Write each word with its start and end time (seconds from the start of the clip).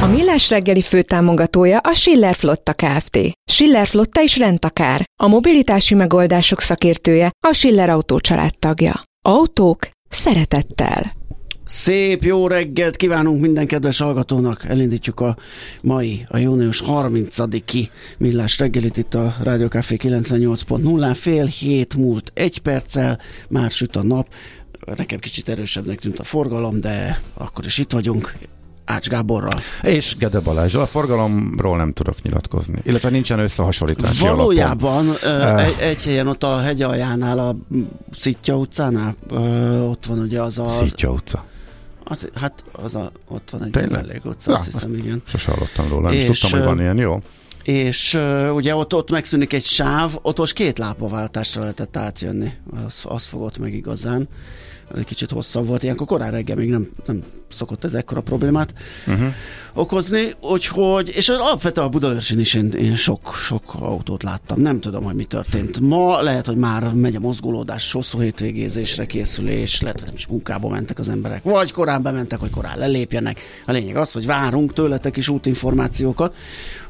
A 0.00 0.06
Millás 0.06 0.50
reggeli 0.50 0.80
főtámogatója 0.80 1.78
a 1.78 1.92
Schiller 1.92 2.34
Flotta 2.34 2.72
Kft. 2.72 3.18
Schiller 3.44 3.86
Flotta 3.86 4.22
is 4.22 4.38
rendtakár. 4.38 5.04
A 5.22 5.26
mobilitási 5.26 5.94
megoldások 5.94 6.60
szakértője 6.60 7.30
a 7.46 7.52
Schiller 7.52 7.88
Autó 7.88 8.20
tagja. 8.58 9.02
Autók 9.22 9.88
szeretettel. 10.08 11.12
Szép 11.66 12.22
jó 12.22 12.46
reggelt 12.46 12.96
kívánunk 12.96 13.40
minden 13.40 13.66
kedves 13.66 13.98
hallgatónak. 13.98 14.64
Elindítjuk 14.64 15.20
a 15.20 15.36
mai, 15.82 16.26
a 16.28 16.38
június 16.38 16.82
30-i 16.86 17.88
millás 18.18 18.58
reggelit 18.58 18.96
itt 18.96 19.14
a 19.14 19.36
Rádió 19.42 19.66
Café 19.66 19.96
98.0. 20.02 21.16
Fél 21.20 21.44
hét 21.44 21.94
múlt 21.94 22.30
egy 22.34 22.58
perccel, 22.58 23.20
már 23.48 23.70
süt 23.70 23.96
a 23.96 24.02
nap. 24.02 24.28
Nekem 24.96 25.18
kicsit 25.18 25.48
erősebbnek 25.48 26.00
tűnt 26.00 26.18
a 26.18 26.24
forgalom, 26.24 26.80
de 26.80 27.20
akkor 27.34 27.64
is 27.64 27.78
itt 27.78 27.92
vagyunk. 27.92 28.34
Ács 28.84 29.08
Gáborral. 29.08 29.60
És 29.82 30.16
Gede 30.18 30.40
Balázsral. 30.40 30.82
A 30.82 30.86
forgalomról 30.86 31.76
nem 31.76 31.92
tudok 31.92 32.22
nyilatkozni. 32.22 32.78
Illetve 32.82 33.10
nincsen 33.10 33.38
összehasonlítási 33.38 34.22
Valójában 34.22 35.08
alapon. 35.22 35.58
egy, 35.58 35.74
egy 35.80 36.02
helyen 36.04 36.26
ott 36.26 36.42
a 36.42 36.58
hegy 36.60 36.82
aljánál, 36.82 37.38
a 37.38 37.56
Szitja 38.12 38.56
utcánál, 38.56 39.16
ott 39.88 40.06
van 40.06 40.18
ugye 40.18 40.40
az 40.40 40.58
a... 40.58 40.68
Szitja 40.68 41.10
utca. 41.10 41.44
Az, 42.04 42.28
hát 42.34 42.64
az 42.72 42.94
a, 42.94 43.10
ott 43.28 43.50
van 43.50 43.64
egy 43.64 43.70
Tényleg? 43.70 43.90
mellék 43.90 44.24
utca, 44.24 44.50
Na, 44.50 44.56
azt 44.56 44.64
hiszem, 44.64 44.94
igen. 44.94 45.22
Sose 45.26 45.50
hallottam 45.50 45.88
róla, 45.88 46.08
nem 46.08 46.12
is 46.12 46.24
És, 46.24 46.40
tudtam, 46.40 46.58
hogy 46.58 46.68
van 46.68 46.80
ilyen, 46.80 46.98
jó? 46.98 47.22
És 47.62 48.14
uh, 48.14 48.54
ugye 48.54 48.74
ott, 48.74 48.94
ott 48.94 49.10
megszűnik 49.10 49.52
egy 49.52 49.64
sáv, 49.64 50.18
ott 50.22 50.38
most 50.38 50.52
két 50.52 50.78
lápaváltásra 50.78 51.60
lehetett 51.60 51.96
átjönni. 51.96 52.52
Az, 52.86 53.04
az 53.04 53.26
fogott 53.26 53.58
meg 53.58 53.74
igazán. 53.74 54.28
Ez 54.94 55.00
egy 55.00 55.06
kicsit 55.06 55.30
hosszabb 55.30 55.66
volt. 55.66 55.82
Ilyenkor 55.82 56.06
korán 56.06 56.30
reggel 56.30 56.56
még 56.56 56.68
nem, 56.68 56.88
nem 57.06 57.22
szokott 57.48 57.84
ez 57.84 57.92
ekkora 57.92 58.20
problémát 58.20 58.74
uh-huh. 59.06 59.26
okozni. 59.74 60.32
Úgyhogy, 60.40 61.12
és 61.16 61.28
alapvetően 61.28 61.86
a 61.86 61.90
Budaörsön 61.90 62.38
is 62.38 62.54
én, 62.54 62.72
én 62.72 62.94
sok, 62.94 63.34
sok 63.34 63.74
autót 63.78 64.22
láttam. 64.22 64.60
Nem 64.60 64.80
tudom, 64.80 65.04
hogy 65.04 65.14
mi 65.14 65.24
történt. 65.24 65.80
Ma 65.80 66.22
lehet, 66.22 66.46
hogy 66.46 66.56
már 66.56 66.92
megy 66.92 67.16
a 67.16 67.20
mozgolódás, 67.20 67.92
hosszú 67.92 68.20
hétvégézésre 68.20 69.06
készülés, 69.06 69.80
lehet, 69.80 69.98
hogy 69.98 70.06
nem 70.06 70.16
is 70.16 70.26
munkába 70.26 70.68
mentek 70.68 70.98
az 70.98 71.08
emberek, 71.08 71.42
vagy 71.42 71.72
korán 71.72 72.02
bementek, 72.02 72.40
hogy 72.40 72.50
korán 72.50 72.78
lelépjenek. 72.78 73.40
A 73.66 73.72
lényeg 73.72 73.96
az, 73.96 74.12
hogy 74.12 74.26
várunk 74.26 74.72
tőletek 74.72 75.16
is 75.16 75.28
útinformációkat, 75.28 76.34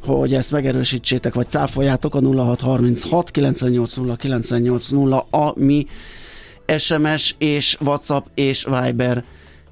hogy 0.00 0.34
ezt 0.34 0.50
megerősítsétek, 0.50 1.34
vagy 1.34 1.48
cáfoljátok 1.48 2.14
a 2.14 2.20
0636 2.20 3.31
980 3.31 4.16
980 4.16 5.12
a 5.12 5.53
mi 5.54 5.87
SMS 6.78 7.34
és 7.38 7.76
WhatsApp 7.80 8.26
és 8.34 8.69
Viber 8.70 9.25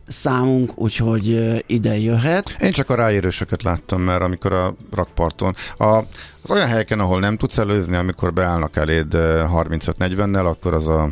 számunk, 0.07 0.79
úgyhogy 0.79 1.57
ide 1.67 1.99
jöhet. 1.99 2.57
Én 2.61 2.73
csak 2.73 2.91
a 2.91 2.95
ráérősöket 2.95 3.63
láttam, 3.63 4.01
mert 4.01 4.23
amikor 4.23 4.53
a 4.53 4.75
rakparton, 4.95 5.55
a, 5.77 5.85
az 6.43 6.51
olyan 6.51 6.67
helyeken, 6.67 7.01
ahol 7.01 7.21
nem 7.21 7.37
tudsz 7.37 7.59
előzni, 7.59 7.97
amikor 7.97 8.33
beállnak 8.33 8.77
eléd 8.77 9.15
eh, 9.15 9.51
35-40-nel, 9.53 10.47
akkor 10.47 10.75
az 10.75 10.89
a 10.89 11.09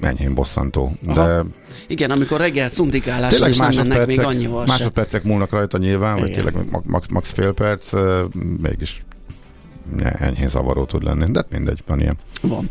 enyhén 0.00 0.34
bosszantó. 0.34 0.92
De 1.00 1.20
Aha. 1.20 1.46
Igen, 1.86 2.10
amikor 2.10 2.40
reggel 2.40 2.68
szundikálásra 2.68 3.48
is 3.48 3.56
nem 3.56 3.70
mennek 3.76 4.06
még 4.06 4.20
annyival 4.20 4.66
másodpercek 4.66 5.22
múlnak 5.22 5.50
rajta 5.50 5.78
nyilván, 5.78 6.18
vagy 6.18 6.32
tényleg 6.32 6.54
ma- 6.70 6.82
max, 6.84 7.06
max 7.08 7.32
fél 7.32 7.52
perc, 7.52 7.92
mégis 8.62 9.04
enyhén 10.18 10.48
zavaró 10.48 10.84
tud 10.84 11.02
lenni, 11.02 11.30
de 11.30 11.44
mindegy, 11.50 11.82
van 11.86 12.00
ilyen. 12.00 12.16
Van. 12.42 12.68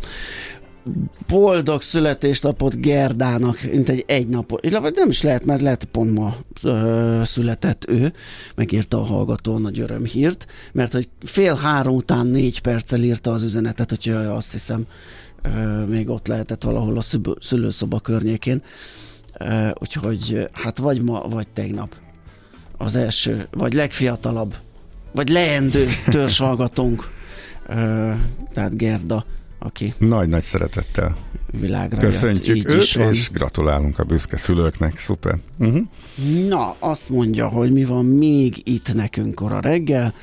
Boldog 1.28 1.82
születésnapot 1.82 2.80
Gerdának, 2.80 3.62
mint 3.70 3.88
egy 3.88 4.04
egy 4.06 4.28
napot, 4.28 4.64
illetve 4.64 4.90
nem 4.94 5.08
is 5.10 5.22
lehet, 5.22 5.44
mert 5.44 5.60
lehet 5.60 5.84
pont 5.84 6.14
ma 6.14 6.36
ö, 6.62 7.20
született 7.24 7.88
ő, 7.88 8.12
megírta 8.54 9.00
a 9.00 9.04
hallgató 9.04 9.58
nagy 9.58 9.80
örömhírt, 9.80 10.46
mert 10.72 10.92
hogy 10.92 11.08
fél 11.22 11.54
három 11.54 11.94
után 11.94 12.26
négy 12.26 12.60
perccel 12.60 13.02
írta 13.02 13.30
az 13.30 13.42
üzenetet, 13.42 13.90
hogy 13.90 14.08
azt 14.12 14.52
hiszem 14.52 14.86
ö, 15.42 15.84
még 15.84 16.08
ott 16.08 16.26
lehetett 16.26 16.62
valahol 16.62 16.98
a 16.98 17.00
szübö- 17.00 17.42
szülőszoba 17.42 18.00
környékén, 18.00 18.62
ö, 19.38 19.68
úgyhogy 19.80 20.48
hát 20.52 20.78
vagy 20.78 21.02
ma, 21.02 21.20
vagy 21.28 21.46
tegnap. 21.48 21.94
Az 22.76 22.96
első, 22.96 23.46
vagy 23.50 23.72
legfiatalabb, 23.72 24.54
vagy 25.12 25.28
leendő 25.28 25.86
törzshallgatónk, 26.10 27.10
ö, 27.68 28.12
tehát 28.54 28.76
Gerda, 28.76 29.24
aki 29.62 29.94
Nagy-nagy 29.98 30.42
szeretettel 30.42 31.16
világra 31.60 32.02
jött. 32.02 32.10
köszöntjük 32.10 32.56
Így 32.56 32.66
őt, 32.66 32.82
is 32.82 32.94
van. 32.94 33.12
és 33.12 33.30
gratulálunk 33.30 33.98
a 33.98 34.04
büszke 34.04 34.36
szülőknek, 34.36 35.00
szuper. 35.00 35.38
Uh-huh. 35.58 35.82
Na, 36.48 36.76
azt 36.78 37.08
mondja, 37.08 37.48
hogy 37.48 37.72
mi 37.72 37.84
van 37.84 38.04
még 38.04 38.60
itt 38.64 38.94
nekünk 38.94 39.34
kora 39.34 39.60
reggel. 39.60 40.14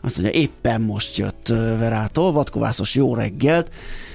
Azt 0.00 0.18
mondja, 0.18 0.40
éppen 0.40 0.80
most 0.80 1.16
jött 1.16 1.48
Verától, 1.78 2.32
vadkovászos 2.32 2.94
jó 2.94 3.14
reggelt. 3.14 3.70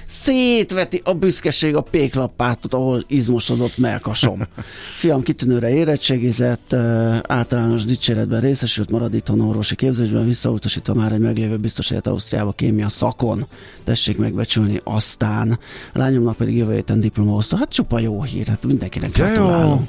Szétveti 0.08 1.00
a 1.04 1.14
büszkeség 1.14 1.76
a 1.76 1.80
péklappát, 1.80 2.74
ahol 2.74 3.04
izmosodott 3.06 3.78
melkasom. 3.78 4.42
Fiam 5.00 5.22
kitűnőre 5.22 5.70
érettségizett, 5.74 6.72
általános 7.22 7.84
dicséretben 7.84 8.40
részesült, 8.40 8.90
marad 8.90 9.14
itthon 9.14 9.40
orvosi 9.40 9.74
képzésben, 9.74 10.26
visszautasítva 10.26 10.94
már 10.94 11.12
egy 11.12 11.18
meglévő 11.18 11.56
biztos 11.56 11.88
helyet 11.88 12.06
Ausztriába 12.06 12.52
kémia 12.52 12.88
szakon. 12.88 13.46
Tessék 13.84 14.18
megbecsülni 14.18 14.80
aztán. 14.84 15.58
A 15.92 15.98
lányomnak 15.98 16.36
pedig 16.36 16.56
jövő 16.56 16.72
héten 16.72 17.00
diplomahozta. 17.00 17.56
Hát 17.56 17.72
csupa 17.72 17.98
jó 17.98 18.22
hír, 18.22 18.46
hát 18.46 18.66
mindenkinek 18.66 19.12
gratulálunk. 19.12 19.88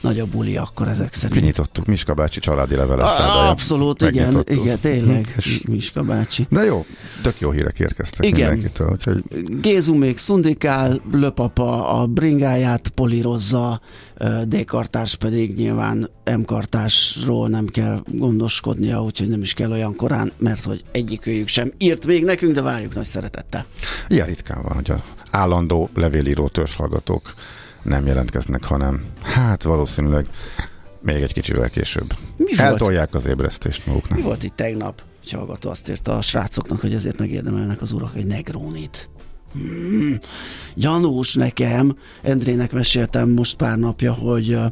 Nagyobb 0.00 0.28
buli 0.28 0.56
akkor 0.56 0.88
ezek 0.88 1.14
szerint. 1.14 1.40
Kinyitottuk 1.40 1.86
Miska 1.86 2.14
bácsi 2.14 2.40
családi 2.40 2.74
leveles 2.74 3.10
A-. 3.10 3.48
Abszolút, 3.48 4.02
igen, 4.02 4.44
igen, 4.46 4.78
tényleg, 4.80 5.36
Miska 5.68 6.02
bácsi. 6.02 6.46
De 6.50 6.64
jó, 6.64 6.84
tök 7.22 7.40
jó 7.40 7.50
hírek 7.50 7.78
érkeztek 7.78 8.26
Igen. 8.26 8.50
mindenkitől. 8.50 8.90
Úgyhogy 8.90 9.22
Gézu 9.60 9.94
még 9.94 10.18
szundikál, 10.18 11.00
Löpapa 11.12 11.88
a 11.88 12.06
bringáját 12.06 12.88
polírozza, 12.88 13.80
ö, 14.16 14.42
D-kartárs 14.46 15.14
pedig 15.14 15.54
nyilván 15.56 16.08
M-kartásról 16.36 17.48
nem 17.48 17.66
kell 17.66 18.02
gondoskodnia, 18.06 19.02
úgyhogy 19.02 19.28
nem 19.28 19.42
is 19.42 19.54
kell 19.54 19.70
olyan 19.70 19.96
korán, 19.96 20.32
mert 20.38 20.64
hogy 20.64 20.84
egyikőjük 20.92 21.48
sem 21.48 21.72
írt 21.78 22.06
még 22.06 22.24
nekünk, 22.24 22.54
de 22.54 22.62
várjuk 22.62 22.94
nagy 22.94 23.06
szeretettel. 23.06 23.64
ilyen 24.08 24.26
ritkán 24.26 24.62
van, 24.62 24.74
hogy 24.74 24.90
a 24.90 25.02
állandó 25.30 25.88
levélíró 25.94 26.48
törzshallgatók 26.48 27.34
nem 27.82 28.06
jelentkeznek, 28.06 28.64
hanem 28.64 29.04
hát 29.22 29.62
valószínűleg 29.62 30.26
még 31.00 31.22
egy 31.22 31.32
kicsivel 31.32 31.70
később. 31.70 32.14
Mi 32.36 32.44
volt? 32.44 32.60
Eltolják 32.60 33.14
az 33.14 33.26
ébresztést 33.26 33.86
maguknak. 33.86 34.18
Mi 34.18 34.24
volt 34.24 34.42
itt 34.42 34.56
tegnap? 34.56 35.02
Egy 35.24 35.30
hallgató 35.30 35.70
azt 35.70 35.88
írta 35.88 36.16
a 36.16 36.22
srácoknak, 36.22 36.80
hogy 36.80 36.94
ezért 36.94 37.18
megérdemelnek 37.18 37.82
az 37.82 37.92
urak 37.92 38.16
egy 38.16 38.26
negrónit. 38.26 39.10
Hmm, 39.52 40.18
gyanús 40.74 41.34
nekem, 41.34 41.96
Endrének 42.22 42.72
meséltem 42.72 43.30
most 43.30 43.56
pár 43.56 43.76
napja, 43.76 44.12
hogy 44.12 44.54
uh, 44.54 44.64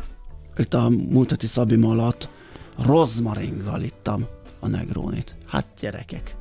itt 0.56 0.74
a 0.74 0.88
múlt 0.88 1.30
heti 1.30 1.46
Szabim 1.46 1.84
alatt 1.84 2.28
rozmaringgal 2.84 3.82
ittam 3.82 4.26
a 4.60 4.68
negrónit. 4.68 5.34
Hát 5.46 5.64
gyerekek, 5.80 6.36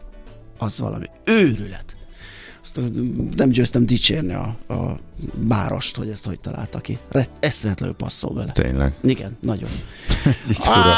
az 0.57 0.79
valami 0.79 1.05
őrület. 1.23 1.97
Azt 2.63 2.79
nem 3.35 3.49
győztem 3.49 3.85
dicsérni 3.85 4.33
a, 4.33 4.55
a 4.73 4.95
bárost, 5.35 5.95
hogy 5.95 6.09
ezt 6.09 6.25
hogy 6.25 6.39
találta 6.39 6.79
ki. 6.79 6.97
Re- 7.09 7.29
eszméletlenül 7.39 7.95
passzol 7.95 8.33
bele. 8.33 8.51
Tényleg. 8.51 8.97
Igen, 9.01 9.37
nagyon. 9.41 9.69
Így 10.49 10.55
fura. 10.57 10.93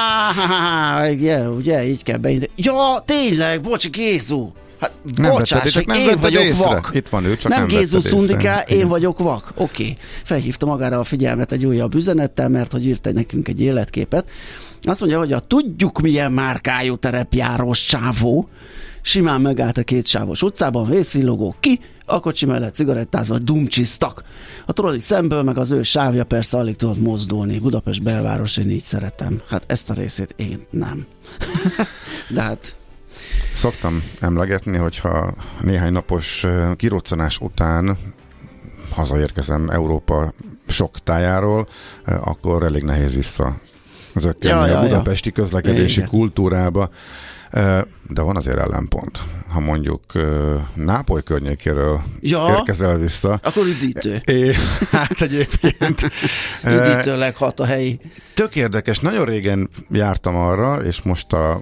Ah, 0.98 1.12
igen, 1.12 1.48
ugye, 1.48 1.86
így 1.86 2.04
kell 2.04 2.18
beindítani. 2.18 2.62
Ja, 2.62 3.04
tényleg, 3.06 3.62
bocs, 3.62 3.90
Gézu. 3.90 4.52
Hát, 4.81 4.92
Nem 5.16 5.31
bocsáss, 5.31 5.74
vetted, 5.74 5.86
nem 5.86 6.10
én 6.10 6.19
vagyok 6.19 6.44
észre. 6.44 6.66
vak. 6.66 6.89
Itt 6.94 7.10
van 7.10 7.25
ő, 7.25 7.38
csak 7.38 7.51
nem, 7.51 7.60
nem 7.60 7.68
Gézu 7.68 7.81
vetted 7.81 7.98
észre. 7.98 8.10
Szundiká, 8.10 8.60
én 8.60 8.88
vagyok 8.88 9.19
vak. 9.19 9.51
Oké. 9.56 9.83
Okay. 9.83 9.98
Felhívta 10.24 10.66
magára 10.66 11.00
a 11.00 11.04
figyelmet 11.04 11.51
egy 11.51 11.66
újabb 11.66 11.95
üzenettel, 11.95 12.50
mert 12.50 12.72
hogy 12.72 12.86
írt 12.86 13.13
nekünk 13.13 13.48
egy 13.48 13.62
életképet. 13.62 14.30
Azt 14.81 15.00
mondja, 15.00 15.18
hogy 15.18 15.33
a 15.33 15.39
tudjuk 15.39 16.01
milyen 16.01 16.31
márkájú 16.31 16.95
terepjárós 16.95 17.86
csávó 17.86 18.50
simán 19.01 19.42
megállt 19.42 19.78
a 19.78 19.83
két 19.83 20.07
sávos 20.07 20.42
utcában, 20.42 20.89
vészvillogó 20.89 21.56
ki, 21.60 21.80
a 22.06 22.19
kocsi 22.19 22.45
mellett 22.45 22.74
cigarettázva 22.74 23.38
dumcsisztak. 23.38 24.24
A 24.66 24.74
trolli 24.74 25.00
szemből, 25.00 25.44
meg 25.44 25.57
az 25.57 25.72
ő 25.72 25.83
sávja 25.83 26.24
persze 26.24 26.57
alig 26.57 26.75
tudott 26.75 27.00
mozdulni. 27.00 27.60
Budapest 27.60 28.04
belváros, 28.04 28.57
én 28.57 28.69
így 28.69 28.83
szeretem. 28.83 29.42
Hát 29.48 29.63
ezt 29.68 29.89
a 29.89 29.94
részét 29.94 30.33
én 30.36 30.66
nem. 30.69 31.06
De 32.33 32.42
hát 32.42 32.75
Szoktam 33.62 34.04
emlegetni, 34.19 34.78
hogyha 34.78 35.34
néhány 35.60 35.92
napos 35.92 36.46
kiroccanás 36.75 37.40
után 37.40 37.98
hazaérkezem 38.92 39.69
Európa 39.69 40.34
sok 40.68 41.00
tájáról, 41.04 41.68
akkor 42.06 42.63
elég 42.63 42.84
nehéz 42.84 43.16
vissza 43.16 43.58
zökkenni 44.16 44.60
Ja, 44.60 44.66
ja, 44.68 44.78
a 44.78 44.81
ja. 44.81 44.88
budapesti 44.88 45.31
közlekedési 45.31 45.98
Igen. 45.98 46.10
kultúrába. 46.10 46.90
De 48.08 48.22
van 48.22 48.36
azért 48.36 48.58
ellenpont. 48.58 49.19
Ha 49.48 49.60
mondjuk 49.60 50.04
Nápoly 50.74 51.24
környékéről 51.24 52.02
Ja. 52.19 52.56
érkezel 52.57 52.98
vissza, 52.98 53.40
akkor 53.44 53.66
üdítő. 53.66 54.22
É, 54.25 54.54
hát 54.92 55.22
egyébként 55.22 56.12
Üdítőleg 56.66 57.36
hat 57.36 57.60
a 57.60 57.66
helyi. 57.66 58.00
Tök 58.34 58.56
érdekes, 58.56 59.00
nagyon 59.00 59.25
régen 59.25 59.69
jártam 59.92 60.36
arra, 60.36 60.84
és 60.84 61.02
most 61.02 61.34
a 61.34 61.62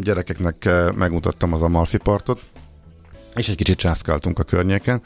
gyerekeknek 0.00 0.64
eh, 0.64 0.92
megmutattam 0.92 1.52
az 1.52 1.62
Amalfi 1.62 1.96
partot, 1.96 2.42
és 3.34 3.48
egy 3.48 3.56
kicsit 3.56 3.78
császkáltunk 3.78 4.38
a 4.38 4.42
környéken, 4.42 5.02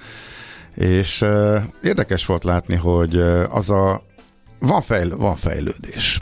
és 0.74 1.20
uh, 1.20 1.62
érdekes 1.82 2.26
volt 2.26 2.44
látni, 2.44 2.74
hogy 2.74 3.16
uh, 3.16 3.44
az 3.50 3.70
a 3.70 4.02
van, 4.58 4.80
fejl, 4.80 5.16
van 5.16 5.36
fejlődés. 5.36 6.20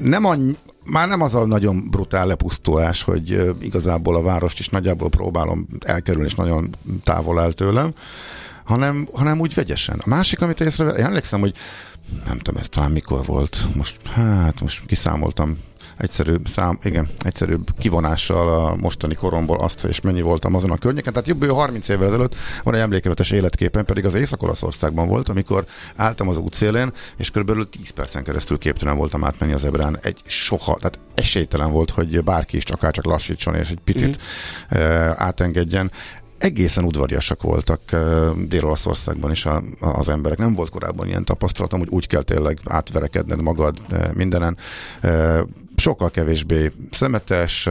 Nem 0.00 0.24
annyi, 0.24 0.56
már 0.84 1.08
nem 1.08 1.20
az 1.20 1.34
a 1.34 1.46
nagyon 1.46 1.90
brutál 1.90 2.26
lepusztulás, 2.26 3.02
hogy 3.02 3.54
igazából 3.60 4.16
a 4.16 4.22
várost 4.22 4.58
is 4.58 4.68
nagyjából 4.68 5.08
próbálom 5.08 5.66
elkerülni, 5.80 6.28
és 6.28 6.34
nagyon 6.34 6.76
távol 7.04 7.40
áll 7.40 7.52
tőlem, 7.52 7.92
hanem, 8.64 9.08
hanem 9.12 9.40
úgy 9.40 9.54
vegyesen. 9.54 9.98
A 10.04 10.08
másik, 10.08 10.40
amit 10.40 10.60
észrevettem, 10.60 11.00
én 11.00 11.06
emlékszem, 11.06 11.40
hogy 11.40 11.54
nem 12.26 12.38
tudom, 12.38 12.60
ez 12.60 12.68
talán 12.68 12.90
mikor 12.90 13.24
volt, 13.24 13.66
most, 13.74 14.06
hát 14.06 14.60
most 14.60 14.86
kiszámoltam 14.86 15.58
egyszerű 16.00 16.34
szám, 16.44 16.78
igen, 16.82 17.08
egyszerű 17.24 17.54
kivonással 17.78 18.66
a 18.66 18.76
mostani 18.76 19.14
koromból 19.14 19.60
azt, 19.60 19.84
és 19.84 20.00
mennyi 20.00 20.20
voltam 20.20 20.54
azon 20.54 20.70
a 20.70 20.76
környéken. 20.76 21.12
Tehát 21.12 21.28
jobb 21.28 21.44
30 21.50 21.88
évvel 21.88 22.06
ezelőtt 22.06 22.34
van 22.62 22.74
egy 22.74 22.80
emlékevetes 22.80 23.30
életképen, 23.30 23.84
pedig 23.84 24.04
az 24.04 24.14
Észak-Olaszországban 24.14 25.08
volt, 25.08 25.28
amikor 25.28 25.64
álltam 25.96 26.28
az 26.28 26.36
útszélén, 26.36 26.92
és 27.16 27.30
körülbelül 27.30 27.68
10 27.68 27.90
percen 27.90 28.24
keresztül 28.24 28.58
képtelen 28.58 28.96
voltam 28.96 29.24
átmenni 29.24 29.52
az 29.52 29.64
ebrán. 29.64 29.98
Egy 30.02 30.20
soha, 30.24 30.76
tehát 30.76 30.98
esélytelen 31.14 31.70
volt, 31.70 31.90
hogy 31.90 32.24
bárki 32.24 32.56
is 32.56 32.64
akár 32.64 32.92
csak 32.92 33.04
lassítson, 33.04 33.54
és 33.54 33.70
egy 33.70 33.80
picit 33.84 34.18
mm. 34.74 34.80
átengedjen 35.16 35.90
egészen 36.40 36.84
udvariasak 36.84 37.42
voltak 37.42 37.80
uh, 37.92 38.30
Dél-Olaszországban 38.48 39.30
is 39.30 39.46
a, 39.46 39.62
a, 39.80 39.86
az 39.86 40.08
emberek. 40.08 40.38
Nem 40.38 40.54
volt 40.54 40.70
korábban 40.70 41.06
ilyen 41.06 41.24
tapasztalatom, 41.24 41.78
hogy 41.78 41.88
úgy 41.88 42.06
kell 42.06 42.22
tényleg 42.22 42.58
átverekedned 42.64 43.42
magad 43.42 43.80
uh, 43.90 44.12
mindenen. 44.12 44.56
Sokkal 45.80 46.10
kevésbé 46.10 46.72
szemetes, 46.90 47.68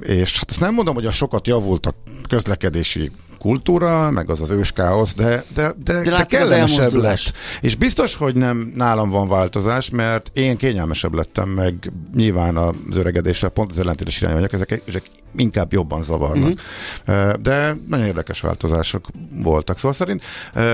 és 0.00 0.38
hát 0.38 0.50
ezt 0.50 0.60
nem 0.60 0.74
mondom, 0.74 0.94
hogy 0.94 1.06
a 1.06 1.12
sokat 1.12 1.46
javult 1.46 1.86
a 1.86 1.94
közlekedési 2.28 3.10
kultúra, 3.38 4.10
meg 4.10 4.30
az 4.30 4.40
az 4.40 4.50
őskáosz, 4.50 5.14
de, 5.14 5.44
de, 5.54 5.74
de, 5.84 6.02
de, 6.02 6.10
de 6.10 6.24
kellemesebb 6.24 6.94
lett. 6.94 7.32
És 7.60 7.74
biztos, 7.74 8.14
hogy 8.14 8.34
nem 8.34 8.72
nálam 8.76 9.10
van 9.10 9.28
változás, 9.28 9.90
mert 9.90 10.30
én 10.32 10.56
kényelmesebb 10.56 11.14
lettem, 11.14 11.48
meg 11.48 11.92
nyilván 12.14 12.56
az 12.56 12.74
öregedéssel 12.92 13.48
pont 13.48 13.70
az 13.70 13.78
ellentétes 13.78 14.20
irányba 14.20 14.36
vagyok, 14.38 14.52
ezek, 14.52 14.82
ezek 14.86 15.02
inkább 15.36 15.72
jobban 15.72 16.02
zavarnak. 16.02 16.60
Uh-huh. 17.06 17.32
De 17.32 17.76
nagyon 17.88 18.06
érdekes 18.06 18.40
változások 18.40 19.06
voltak. 19.30 19.76
Szóval 19.76 19.92
szerint 19.92 20.24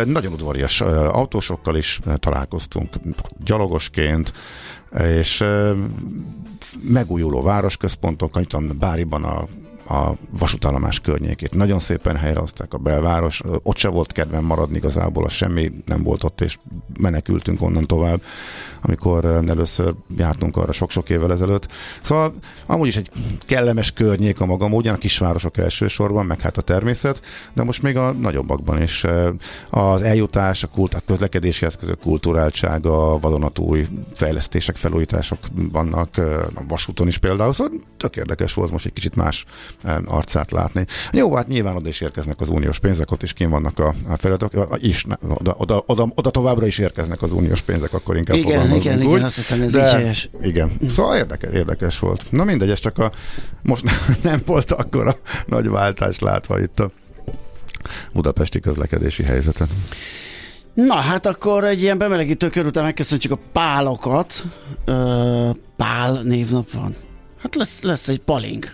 nagyon 0.04 0.32
udvarias 0.32 0.80
autósokkal 1.10 1.76
is 1.76 2.00
találkoztunk, 2.16 2.94
gyalogosként, 3.44 4.32
és 4.96 5.44
megújuló 6.82 7.42
városközpontokkal, 7.42 8.42
itt 8.42 8.50
Báriban 8.78 9.24
a 9.24 9.46
a 9.88 10.12
vasútállomás 10.38 11.00
környékét. 11.00 11.54
Nagyon 11.54 11.78
szépen 11.78 12.16
helyrehozták 12.16 12.74
a 12.74 12.78
belváros, 12.78 13.42
ott 13.62 13.76
se 13.76 13.88
volt 13.88 14.12
kedvem 14.12 14.44
maradni 14.44 14.76
igazából, 14.76 15.24
az 15.24 15.32
semmi 15.32 15.72
nem 15.86 16.02
volt 16.02 16.24
ott, 16.24 16.40
és 16.40 16.58
menekültünk 16.98 17.62
onnan 17.62 17.86
tovább, 17.86 18.20
amikor 18.80 19.24
először 19.24 19.94
jártunk 20.16 20.56
arra 20.56 20.72
sok-sok 20.72 21.10
évvel 21.10 21.32
ezelőtt. 21.32 21.68
Szóval 22.02 22.34
amúgy 22.66 22.86
is 22.86 22.96
egy 22.96 23.10
kellemes 23.46 23.92
környék 23.92 24.40
a 24.40 24.46
maga 24.46 24.68
módján, 24.68 24.94
a 24.94 24.98
kisvárosok 24.98 25.56
elsősorban, 25.56 26.26
meg 26.26 26.40
hát 26.40 26.56
a 26.56 26.62
természet, 26.62 27.20
de 27.52 27.62
most 27.62 27.82
még 27.82 27.96
a 27.96 28.12
nagyobbakban 28.12 28.82
is. 28.82 29.04
Az 29.70 30.02
eljutás, 30.02 30.62
a, 30.62 30.66
kult, 30.66 30.94
a 30.94 31.00
közlekedési 31.06 31.66
eszközök 31.66 31.98
kulturáltsága, 32.00 33.18
vadonatúj 33.18 33.86
fejlesztések, 34.14 34.76
felújítások 34.76 35.38
vannak 35.72 36.16
a 36.54 36.62
vasúton 36.68 37.06
is 37.06 37.18
például, 37.18 37.52
szóval 37.52 37.72
tök 37.96 38.16
érdekes 38.16 38.54
volt 38.54 38.70
most 38.70 38.86
egy 38.86 38.92
kicsit 38.92 39.14
más 39.14 39.44
arcát 40.04 40.50
látni. 40.50 40.86
Jó, 41.12 41.34
hát 41.34 41.48
nyilván 41.48 41.76
oda 41.76 41.88
is 41.88 42.00
érkeznek 42.00 42.40
az 42.40 42.48
uniós 42.48 42.78
pénzek, 42.78 43.10
ott 43.10 43.22
is 43.22 43.32
kim 43.32 43.50
vannak 43.50 43.78
a, 43.78 43.94
a 44.08 44.16
feladatok, 44.16 44.78
is, 44.80 45.04
ne, 45.04 45.14
oda, 45.20 45.54
oda, 45.58 45.82
oda, 45.86 46.12
oda, 46.14 46.30
továbbra 46.30 46.66
is 46.66 46.78
érkeznek 46.78 47.22
az 47.22 47.32
uniós 47.32 47.60
pénzek, 47.60 47.92
akkor 47.92 48.16
inkább 48.16 48.36
Igen, 48.36 48.74
igen, 48.74 48.96
úgy. 48.98 49.02
igen, 49.04 49.22
azt 49.24 49.36
hiszem 49.36 49.62
ez 49.62 49.72
De- 49.72 49.86
így 49.86 49.92
helyes. 49.92 50.30
Igen. 50.42 50.70
Szóval 50.90 51.16
érdekes, 51.16 51.52
érdekes 51.52 51.98
volt. 51.98 52.24
Na 52.30 52.44
mindegy, 52.44 52.70
ez 52.70 52.80
csak 52.80 52.98
a 52.98 53.12
most 53.62 53.84
nem 54.22 54.40
volt 54.46 54.72
akkor 54.72 55.06
a 55.06 55.16
nagy 55.46 55.68
váltás 55.68 56.18
látva 56.18 56.60
itt 56.60 56.80
a 56.80 56.90
budapesti 58.12 58.60
közlekedési 58.60 59.22
helyzeten. 59.22 59.68
Na, 60.74 60.94
hát 60.94 61.26
akkor 61.26 61.64
egy 61.64 61.80
ilyen 61.82 61.98
bemelegítő 61.98 62.48
kör 62.50 62.66
után 62.66 62.84
megköszöntjük 62.84 63.32
a 63.32 63.38
pálokat. 63.52 64.44
Ö, 64.84 65.50
pál 65.76 66.22
névnap 66.22 66.72
van. 66.72 66.94
Hát 67.38 67.54
lesz, 67.54 67.82
lesz 67.82 68.08
egy 68.08 68.20
paling. 68.20 68.64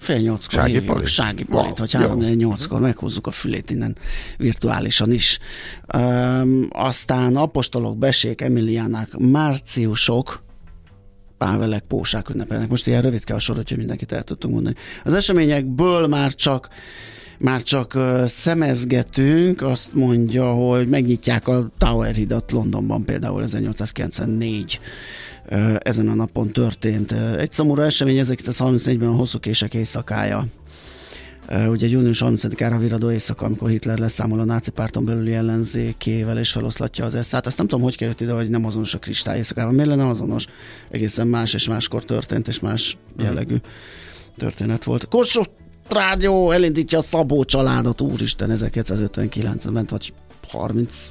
Fél 0.00 0.18
nyolckor 0.18 0.58
Sági 0.58 0.72
hívjuk. 0.72 0.92
palink? 0.92 1.08
Sági 1.08 1.44
Wow, 1.48 1.58
palint, 1.58 1.78
vagy 1.78 1.92
három 1.92 2.18
nyolckor 2.18 2.80
meghúzzuk 2.80 3.26
a 3.26 3.30
fülét 3.30 3.70
innen 3.70 3.96
virtuálisan 4.36 5.12
is. 5.12 5.38
Öm, 5.86 6.68
aztán 6.70 7.36
apostolok, 7.36 7.98
besék, 7.98 8.40
emiliánák, 8.40 9.16
márciusok, 9.16 10.42
Pávelek, 11.38 11.82
pósák 11.82 12.28
ünnepelnek. 12.28 12.68
Most 12.68 12.86
ilyen 12.86 13.02
rövidke 13.02 13.34
a 13.34 13.38
sor, 13.38 13.56
hogy 13.56 13.74
mindenkit 13.76 14.12
el 14.12 14.22
tudtunk 14.22 14.54
mondani. 14.54 14.76
Az 15.04 15.14
eseményekből 15.14 16.06
már 16.06 16.34
csak 16.34 16.68
már 17.38 17.62
csak 17.62 17.94
uh, 17.94 18.24
szemezgetünk, 18.24 19.62
azt 19.62 19.94
mondja, 19.94 20.52
hogy 20.52 20.88
megnyitják 20.88 21.48
a 21.48 21.70
Tower 21.78 22.14
hidat 22.14 22.50
Londonban 22.50 23.04
például 23.04 23.42
1894 23.42 24.80
uh, 24.82 24.86
ezen 25.78 26.08
a 26.08 26.14
napon 26.14 26.50
történt. 26.50 27.12
Egy 27.12 27.52
szomorú 27.52 27.82
esemény 27.82 28.20
1934-ben 28.24 29.08
a 29.08 29.14
hosszú 29.14 29.38
kések 29.38 29.74
éjszakája. 29.74 30.46
Ugye 31.68 31.88
június 31.88 32.22
30-ára 32.24 32.78
viradó 32.78 33.10
éjszaka, 33.10 33.44
amikor 33.44 33.68
Hitler 33.68 33.98
leszámol 33.98 34.40
a 34.40 34.44
náci 34.44 34.70
párton 34.70 35.04
belüli 35.04 35.32
ellenzékével 35.32 36.38
és 36.38 36.50
feloszlatja 36.50 37.04
az 37.04 37.14
eszát. 37.14 37.46
Azt 37.46 37.58
nem 37.58 37.66
tudom, 37.66 37.84
hogy 37.84 37.96
került 37.96 38.20
ide, 38.20 38.32
hogy 38.32 38.48
nem 38.48 38.66
azonos 38.66 38.94
a 38.94 38.98
kristály 38.98 39.36
éjszakában. 39.36 39.74
Miért 39.74 39.88
lenne 39.88 40.06
azonos? 40.06 40.46
Egészen 40.90 41.26
más 41.26 41.54
és 41.54 41.68
máskor 41.68 42.04
történt, 42.04 42.48
és 42.48 42.60
más 42.60 42.96
jellegű 43.18 43.56
történet 44.36 44.84
volt. 44.84 45.08
Kossuth 45.08 45.50
Rádió 45.88 46.50
elindítja 46.50 46.98
a 46.98 47.02
Szabó 47.02 47.44
családot, 47.44 48.00
úristen, 48.00 48.50
1959-ben, 48.54 49.86
vagy 49.90 50.12
30 50.48 51.10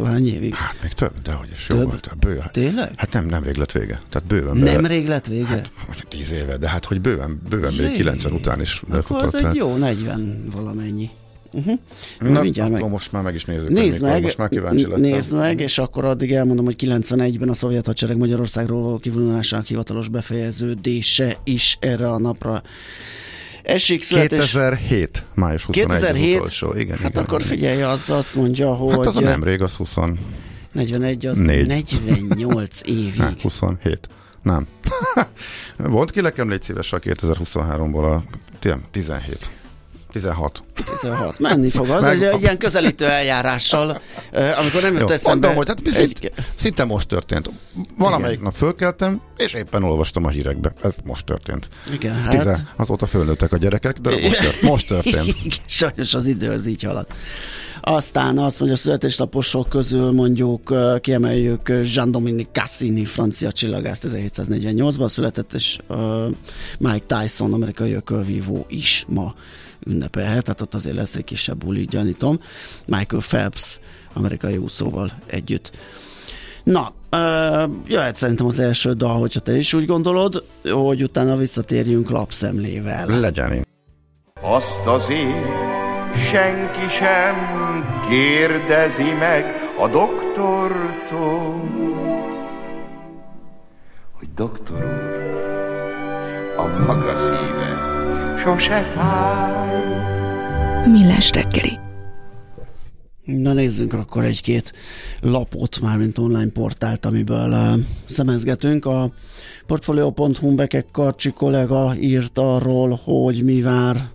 Valahány 0.00 0.28
évig? 0.28 0.54
Hát 0.54 0.76
még 0.82 0.92
több, 0.92 1.12
de 1.22 1.32
hogy 1.32 1.48
is 1.52 1.66
jó 1.68 1.76
Több? 1.76 1.86
volt. 1.86 2.10
Bő, 2.20 2.42
Tényleg? 2.52 2.92
Hát 2.96 3.12
nem, 3.12 3.26
nem 3.26 3.42
rég 3.42 3.56
lett 3.56 3.72
vége. 3.72 3.98
Tehát 4.08 4.28
bőven. 4.28 4.56
Nem 4.56 4.64
bele- 4.74 4.88
rég 4.88 5.08
lett 5.08 5.26
vége? 5.26 5.46
Hát, 5.46 5.70
tíz 6.08 6.32
éve, 6.32 6.56
de 6.56 6.68
hát 6.68 6.84
hogy 6.84 7.00
bőven, 7.00 7.42
bőven 7.48 7.72
Jé. 7.72 7.82
még 7.86 7.92
90 7.96 8.32
után 8.32 8.60
is 8.60 8.80
Akkor 8.82 8.94
lefutott. 8.94 9.22
az 9.22 9.34
egy 9.34 9.40
tehát- 9.40 9.56
jó 9.56 9.76
40 9.76 10.44
valamennyi. 10.52 11.10
Uh-huh. 11.52 11.78
Na, 12.20 12.40
mindjárt 12.40 12.68
akkor 12.68 12.82
meg. 12.82 12.90
most 12.90 13.12
már 13.12 13.22
meg 13.22 13.34
is 13.34 13.44
nézzük. 13.44 13.68
Nézd 13.68 14.02
meg, 14.02 14.22
Most 14.22 14.38
már 14.38 14.48
kíváncsi 14.48 14.82
lettem. 14.82 15.00
nézd 15.00 15.34
meg, 15.34 15.60
és 15.60 15.78
akkor 15.78 16.04
addig 16.04 16.32
elmondom, 16.32 16.64
hogy 16.64 16.76
91-ben 16.76 17.48
a 17.48 17.54
szovjet 17.54 17.86
hadsereg 17.86 18.16
Magyarországról 18.16 18.82
való 18.82 18.98
kivonulásának 18.98 19.66
hivatalos 19.66 20.08
befejeződése 20.08 21.36
is 21.44 21.76
erre 21.80 22.10
a 22.10 22.18
napra 22.18 22.62
esik. 23.66 24.02
Születés... 24.02 24.38
2007. 24.38 25.22
május 25.34 25.64
21 25.64 25.86
2007? 25.88 26.34
az 26.34 26.40
utolsó. 26.40 26.74
Igen, 26.74 26.98
Hát 26.98 27.10
igen, 27.10 27.22
akkor 27.22 27.40
igen. 27.40 27.52
figyelj, 27.52 27.82
az 27.82 28.10
azt 28.10 28.34
mondja, 28.34 28.74
hogy 28.74 28.96
Hát 28.96 29.06
az 29.06 29.16
a 29.16 29.20
nemrég, 29.20 29.62
az 29.62 29.74
20, 29.74 29.96
41, 30.72 31.26
az 31.26 31.38
Négy. 31.38 31.66
48 31.66 32.80
évig. 32.88 33.14
nem, 33.16 33.36
27. 33.42 34.08
Nem. 34.42 34.66
Volt 35.76 36.10
ki 36.10 36.20
nekem, 36.20 36.48
légy 36.48 36.62
szíves, 36.62 36.92
a 36.92 36.98
2023-ból 36.98 38.14
a 38.14 38.22
tényleg, 38.58 38.80
17. 38.90 39.50
16. 40.20 40.62
16. 40.84 41.38
Menni 41.38 41.70
fog 41.70 41.88
az, 41.90 42.02
Meg- 42.02 42.22
egy, 42.22 42.40
ilyen 42.40 42.58
közelítő 42.58 43.04
eljárással, 43.04 44.00
amikor 44.58 44.82
nem 44.82 44.96
Jó, 44.96 45.08
eszembe. 45.08 45.28
mondom, 45.30 45.54
hogy 45.54 45.68
hát 45.68 45.96
egy, 45.96 46.32
szinte, 46.54 46.84
most 46.84 47.08
történt. 47.08 47.50
Valamelyik 47.98 48.40
nap 48.40 48.54
fölkeltem, 48.54 49.20
és 49.36 49.52
éppen 49.52 49.82
olvastam 49.82 50.24
a 50.24 50.28
hírekbe. 50.28 50.72
Ez 50.82 50.94
most 51.04 51.24
történt. 51.24 51.68
igen, 51.92 52.14
Hát. 52.14 52.30
Tize, 52.30 52.72
azóta 52.76 53.06
fölnőttek 53.06 53.52
a 53.52 53.56
gyerekek, 53.56 53.98
de 53.98 54.10
most, 54.10 54.38
tört, 54.40 54.62
most 54.70 54.86
történt. 54.86 55.26
Igen, 55.44 55.58
Sajnos 55.66 56.14
az 56.14 56.26
idő 56.26 56.50
az 56.50 56.66
így 56.66 56.82
halad. 56.82 57.06
Aztán 57.80 58.38
azt 58.38 58.58
mondja, 58.58 58.76
a 58.76 58.80
születésnaposok 58.80 59.68
közül 59.68 60.10
mondjuk 60.12 60.74
kiemeljük 61.00 61.72
Jean-Dominique 61.94 62.62
Cassini, 62.62 63.04
francia 63.04 63.52
csillagász 63.52 64.00
1748-ban 64.06 65.08
született, 65.08 65.52
és 65.52 65.78
Mike 66.78 67.16
Tyson, 67.20 67.52
amerikai 67.52 67.92
ökölvívó 67.92 68.64
is 68.68 69.04
ma 69.08 69.34
ünnepelhet, 69.86 70.44
tehát 70.44 70.60
ott 70.60 70.74
azért 70.74 70.96
lesz 70.96 71.14
egy 71.14 71.24
kisebb 71.24 71.58
buli, 71.58 71.84
gyanítom. 71.84 72.40
Michael 72.86 73.22
Phelps, 73.22 73.78
amerikai 74.12 74.56
úszóval 74.56 75.12
együtt. 75.26 75.70
Na, 76.64 76.92
jöhet 77.86 78.16
szerintem 78.16 78.46
az 78.46 78.58
első 78.58 78.92
dal, 78.92 79.18
hogyha 79.18 79.40
te 79.40 79.56
is 79.56 79.72
úgy 79.72 79.86
gondolod, 79.86 80.44
hogy 80.62 81.02
utána 81.02 81.36
visszatérjünk 81.36 82.10
lapszemlével. 82.10 83.20
Legyen 83.20 83.52
én. 83.52 83.62
Azt 84.42 84.86
azért 84.86 85.74
senki 86.16 86.88
sem 86.90 87.34
kérdezi 88.08 89.12
meg 89.18 89.44
a 89.78 89.88
doktortól, 89.88 91.60
hogy 94.12 94.28
doktor 94.34 94.76
úr, 94.76 95.14
a 96.56 96.66
maga 96.86 97.16
szíve 97.16 97.65
sose 98.46 98.82
fáj. 98.82 99.82
Millás 100.90 101.30
reggeli. 101.30 101.78
Na 103.24 103.52
nézzünk 103.52 103.92
akkor 103.92 104.24
egy-két 104.24 104.72
lapot, 105.20 105.80
mármint 105.80 106.18
online 106.18 106.50
portált, 106.50 107.06
amiből 107.06 107.50
uh, 107.50 107.80
szemezgetünk. 108.04 108.84
A 108.84 109.10
Portfolio.hu 109.66 110.54
Bekek 110.54 110.86
Karcsi 110.92 111.30
kollega 111.30 111.96
írt 112.00 112.38
arról, 112.38 113.00
hogy 113.04 113.44
mi 113.44 113.60
vár 113.60 114.08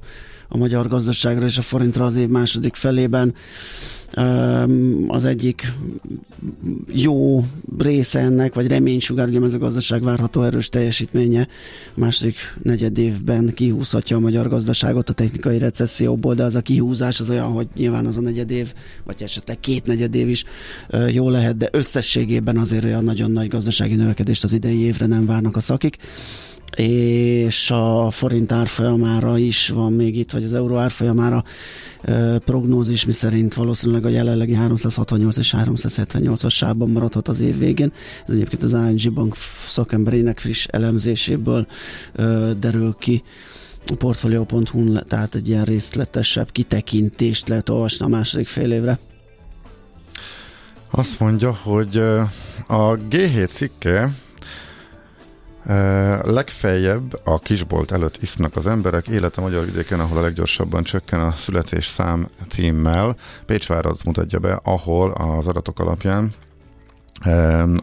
a 0.47 0.57
magyar 0.57 0.88
gazdaságra 0.88 1.45
és 1.45 1.57
a 1.57 1.61
forintra 1.61 2.05
az 2.05 2.15
év 2.15 2.29
második 2.29 2.75
felében. 2.75 3.35
Az 5.08 5.25
egyik 5.25 5.72
jó 6.94 7.46
része 7.77 8.20
ennek, 8.20 8.53
vagy 8.53 8.68
reménysugár, 8.68 9.27
ugye 9.27 9.38
a 9.38 9.41
mezőgazdaság 9.41 10.03
várható 10.03 10.41
erős 10.41 10.70
teljesítménye. 10.70 11.48
Második 11.94 12.36
negyed 12.63 12.98
évben 12.98 13.51
kihúzhatja 13.53 14.18
a 14.18 14.20
magyar 14.20 14.50
gazdaságot 14.50 15.10
a 15.10 15.13
technikai 15.13 15.58
recesszióból, 15.58 16.36
de 16.36 16.44
az 16.44 16.56
a 16.56 16.62
kihúzás 16.62 17.20
az 17.20 17.30
olyan, 17.30 17.51
hogy 17.51 17.68
nyilván 17.75 18.06
az 18.06 18.18
a 18.18 18.22
negyed 18.22 18.51
év, 18.51 18.74
vagy 19.03 19.22
esetleg 19.22 19.60
két 19.60 19.86
negyed 19.86 20.15
év 20.15 20.30
is 20.30 20.44
jó 21.08 21.30
lehet, 21.30 21.58
de 21.58 21.70
összességében 21.72 22.58
azért 22.58 22.84
olyan 22.84 23.03
nagyon 23.03 23.32
nagy 23.32 23.48
gazdasági 23.48 23.96
növekedést 23.96 24.44
az 24.44 24.53
idei 24.53 24.80
évre 24.80 25.06
nem 25.06 25.25
várnak 25.25 25.56
a 25.56 25.60
szakik 25.60 25.98
és 26.78 27.72
a 27.72 28.12
forint 28.12 28.51
árfolyamára 28.51 29.38
is 29.38 29.70
van 29.70 29.94
még 29.94 30.18
itt, 30.18 30.32
vagy 30.32 30.44
az 30.44 30.54
euró 30.54 30.78
árfolyamára 30.78 31.44
ö, 32.01 32.36
prognózis, 32.46 33.06
mi 33.06 33.13
szerint 33.13 33.54
valószínűleg 33.54 34.06
a 34.06 34.10
jelenlegi 34.10 34.54
368 34.54 35.38
és 35.38 35.56
378-as 35.58 36.51
sávban 36.51 36.90
maradhat 36.90 37.28
az 37.28 37.40
év 37.40 37.58
végén. 37.58 37.92
Ez 38.28 38.34
egyébként 38.34 38.63
az 38.63 38.72
ING 38.72 39.13
Bank 39.13 39.36
szakemberének 39.68 40.40
friss 40.40 40.66
elemzéséből 40.66 41.68
ö, 42.13 42.51
derül 42.60 42.96
ki 43.00 43.24
a 43.88 43.96
portfolio.hu, 43.96 45.00
tehát 45.08 45.36
egy 45.36 45.48
ilyen 45.48 45.66
részletesebb 45.66 46.51
kitekintést 46.51 47.48
lehet 47.48 47.70
olvasni 47.70 48.06
a 48.06 48.10
második 48.10 48.48
fél 48.48 48.72
évre. 48.72 49.00
Azt 50.92 51.20
mondja, 51.20 51.54
hogy 51.54 51.98
a 52.68 52.98
G7 53.10 53.50
cikke 53.50 54.12
legfeljebb 56.24 57.20
a 57.24 57.40
kisbolt 57.40 57.92
előtt 57.92 58.22
isznak 58.22 58.56
az 58.56 58.68
emberek, 58.68 59.08
élete 59.08 59.42
magyar 59.42 59.66
vidéken, 59.66 60.00
ahol 60.00 60.18
a 60.18 60.22
leggyorsabban 60.22 60.84
csökken 60.84 61.20
a 61.20 61.32
születés 61.32 61.86
szám 61.86 62.28
címmel. 62.50 63.16
Pécsvárat 63.46 64.04
mutatja 64.04 64.40
be, 64.40 64.60
ahol 64.63 65.12
az 65.12 65.48
adatok 65.48 65.80
alapján 65.80 66.34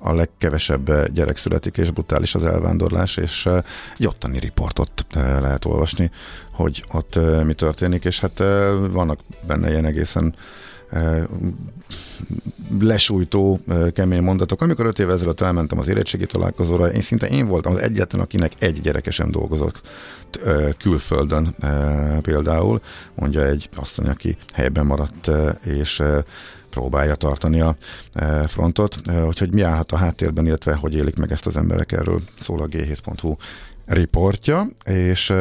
a 0.00 0.12
legkevesebb 0.12 1.12
gyerek 1.12 1.36
születik, 1.36 1.76
és 1.76 1.90
brutális 1.90 2.34
az 2.34 2.46
elvándorlás, 2.46 3.16
és 3.16 3.48
egy 3.98 4.06
ottani 4.06 4.38
riportot 4.38 5.06
lehet 5.14 5.64
olvasni, 5.64 6.10
hogy 6.52 6.84
ott 6.92 7.18
mi 7.44 7.54
történik, 7.54 8.04
és 8.04 8.20
hát 8.20 8.38
vannak 8.90 9.20
benne 9.46 9.70
ilyen 9.70 9.84
egészen 9.84 10.34
lesújtó, 12.80 13.60
kemény 13.92 14.22
mondatok. 14.22 14.62
Amikor 14.62 14.86
öt 14.86 14.98
évvel 14.98 15.14
ezelőtt 15.14 15.40
elmentem 15.40 15.78
az 15.78 15.88
érettségi 15.88 16.26
találkozóra, 16.26 16.92
én 16.92 17.00
szinte 17.00 17.28
én 17.28 17.46
voltam 17.46 17.72
az 17.72 17.78
egyetlen, 17.78 18.20
akinek 18.20 18.52
egy 18.58 18.80
gyerekesen 18.80 19.30
dolgozott 19.30 19.88
külföldön 20.78 21.54
például, 22.22 22.80
mondja 23.14 23.44
egy 23.46 23.68
asszony, 23.76 24.08
aki 24.08 24.36
helyben 24.52 24.86
maradt, 24.86 25.30
és 25.64 26.02
próbálja 26.70 27.14
tartani 27.14 27.60
a 27.60 27.76
frontot. 28.46 29.00
Úgyhogy 29.26 29.52
mi 29.52 29.62
állhat 29.62 29.92
a 29.92 29.96
háttérben, 29.96 30.46
illetve 30.46 30.74
hogy 30.74 30.94
élik 30.94 31.16
meg 31.16 31.32
ezt 31.32 31.46
az 31.46 31.56
emberek, 31.56 31.92
erről 31.92 32.20
szól 32.40 32.60
a 32.60 32.66
g7.hu 32.68 33.36
riportja, 33.88 34.68
és 34.84 35.32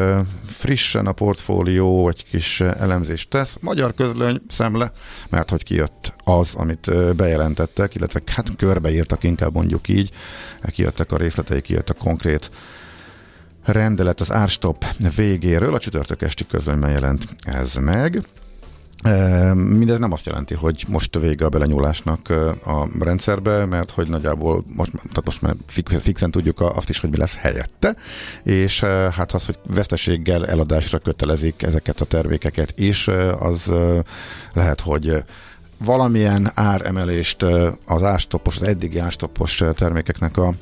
frissen 0.47 1.07
a 1.07 1.11
portfólió 1.11 2.09
egy 2.09 2.25
kis 2.29 2.61
elemzést 2.61 3.29
tesz. 3.29 3.57
Magyar 3.61 3.93
közlöny 3.93 4.41
szemle, 4.49 4.91
mert 5.29 5.49
hogy 5.49 5.63
kijött 5.63 6.13
az, 6.23 6.55
amit 6.55 7.15
bejelentettek, 7.15 7.95
illetve 7.95 8.21
hát 8.25 8.55
körbeírtak 8.57 9.23
inkább 9.23 9.53
mondjuk 9.53 9.87
így, 9.87 10.11
kijöttek 10.67 11.11
a 11.11 11.17
részletei, 11.17 11.61
kijött 11.61 11.89
a 11.89 11.93
konkrét 11.93 12.51
rendelet 13.63 14.19
az 14.19 14.31
árstop 14.31 14.85
végéről, 15.15 15.73
a 15.73 15.79
csütörtök 15.79 16.21
esti 16.21 16.45
közlönyben 16.45 16.91
jelent 16.91 17.27
ez 17.41 17.73
meg. 17.73 18.27
Mindez 19.53 19.99
nem 19.99 20.11
azt 20.11 20.25
jelenti, 20.25 20.53
hogy 20.53 20.85
most 20.87 21.19
vége 21.19 21.45
a 21.45 21.49
belenyúlásnak 21.49 22.29
a 22.65 22.87
rendszerbe, 22.99 23.65
mert 23.65 23.91
hogy 23.91 24.09
nagyjából 24.09 24.63
most, 24.75 24.91
tehát 24.91 25.25
most 25.25 25.41
már 25.41 25.55
fi- 25.67 26.01
fixen 26.01 26.31
tudjuk 26.31 26.61
azt 26.61 26.89
is, 26.89 26.99
hogy 26.99 27.09
mi 27.09 27.17
lesz 27.17 27.35
helyette, 27.35 27.95
és 28.43 28.79
hát 29.11 29.33
az, 29.33 29.45
hogy 29.45 29.57
veszteséggel 29.65 30.47
eladásra 30.47 30.97
kötelezik 30.97 31.63
ezeket 31.63 32.01
a 32.01 32.05
termékeket 32.05 32.79
is, 32.79 33.07
az 33.39 33.71
lehet, 34.53 34.81
hogy 34.81 35.23
valamilyen 35.77 36.51
áremelést 36.53 37.43
az 37.85 38.03
árstoppos, 38.03 38.55
az 38.55 38.67
eddigi 38.67 38.99
árstoppos 38.99 39.61
ö, 39.61 39.71
termékeknek 39.71 40.37
a 40.37 40.53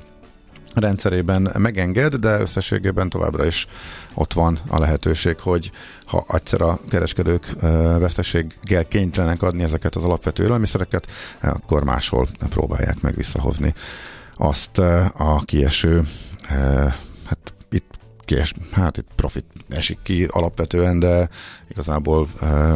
rendszerében 0.76 1.52
megenged, 1.58 2.16
de 2.16 2.40
összességében 2.40 3.10
továbbra 3.10 3.46
is 3.46 3.68
ott 4.14 4.34
van 4.34 4.60
a 4.68 4.80
lehetőség, 4.80 5.40
hogy 5.40 5.72
ha 6.06 6.26
egyszer 6.30 6.62
a 6.62 6.80
kereskedők 6.90 7.56
veszteséggel 8.00 8.88
kénytelenek 8.88 9.42
adni 9.42 9.64
ezeket 9.64 9.96
az 9.96 10.04
alapvető 10.04 10.44
élelmiszereket, 10.44 11.12
akkor 11.42 11.84
máshol 11.84 12.28
próbálják 12.50 13.02
meg 13.02 13.16
visszahozni 13.16 13.74
azt 14.36 14.78
a 15.14 15.42
kieső, 15.46 16.02
hát 17.26 17.54
itt 17.70 17.94
kies, 18.26 18.54
hát 18.72 18.98
itt 18.98 19.08
profit 19.16 19.46
esik 19.70 19.98
ki 20.04 20.28
alapvetően, 20.30 21.00
de 21.00 21.30
igazából 21.68 22.28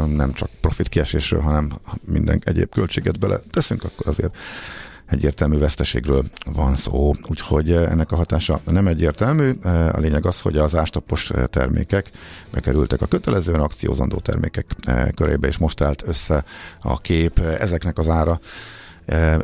nem 0.07 0.33
csak 0.33 0.49
profit 0.61 0.89
kiesésről, 0.89 1.41
hanem 1.41 1.79
minden 2.05 2.41
egyéb 2.45 2.69
költséget 2.69 3.19
bele 3.19 3.39
teszünk, 3.51 3.83
akkor 3.83 4.07
azért 4.07 4.35
egyértelmű 5.09 5.57
veszteségről 5.57 6.23
van 6.53 6.75
szó, 6.75 7.13
úgyhogy 7.27 7.71
ennek 7.71 8.11
a 8.11 8.15
hatása 8.15 8.59
nem 8.65 8.87
egyértelmű. 8.87 9.53
A 9.91 9.99
lényeg 9.99 10.25
az, 10.25 10.41
hogy 10.41 10.57
az 10.57 10.75
ástapos 10.75 11.31
termékek 11.49 12.09
bekerültek 12.51 13.01
a 13.01 13.05
kötelezően 13.05 13.59
akciózandó 13.59 14.17
termékek 14.17 14.65
körébe, 15.15 15.47
és 15.47 15.57
most 15.57 15.81
állt 15.81 16.03
össze 16.07 16.43
a 16.81 17.01
kép. 17.01 17.39
Ezeknek 17.39 17.97
az 17.97 18.07
ára 18.07 18.39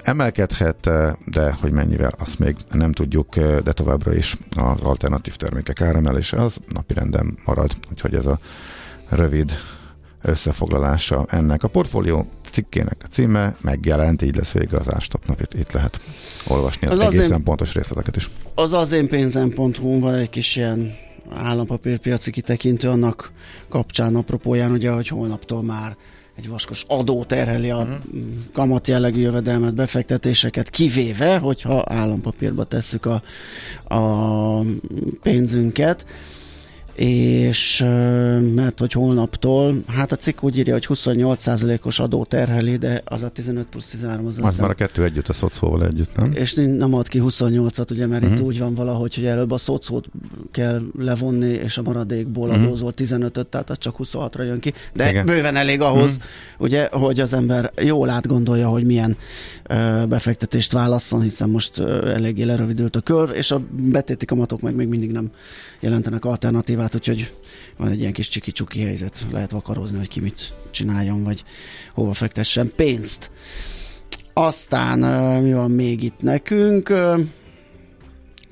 Emelkedhet, 0.04 0.90
de 1.26 1.52
hogy 1.62 1.72
mennyivel, 1.72 2.14
azt 2.18 2.40
még 2.40 2.56
nem 2.72 2.92
tudjuk, 2.92 3.36
de 3.38 3.72
továbbra 3.72 4.14
is 4.14 4.38
az 4.56 4.82
alternatív 4.82 5.36
termékek 5.36 5.82
áremelése 5.82 6.42
az 6.42 6.58
napirenden 6.68 7.38
marad, 7.46 7.72
úgyhogy 7.92 8.14
ez 8.16 8.26
a 8.26 8.40
rövid 9.10 9.52
összefoglalása 10.25 11.25
ennek 11.29 11.63
a 11.63 11.67
portfólió 11.67 12.27
cikkének 12.51 12.98
a 13.03 13.08
címe 13.08 13.55
megjelent, 13.62 14.22
így 14.22 14.36
lesz 14.36 14.51
vége 14.51 14.77
az 14.77 14.94
ástopnak, 14.94 15.41
itt, 15.41 15.53
itt 15.53 15.72
lehet 15.72 16.00
olvasni 16.48 16.88
az, 16.88 17.00
az 17.00 17.13
egészen 17.13 17.38
én, 17.38 17.44
pontos 17.44 17.74
részleteket 17.74 18.15
is. 18.15 18.29
Az 18.55 18.74
az 18.74 18.91
én 18.91 19.08
pénzem.hu 19.08 20.00
van 20.00 20.13
egy 20.13 20.29
kis 20.29 20.55
ilyen 20.55 20.96
állampapírpiaci 21.34 22.32
kitekintő 22.32 22.89
annak 22.89 23.32
kapcsán 23.70 24.15
apropóján, 24.15 24.72
ugye, 24.72 24.89
hogy 24.89 25.08
holnaptól 25.08 25.63
már 25.63 25.96
egy 26.36 26.50
vaskos 26.50 26.86
adó 26.88 27.24
terheli 27.24 27.70
a 27.70 27.77
uh-huh. 27.77 27.96
kamat 28.53 28.88
jellegű 28.88 29.20
jövedelmet, 29.20 29.74
befektetéseket, 29.74 30.70
kivéve, 30.70 31.38
hogyha 31.38 31.84
állampapírba 31.88 32.63
tesszük 32.63 33.05
a, 33.05 33.22
a 33.96 34.62
pénzünket 35.22 36.05
és 36.96 37.80
mert 38.56 38.80
hogy 38.80 38.92
holnaptól, 38.92 39.84
hát 39.88 40.12
a 40.12 40.16
cikk 40.16 40.44
úgy 40.44 40.58
írja, 40.58 40.74
hogy 40.74 40.88
28%-os 40.90 42.00
adó 42.00 42.24
terheli, 42.24 42.78
de 42.78 43.02
az 43.06 43.22
a 43.22 43.30
15 43.30 43.66
plusz 43.66 43.88
13 43.90 44.25
az 44.25 44.38
Az 44.42 44.58
már 44.58 44.70
a 44.70 44.74
kettő 44.74 45.04
együtt, 45.04 45.28
a 45.28 45.34
szocóval 45.34 45.86
együtt, 45.86 46.16
nem? 46.16 46.32
És 46.34 46.54
nem 46.54 46.94
ad 46.94 47.08
ki 47.08 47.22
28-at, 47.24 47.92
ugye, 47.92 48.06
mert 48.06 48.22
uh-huh. 48.22 48.38
itt 48.38 48.40
mhm. 48.40 48.48
úgy 48.48 48.60
van 48.60 48.74
valahogy, 48.74 49.16
hogy 49.16 49.25
előbb 49.25 49.52
a 49.52 49.58
szocót 49.58 50.08
kell 50.52 50.82
levonni, 50.98 51.48
és 51.48 51.78
a 51.78 51.82
maradékból 51.82 52.50
uh-huh. 52.50 52.64
adózol 52.64 52.94
15-öt, 52.98 53.48
tehát 53.48 53.70
az 53.70 53.78
csak 53.78 53.96
26-ra 53.98 54.46
jön 54.46 54.60
ki, 54.60 54.74
de 54.94 55.10
Igen. 55.10 55.25
bőven 55.25 55.56
elég 55.56 55.82
ahhoz, 55.82 56.16
uh-huh. 56.16 56.24
ugye, 56.58 56.88
hogy 56.92 57.20
az 57.20 57.34
ember 57.34 57.72
jól 57.82 58.10
átgondolja, 58.10 58.68
hogy 58.68 58.86
milyen 58.86 59.18
uh, 59.70 60.06
befektetést 60.06 60.72
válasszon, 60.72 61.22
hiszen 61.22 61.50
most 61.50 61.78
uh, 61.78 62.14
eléggé 62.14 62.44
lerövidült 62.44 62.96
a 62.96 63.00
kör, 63.00 63.30
és 63.34 63.52
a 63.52 63.62
betéti 63.72 64.25
kamatok 64.25 64.62
meg 64.62 64.75
még 64.75 64.88
mindig 64.88 65.12
nem 65.12 65.32
jelentenek 65.80 66.25
alternatívát, 66.25 66.85
úgyhogy 66.94 67.34
van 67.77 67.88
egy 67.88 68.00
ilyen 68.00 68.13
kis 68.13 68.27
csiki-csuki 68.27 68.82
helyzet, 68.82 69.25
lehet 69.32 69.51
vakarozni, 69.51 69.98
hogy 69.98 70.08
ki 70.08 70.20
mit 70.20 70.54
csináljon, 70.72 71.24
vagy 71.24 71.44
hova 71.94 72.13
fektessen 72.13 72.72
pénzt. 72.75 73.30
Aztán 74.34 75.00
mi 75.42 75.54
van 75.54 75.72
még 75.72 76.04
itt 76.04 76.22
nekünk? 76.22 76.94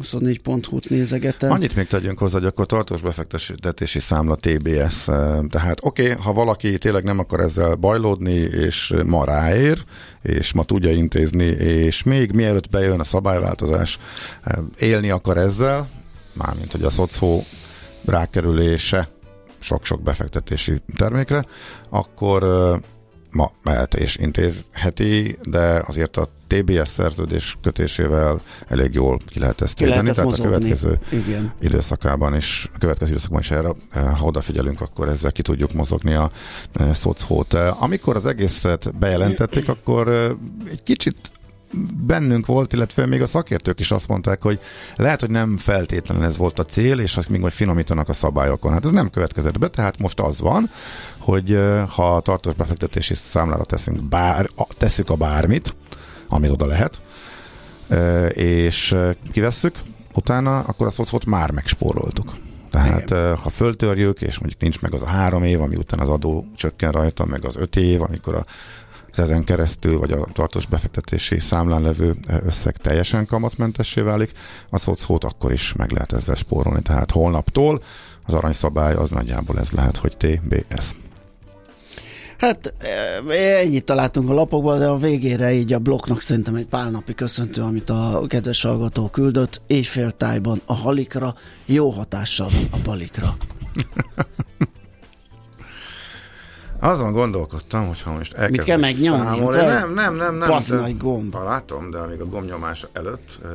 24.hu-t 0.03 0.89
nézegetem. 0.89 1.51
Annyit 1.51 1.75
még 1.75 1.87
tegyünk 1.87 2.17
hozzá, 2.17 2.37
hogy 2.37 2.47
akkor 2.47 2.65
tartós 2.65 3.01
befektetési 3.01 3.99
számla 3.99 4.35
TBS. 4.35 5.03
Tehát 5.49 5.77
oké, 5.81 6.11
okay, 6.11 6.23
ha 6.23 6.33
valaki 6.33 6.77
tényleg 6.77 7.03
nem 7.03 7.19
akar 7.19 7.39
ezzel 7.39 7.75
bajlódni, 7.75 8.33
és 8.33 8.93
ma 9.05 9.25
ráér, 9.25 9.83
és 10.21 10.53
ma 10.53 10.63
tudja 10.63 10.91
intézni, 10.91 11.45
és 11.45 12.03
még 12.03 12.31
mielőtt 12.31 12.69
bejön 12.69 12.99
a 12.99 13.03
szabályváltozás, 13.03 13.99
élni 14.79 15.09
akar 15.09 15.37
ezzel, 15.37 15.89
mármint 16.33 16.71
hogy 16.71 16.83
a 16.83 16.89
szocó 16.89 17.43
rákerülése 18.05 19.09
sok-sok 19.59 20.01
befektetési 20.01 20.81
termékre, 20.97 21.45
akkor 21.89 22.43
ma 23.31 23.51
mehet 23.63 23.93
és 23.93 24.15
intézheti, 24.15 25.37
de 25.43 25.83
azért 25.87 26.17
a 26.17 26.27
TBS 26.47 26.87
szerződés 26.87 27.57
kötésével 27.61 28.41
elég 28.67 28.93
jól 28.93 29.19
ki 29.27 29.39
lehet 29.39 29.61
ezt 29.61 29.73
ki 29.73 29.85
tehát 29.85 30.23
mozogni. 30.23 30.53
a 30.53 30.57
következő 30.57 30.99
Igen. 31.11 31.53
időszakában 31.59 32.35
is, 32.35 32.69
a 32.73 32.77
következő 32.77 33.11
időszakban 33.11 33.39
is 33.39 33.51
erre, 33.51 33.69
ha 33.91 34.25
odafigyelünk, 34.25 34.81
akkor 34.81 35.07
ezzel 35.07 35.31
ki 35.31 35.41
tudjuk 35.41 35.73
mozogni 35.73 36.13
a 36.13 36.31
szocót. 36.93 37.53
Amikor 37.53 38.15
az 38.15 38.25
egészet 38.25 38.95
bejelentették, 38.95 39.69
akkor 39.69 40.09
egy 40.69 40.83
kicsit 40.83 41.31
bennünk 42.07 42.45
volt, 42.45 42.73
illetve 42.73 43.05
még 43.05 43.21
a 43.21 43.25
szakértők 43.25 43.79
is 43.79 43.91
azt 43.91 44.07
mondták, 44.07 44.41
hogy 44.41 44.59
lehet, 44.95 45.19
hogy 45.19 45.29
nem 45.29 45.57
feltétlenül 45.57 46.23
ez 46.23 46.37
volt 46.37 46.59
a 46.59 46.65
cél, 46.65 46.99
és 46.99 47.17
azt 47.17 47.29
még 47.29 47.39
majd 47.39 47.53
finomítanak 47.53 48.09
a 48.09 48.13
szabályokon. 48.13 48.71
Hát 48.71 48.85
ez 48.85 48.91
nem 48.91 49.09
következett 49.09 49.59
be, 49.59 49.67
tehát 49.67 49.99
most 49.99 50.19
az 50.19 50.39
van, 50.39 50.69
hogy 51.17 51.59
ha 51.87 52.21
tartós 52.21 52.53
befektetési 52.53 53.13
számlára 53.13 53.63
teszünk 53.63 54.01
bár, 54.01 54.49
tesszük 54.77 55.09
a 55.09 55.15
bármit, 55.15 55.75
amit 56.27 56.51
oda 56.51 56.65
lehet, 56.65 57.01
és 58.33 58.95
kivesszük, 59.31 59.75
utána 60.13 60.59
akkor 60.59 60.87
a 60.87 60.91
szocot 60.91 61.25
már 61.25 61.51
megspóroltuk. 61.51 62.35
Tehát 62.71 63.09
Igen. 63.09 63.35
ha 63.35 63.49
föltörjük, 63.49 64.21
és 64.21 64.39
mondjuk 64.39 64.61
nincs 64.61 64.81
meg 64.81 64.93
az 64.93 65.01
a 65.01 65.05
három 65.05 65.43
év, 65.43 65.61
ami 65.61 65.75
után 65.75 65.99
az 65.99 66.09
adó 66.09 66.45
csökken 66.55 66.91
rajta, 66.91 67.25
meg 67.25 67.45
az 67.45 67.57
öt 67.57 67.75
év, 67.75 68.01
amikor 68.01 68.35
a 68.35 68.45
ezen 69.19 69.43
keresztül, 69.43 69.99
vagy 69.99 70.11
a 70.11 70.27
tartós 70.33 70.65
befektetési 70.65 71.39
számlán 71.39 71.81
levő 71.81 72.15
összeg 72.45 72.77
teljesen 72.77 73.25
kamatmentessé 73.25 74.01
válik, 74.01 74.31
a 74.69 74.77
szocót 74.77 75.23
akkor 75.23 75.51
is 75.51 75.73
meg 75.73 75.91
lehet 75.91 76.13
ezzel 76.13 76.35
spórolni. 76.35 76.81
Tehát 76.81 77.11
holnaptól 77.11 77.83
az 78.25 78.33
aranyszabály 78.33 78.93
az 78.93 79.09
nagyjából 79.09 79.59
ez 79.59 79.69
lehet, 79.69 79.97
hogy 79.97 80.17
TBS. 80.17 80.95
Hát 82.37 82.73
e, 83.27 83.33
ennyit 83.33 83.85
találtunk 83.85 84.29
a 84.29 84.33
lapokban, 84.33 84.79
de 84.79 84.87
a 84.87 84.97
végére 84.97 85.53
így 85.53 85.73
a 85.73 85.79
blokknak 85.79 86.21
szerintem 86.21 86.55
egy 86.55 86.65
pár 86.65 86.91
napi 86.91 87.15
köszöntő, 87.15 87.61
amit 87.61 87.89
a 87.89 88.25
kedves 88.27 88.61
hallgató 88.61 89.09
küldött, 89.09 89.61
éjféltájban 89.67 90.61
a 90.65 90.73
halikra, 90.73 91.35
jó 91.65 91.89
hatással 91.89 92.49
van 92.49 92.79
a 92.79 92.83
balikra. 92.83 93.35
Azon 96.83 97.11
gondolkodtam, 97.11 97.87
hogyha 97.87 98.11
most 98.11 98.33
elkezdek 98.33 98.51
Mit 98.51 98.63
kell 98.63 98.77
megnyomni? 98.77 99.25
Számolni. 99.25 99.57
Nem, 99.57 99.93
nem, 99.93 100.15
nem, 100.15 100.35
nem. 100.35 100.49
Passz 100.49 100.69
nagy 100.69 100.97
gomb. 100.97 101.35
Látom, 101.43 101.89
de 101.91 101.97
amíg 101.97 102.21
a 102.21 102.25
gombnyomás 102.25 102.85
előtt 102.93 103.39
uh, 103.43 103.49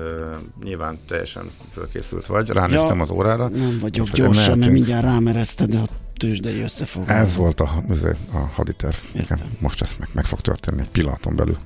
nyilván 0.65 0.99
teljesen 1.09 1.51
fölkészült 1.73 2.27
vagy. 2.27 2.49
Ránéztem 2.49 2.97
ja, 2.97 3.03
az 3.03 3.11
órára. 3.11 3.49
Nem 3.49 3.79
vagyok 3.81 4.09
gyorsan, 4.11 4.59
mert 4.59 4.73
mindjárt 4.73 5.05
rámerezted 5.05 5.75
a 5.75 5.83
tőzsdei 6.17 6.61
összefoglaló. 6.61 7.21
Ez 7.21 7.37
volt 7.37 7.61
a, 7.61 7.83
ez 7.91 8.05
a 8.33 8.39
haditerv. 8.55 8.97
Igen, 9.13 9.41
most 9.61 9.83
ez 9.83 9.91
meg, 9.99 10.09
meg 10.13 10.25
fog 10.25 10.41
történni 10.41 10.81
egy 10.81 10.91
pillanaton 10.91 11.37
belül. 11.37 11.57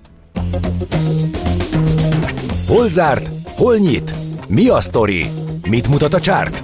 Hol 2.66 2.88
zárt? 2.88 3.28
Hol 3.44 3.76
nyit? 3.76 4.14
Mi 4.48 4.68
a 4.68 4.80
sztori? 4.80 5.26
Mit 5.68 5.88
mutat 5.88 6.14
a 6.14 6.20
csárt? 6.20 6.62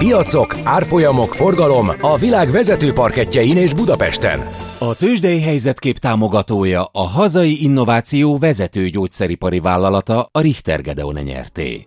Piacok, 0.00 0.56
árfolyamok, 0.64 1.34
forgalom 1.34 1.88
a 2.00 2.18
világ 2.18 2.50
vezető 2.50 2.92
parketjein 2.92 3.56
és 3.56 3.74
Budapesten. 3.74 4.46
A 4.78 4.94
tőzsdei 4.94 5.40
helyzetkép 5.40 5.98
támogatója 5.98 6.84
a 6.92 7.00
hazai 7.00 7.62
innováció 7.62 8.38
vezető 8.38 8.88
gyógyszeripari 8.88 9.60
vállalata 9.60 10.28
a 10.32 10.40
Richter 10.40 10.82
Gedeon 10.82 11.14
nyerté. 11.14 11.86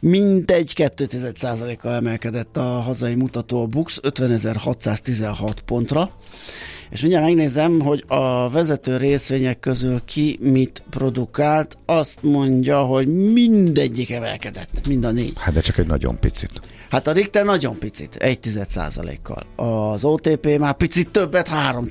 Mindegy 0.00 0.72
2,1%-kal 0.76 1.92
emelkedett 1.92 2.56
a 2.56 2.80
hazai 2.80 3.14
mutató 3.14 3.62
a 3.62 3.66
Bux 3.66 4.00
50.616 4.02 5.56
pontra. 5.64 6.10
És 6.90 7.00
mindjárt 7.00 7.24
megnézem, 7.24 7.80
hogy 7.80 8.04
a 8.06 8.50
vezető 8.50 8.96
részvények 8.96 9.60
közül 9.60 10.00
ki 10.04 10.38
mit 10.40 10.82
produkált. 10.90 11.78
Azt 11.86 12.22
mondja, 12.22 12.80
hogy 12.82 13.32
mindegyik 13.32 14.10
emelkedett, 14.10 14.86
mind 14.88 15.04
a 15.04 15.10
négy. 15.10 15.32
Hát 15.36 15.54
de 15.54 15.60
csak 15.60 15.78
egy 15.78 15.86
nagyon 15.86 16.18
picit. 16.18 16.60
Hát 16.90 17.06
a 17.06 17.12
Richter 17.12 17.44
nagyon 17.44 17.78
picit, 17.78 18.16
1 18.16 18.38
kal 19.22 19.42
Az 19.56 20.04
OTP 20.04 20.58
már 20.58 20.76
picit 20.76 21.10
többet, 21.10 21.48
3 21.48 21.86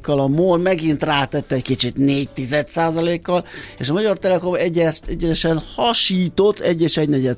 kal 0.00 0.20
A 0.20 0.26
MOL 0.26 0.58
megint 0.58 1.02
rátette 1.02 1.54
egy 1.54 1.62
kicsit 1.62 1.96
4 1.96 2.28
kal 3.22 3.44
és 3.78 3.88
a 3.88 3.92
Magyar 3.92 4.18
Telekom 4.18 4.54
egyes, 4.54 5.00
egyesen 5.06 5.62
hasított 5.74 6.58
1 6.58 6.82
és 6.82 6.96
1 6.96 7.34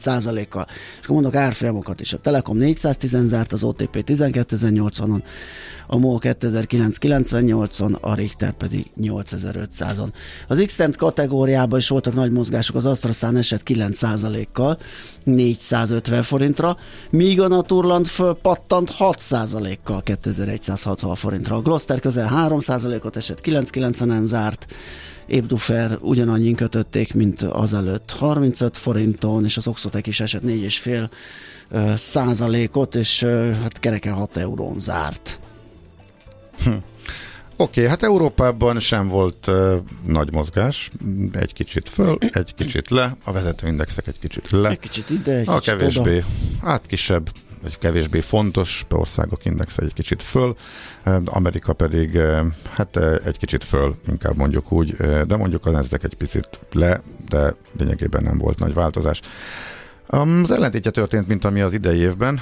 kal 0.48 0.66
És 0.98 1.04
akkor 1.04 1.14
mondok 1.14 1.34
árfolyamokat 1.34 2.00
is. 2.00 2.12
A 2.12 2.18
Telekom 2.18 2.56
410 2.56 3.16
zárt, 3.26 3.52
az 3.52 3.64
OTP 3.64 4.04
12.080-on, 4.06 5.22
a 5.90 5.96
MOL 5.96 6.18
2998-on, 6.22 8.00
a 8.00 8.14
Richter 8.14 8.52
pedig 8.52 8.90
8500-on. 9.00 10.08
Az 10.48 10.62
x 10.66 10.78
kategóriában 10.96 11.78
is 11.78 11.88
voltak 11.88 12.14
nagy 12.14 12.30
mozgások, 12.30 12.76
az 12.76 12.84
AstraZán 12.84 13.36
esett 13.36 13.62
9%-kal, 13.64 14.78
450 15.24 16.22
forintra, 16.22 16.76
míg 17.10 17.40
a 17.40 17.48
Naturland 17.48 18.06
fölpattant 18.06 18.94
6%-kal 18.98 20.02
2160 20.02 21.14
forintra. 21.14 21.56
A 21.56 21.62
Gloster 21.62 22.00
közel 22.00 22.30
3%-ot 22.34 23.16
esett, 23.16 23.40
990-en 23.44 24.24
zárt, 24.24 24.66
Ébdufer 25.26 25.98
ugyanannyin 26.00 26.54
kötötték, 26.54 27.14
mint 27.14 27.42
azelőtt 27.42 28.10
35 28.10 28.76
forinton, 28.76 29.44
és 29.44 29.56
az 29.56 29.66
Oxotec 29.66 30.06
is 30.06 30.20
esett 30.20 30.42
4,5 30.42 31.96
százalékot, 31.96 32.94
és 32.94 33.22
hát 33.62 33.80
kereken 33.80 34.14
6 34.14 34.36
eurón 34.36 34.80
zárt. 34.80 35.40
Hm. 36.64 36.70
Oké, 37.60 37.80
okay, 37.80 37.84
hát 37.84 38.02
Európában 38.02 38.80
sem 38.80 39.08
volt 39.08 39.46
uh, 39.46 39.74
nagy 40.06 40.32
mozgás, 40.32 40.90
egy 41.32 41.52
kicsit 41.52 41.88
föl, 41.88 42.18
egy 42.32 42.54
kicsit 42.54 42.90
le, 42.90 43.16
a 43.24 43.32
vezetőindexek 43.32 44.06
egy 44.06 44.18
kicsit 44.18 44.50
le. 44.50 44.68
Egy 44.68 44.78
kicsit 44.78 45.10
ide, 45.10 45.36
egy 45.36 45.48
a 45.48 45.58
kicsit 45.58 45.76
kevésbé, 45.76 46.16
oda. 46.16 46.26
hát 46.62 46.86
kisebb 46.86 47.30
egy 47.64 47.78
kevésbé 47.78 48.20
fontos 48.20 48.86
országok 48.90 49.44
indexe 49.44 49.82
egy 49.82 49.92
kicsit 49.92 50.22
föl, 50.22 50.56
Amerika 51.24 51.72
pedig 51.72 52.18
hát 52.70 52.96
egy 53.24 53.38
kicsit 53.38 53.64
föl, 53.64 53.94
inkább 54.08 54.36
mondjuk 54.36 54.72
úgy, 54.72 54.96
de 55.26 55.36
mondjuk 55.36 55.66
az 55.66 55.72
NASDAQ 55.72 56.06
egy 56.06 56.14
picit 56.14 56.48
le, 56.72 57.02
de 57.28 57.54
lényegében 57.78 58.22
nem 58.22 58.38
volt 58.38 58.58
nagy 58.58 58.74
változás. 58.74 59.20
Az 60.06 60.50
ellentétje 60.50 60.90
történt, 60.90 61.28
mint 61.28 61.44
ami 61.44 61.60
az 61.60 61.74
idei 61.74 61.98
évben. 61.98 62.40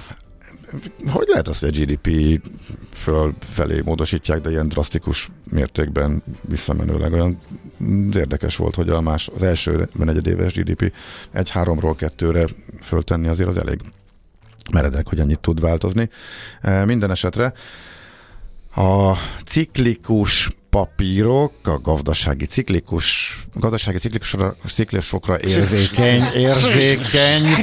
Hogy 1.07 1.27
lehet 1.29 1.49
az, 1.49 1.59
hogy 1.59 1.69
a 1.69 1.85
GDP 1.85 2.41
föl 2.93 3.35
felé 3.41 3.81
módosítják, 3.85 4.41
de 4.41 4.51
ilyen 4.51 4.69
drasztikus 4.69 5.31
mértékben 5.51 6.23
visszamenőleg? 6.41 7.13
Olyan 7.13 7.41
érdekes 8.15 8.57
volt, 8.57 8.75
hogy 8.75 8.89
a 8.89 9.01
más, 9.01 9.29
az 9.35 9.43
első 9.43 9.89
negyedéves 9.93 10.53
GDP 10.53 10.93
egy 11.31 11.51
háromról 11.51 11.95
kettőre 11.95 12.47
föltenni 12.83 13.29
azért 13.29 13.49
az 13.49 13.57
elég 13.57 13.81
meredek, 14.73 15.09
hogy 15.09 15.21
ennyit 15.21 15.41
tud 15.41 15.61
változni. 15.61 16.09
Minden 16.85 17.11
esetre 17.11 17.53
a 18.75 19.13
ciklikus 19.47 20.51
papírok, 20.71 21.53
a 21.63 21.81
gazdasági 21.81 22.45
ciklikus, 22.45 23.37
gazdasági 23.55 23.99
ciklikusokra, 23.99 24.57
ciklikusokra 24.67 25.41
érzékeny, 25.41 26.23
érzékeny, 26.35 27.57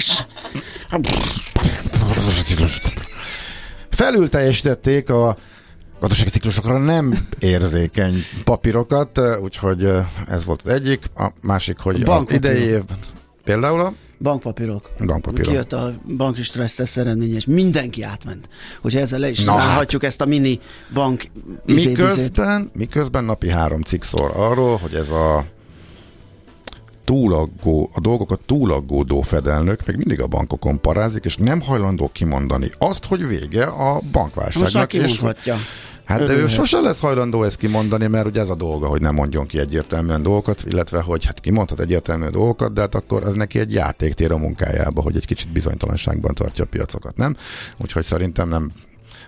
felül 3.90 4.30
teljesítették 4.30 5.10
a 5.10 5.38
gazdasági 6.00 6.30
ciklusokra 6.30 6.78
nem 6.78 7.28
érzékeny 7.40 8.16
papírokat, 8.44 9.20
úgyhogy 9.42 9.92
ez 10.28 10.46
volt 10.46 10.62
az 10.66 10.72
egyik. 10.72 11.00
A 11.16 11.32
másik, 11.42 11.80
hogy 11.80 12.02
az 12.04 12.26
idei 12.30 12.62
évben 12.62 12.98
például 13.44 13.82
a 13.82 13.94
Bankpapírok. 14.24 14.90
Bankpapírok. 15.06 15.50
Kijött 15.50 15.74
a 15.74 15.94
banki 16.18 16.44
stressztesz 16.44 16.98
eredménye, 16.98 17.36
és 17.36 17.46
mindenki 17.46 18.04
átment. 18.04 18.50
Hogyha 18.82 19.00
ezzel 19.00 19.20
le 19.20 19.30
is 19.30 19.48
állhatjuk 19.48 20.02
hát. 20.02 20.12
ezt 20.12 20.22
a 20.22 20.26
mini 20.26 20.60
bank 20.94 21.28
miközben, 21.66 22.72
miközben 22.74 23.24
napi 23.24 23.50
három 23.50 23.82
cikk 23.82 24.02
szól 24.02 24.32
arról, 24.32 24.78
hogy 24.78 24.94
ez 24.94 25.10
a 25.10 25.46
túlaggó, 27.04 27.90
a 27.94 28.00
dolgokat 28.00 28.40
túlaggódó 28.46 29.22
fedelnök 29.22 29.86
még 29.86 29.96
mindig 29.96 30.22
a 30.22 30.28
bankokon 30.28 30.82
parázik, 30.82 31.26
és 31.26 31.36
nem 31.38 31.62
hajlandó 31.62 32.10
kimondani 32.14 32.72
azt, 32.78 33.06
hogy 33.06 33.28
vége 33.28 33.66
a 33.66 34.02
bankválságnak. 34.12 34.94
Most 34.94 34.94
és, 34.94 35.22
Hát 36.06 36.26
de 36.26 36.34
ő 36.34 36.48
sose 36.48 36.80
lesz 36.80 37.00
hajlandó 37.00 37.44
ezt 37.44 37.58
kimondani, 37.58 38.08
mert 38.08 38.26
ugye 38.26 38.42
ez 38.42 38.50
a 38.50 38.56
dolga, 38.56 38.88
hogy 38.88 39.02
nem 39.02 39.14
mondjon 39.14 39.46
ki 39.46 39.60
egyértelműen 39.60 40.24
dolgokat, 40.24 40.64
illetve 40.68 41.02
hogy 41.02 41.26
hát 41.26 41.40
kimondhat 41.40 41.80
egyértelműen 41.80 42.32
dolgokat, 42.32 42.74
de 42.74 42.82
hát 42.82 42.96
akkor 42.96 43.24
ez 43.24 43.34
neki 43.34 43.60
egy 43.60 43.74
játéktér 43.74 44.32
a 44.32 44.38
munkájába, 44.38 45.02
hogy 45.02 45.16
egy 45.16 45.26
kicsit 45.26 45.52
bizonytalanságban 45.52 46.34
tartja 46.34 46.64
a 46.64 46.68
piacokat, 46.68 47.18
nem? 47.18 47.38
Úgyhogy 47.78 48.04
szerintem 48.04 48.50
nem 48.50 48.72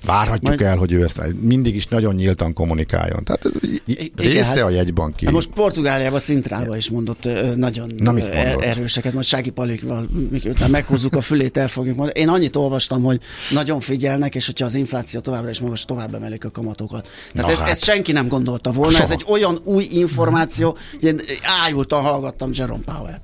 Várhatjuk 0.05 0.49
Majd... 0.49 0.61
el, 0.61 0.77
hogy 0.77 0.91
ő 0.91 1.03
ezt 1.03 1.21
mindig 1.41 1.75
is 1.75 1.87
nagyon 1.87 2.15
nyíltan 2.15 2.53
kommunikáljon. 2.53 3.23
Tehát 3.23 3.45
ez 3.45 3.51
I- 3.85 4.11
része 4.15 4.43
hát, 4.43 4.57
a 4.57 4.69
jegybanki. 4.69 5.25
Hát 5.25 5.33
most 5.33 5.49
Portugáliában 5.49 6.19
Szintrába 6.19 6.77
is 6.77 6.89
mondott 6.89 7.27
nagyon 7.55 7.91
Na, 7.97 8.11
mondott? 8.11 8.33
erőseket, 8.61 9.13
majd 9.13 9.25
Sági 9.25 9.49
Palikval, 9.49 10.07
mikor 10.29 10.53
meghúzzuk 10.67 11.15
a 11.15 11.21
fülét, 11.21 11.57
el 11.57 11.67
fogjuk 11.67 11.95
mondani. 11.95 12.19
Én 12.19 12.29
annyit 12.29 12.55
olvastam, 12.55 13.03
hogy 13.03 13.21
nagyon 13.49 13.79
figyelnek, 13.79 14.35
és 14.35 14.45
hogyha 14.45 14.65
az 14.65 14.75
infláció 14.75 15.19
továbbra 15.19 15.49
is 15.49 15.59
magas, 15.59 15.85
tovább 15.85 16.13
emelik 16.13 16.45
a 16.45 16.51
kamatokat. 16.51 17.09
Tehát 17.33 17.51
ez, 17.51 17.57
hát. 17.57 17.69
ezt 17.69 17.83
senki 17.83 18.11
nem 18.11 18.27
gondolta 18.27 18.71
volna. 18.71 18.91
Soha. 18.91 19.03
Ez 19.03 19.11
egy 19.11 19.25
olyan 19.27 19.59
új 19.63 19.87
információ, 19.91 20.77
hogy 20.91 21.03
én 21.03 21.21
ájultan 21.63 22.01
hallgattam 22.01 22.51
Jerome 22.53 22.83
Powell-t. 22.85 23.23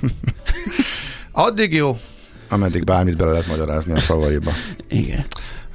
Addig 1.32 1.72
jó, 1.72 1.98
ameddig 2.48 2.84
bármit 2.84 3.16
bele 3.16 3.30
lehet 3.30 3.46
magyarázni 3.46 3.92
a 3.92 4.00
szavaiba. 4.00 4.52
Igen 4.88 5.26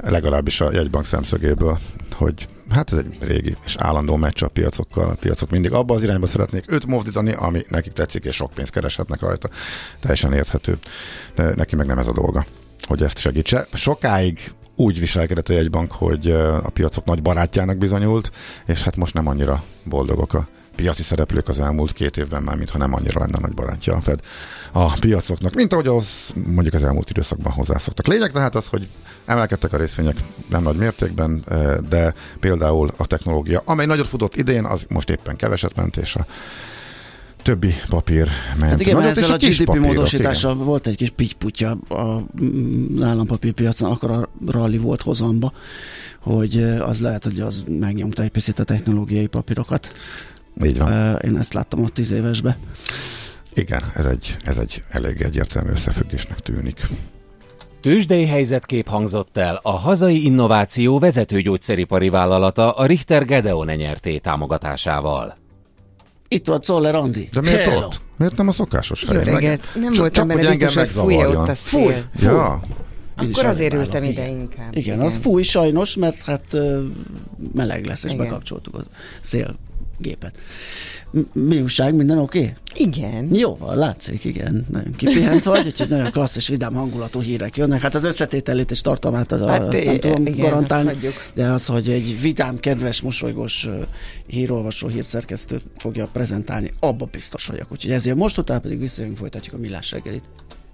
legalábbis 0.04 0.62
a 0.62 0.72
jegybank 0.72 1.06
szemszögéből, 1.06 1.78
hogy 2.14 2.48
hát 2.70 2.92
ez 2.92 2.98
egy 2.98 3.18
régi 3.20 3.56
és 3.66 3.76
állandó 3.78 4.16
meccs 4.16 4.44
a 4.44 4.48
piacokkal. 4.48 5.10
A 5.10 5.16
piacok 5.20 5.50
mindig 5.50 5.72
abba 5.72 5.94
az 5.94 6.04
irányba 6.04 6.28
szeretnék 6.28 6.72
őt 6.72 6.86
mozdítani, 6.86 7.34
ami 7.34 7.66
nekik 7.70 7.92
tetszik, 7.92 8.26
és 8.26 8.36
sok 8.36 8.52
pénzt 8.52 8.72
kereshetnek 8.72 9.20
rajta. 9.20 9.50
Teljesen 10.00 10.34
érthető. 10.34 10.78
De 11.36 11.54
neki 11.56 11.76
meg 11.76 11.88
nem 11.88 12.00
ez 12.00 12.08
a 12.08 12.14
dolga, 12.14 12.46
hogy 12.88 13.04
ezt 13.04 13.18
segítse. 13.20 13.68
Sokáig 13.74 14.52
úgy 14.76 15.00
viselkedett 15.00 15.50
a 15.50 15.54
jegybank, 15.54 15.92
hogy 15.92 16.32
a 16.64 16.70
piacok 16.74 17.06
nagy 17.06 17.22
barátjának 17.22 17.78
bizonyult, 17.78 18.32
és 18.66 18.84
hát 18.84 18.96
most 18.96 19.14
nem 19.14 19.28
annyira 19.28 19.64
boldogok 19.84 20.34
a 20.34 20.48
piaci 20.78 21.04
szereplők 21.04 21.48
az 21.48 21.60
elmúlt 21.60 21.94
két 21.94 22.18
évben 22.18 22.44
már, 22.44 22.56
mintha 22.56 22.78
nem 22.78 22.94
annyira 22.94 23.20
lenne 23.20 23.38
nagy 23.42 23.54
barátja 23.54 23.96
a 23.96 24.02
Fed 24.02 24.20
a 24.72 24.94
piacoknak, 25.00 25.54
mint 25.54 25.74
ahogy 25.74 25.88
az 25.88 26.34
mondjuk 26.48 26.74
az 26.74 26.84
elmúlt 26.84 27.10
időszakban 27.10 27.52
hozzászoktak. 27.52 28.08
Lényeg 28.08 28.32
tehát 28.32 28.56
az, 28.56 28.68
hogy 28.68 28.88
emelkedtek 29.26 29.74
a 29.74 29.78
részvények 29.78 30.16
nem 30.50 30.64
nagy 30.64 30.76
mértékben, 30.76 31.44
eh, 31.48 31.76
de 31.90 32.14
például 32.40 32.92
a 32.98 33.08
technológia, 33.08 33.62
amely 33.66 33.86
nagyot 33.86 34.08
futott 34.08 34.36
idén, 34.36 34.66
az 34.66 34.86
most 34.90 35.10
éppen 35.10 35.36
keveset 35.36 35.76
ment, 35.76 35.98
és 35.98 36.16
a 36.16 36.26
többi 37.44 37.74
papír 37.90 38.28
ment. 38.60 38.72
Hát 38.72 38.80
igen, 38.82 38.96
Nagyot, 38.96 39.18
ezzel 39.18 39.32
a, 39.32 39.34
a 39.34 39.38
GDP 39.38 39.86
módosítással 39.86 40.54
igen. 40.54 40.66
volt 40.66 40.88
egy 40.88 40.96
kis 40.96 41.10
pittyputya 41.10 41.78
a 41.90 42.24
állampapírpiacon, 43.02 43.92
akkor 43.92 44.12
a 44.12 44.30
rally 44.46 44.78
volt 44.78 45.02
hozamba, 45.02 45.54
hogy 46.20 46.58
eh, 46.58 46.90
az 46.90 47.00
lehet, 47.00 47.24
hogy 47.24 47.40
az 47.40 47.64
megnyomta 47.68 48.22
egy 48.22 48.30
picit 48.30 48.60
a 48.60 48.64
technológiai 48.64 49.28
papírokat. 49.28 49.92
Így 50.64 50.78
van. 50.78 51.20
Én 51.24 51.38
ezt 51.38 51.54
láttam 51.54 51.84
ott 51.84 51.94
tíz 51.94 52.12
évesbe. 52.12 52.58
Igen, 53.54 53.92
ez 53.96 54.06
egy, 54.06 54.38
ez 54.44 54.58
egy 54.58 54.84
elég 54.90 55.22
egyértelmű 55.22 55.72
összefüggésnek 55.72 56.40
tűnik. 56.40 56.88
Tőzsdei 57.82 58.26
helyzetkép 58.26 58.88
hangzott 58.88 59.38
el 59.38 59.60
a 59.64 59.72
hazai 59.72 60.26
innováció 60.26 61.00
vezető 61.00 61.42
gyógyszeripari 61.42 62.10
vállalata 62.10 62.72
a 62.72 62.86
Richter 62.86 63.26
Gedeon 63.26 63.66
nyerté 63.66 64.18
támogatásával. 64.18 65.38
Itt 66.28 66.48
van 66.48 66.62
Czoller 66.62 66.96
Andi. 66.96 67.30
De 67.34 67.42
miért 67.42 67.62
Hello. 67.62 67.86
ott? 67.86 68.02
Miért 68.18 68.38
nem 68.38 68.48
a 68.48 68.52
szokásos 68.52 69.04
helyen? 69.04 69.26
Jó 69.26 69.34
reggelt. 69.34 69.68
Nem 69.76 69.92
csak, 69.92 70.00
voltam 70.00 70.28
benne 70.28 70.48
biztos, 70.48 70.76
hogy 70.76 70.90
fújja 70.90 71.30
ott 71.30 71.48
a 71.48 71.56
szél. 71.56 71.82
Fúj, 71.82 71.94
fúj. 72.16 72.30
Ja. 72.30 72.62
Akkor 73.16 73.46
azért 73.46 73.74
ültem 73.74 74.04
ide 74.04 74.24
igen. 74.24 74.40
inkább. 74.40 74.76
Igen, 74.76 74.96
igen, 74.96 75.00
az 75.00 75.18
fúj 75.18 75.44
sajnos, 75.44 75.96
mert 75.96 76.22
hát 76.22 76.58
meleg 77.54 77.86
lesz, 77.86 78.04
és 78.04 78.12
igen. 78.12 78.26
bekapcsoltuk 78.26 78.76
a 78.76 78.84
szélgépet. 79.98 80.36
Mi 81.34 81.62
újság, 81.62 81.96
minden 81.96 82.18
oké? 82.18 82.40
Okay? 82.40 82.54
Igen. 82.88 83.36
Jó 83.36 83.56
van, 83.56 83.78
látszik, 83.78 84.24
igen. 84.24 84.66
Nagyon 84.72 84.94
kipihent 84.96 85.44
vagy, 85.44 85.66
úgyhogy 85.66 85.90
nagyon 85.90 86.12
klassz 86.12 86.36
és 86.36 86.48
vidám 86.48 86.74
hangulatú 86.74 87.22
hírek 87.22 87.58
jönnek. 87.58 87.82
Hát 87.82 87.96
az 87.96 88.04
összetételét 88.04 88.72
és 88.72 88.82
tartalmát 88.82 89.32
az, 89.32 89.42
hát, 89.42 89.62
azt 89.62 89.86
nem 89.86 90.00
tudom 90.00 90.26
igen, 90.26 90.40
garantálni, 90.40 90.98
de 91.34 91.48
az, 91.48 91.66
hogy 91.66 91.90
egy 91.90 92.22
vidám, 92.22 92.60
kedves, 92.60 93.02
mosolygós 93.02 93.70
hírolvasó, 94.28 94.88
hírszerkesztő 94.88 95.62
fogja 95.78 96.08
prezentálni, 96.12 96.74
abba 96.80 97.06
biztos 97.12 97.46
vagyok. 97.46 97.72
Úgyhogy 97.72 97.92
ezért 97.92 98.16
most 98.16 98.38
utána 98.38 98.60
pedig 98.60 98.80
visszajönk, 98.80 99.18
folytatjuk 99.18 99.56
a 99.56 99.58
millás 99.58 99.92
reggelit. 99.92 100.24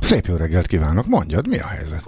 Szép 0.00 0.26
jó 0.26 0.36
reggelt 0.36 0.66
kívánok, 0.66 1.06
mondjad, 1.06 1.48
mi 1.48 1.58
a 1.58 1.66
helyzet? 1.66 2.02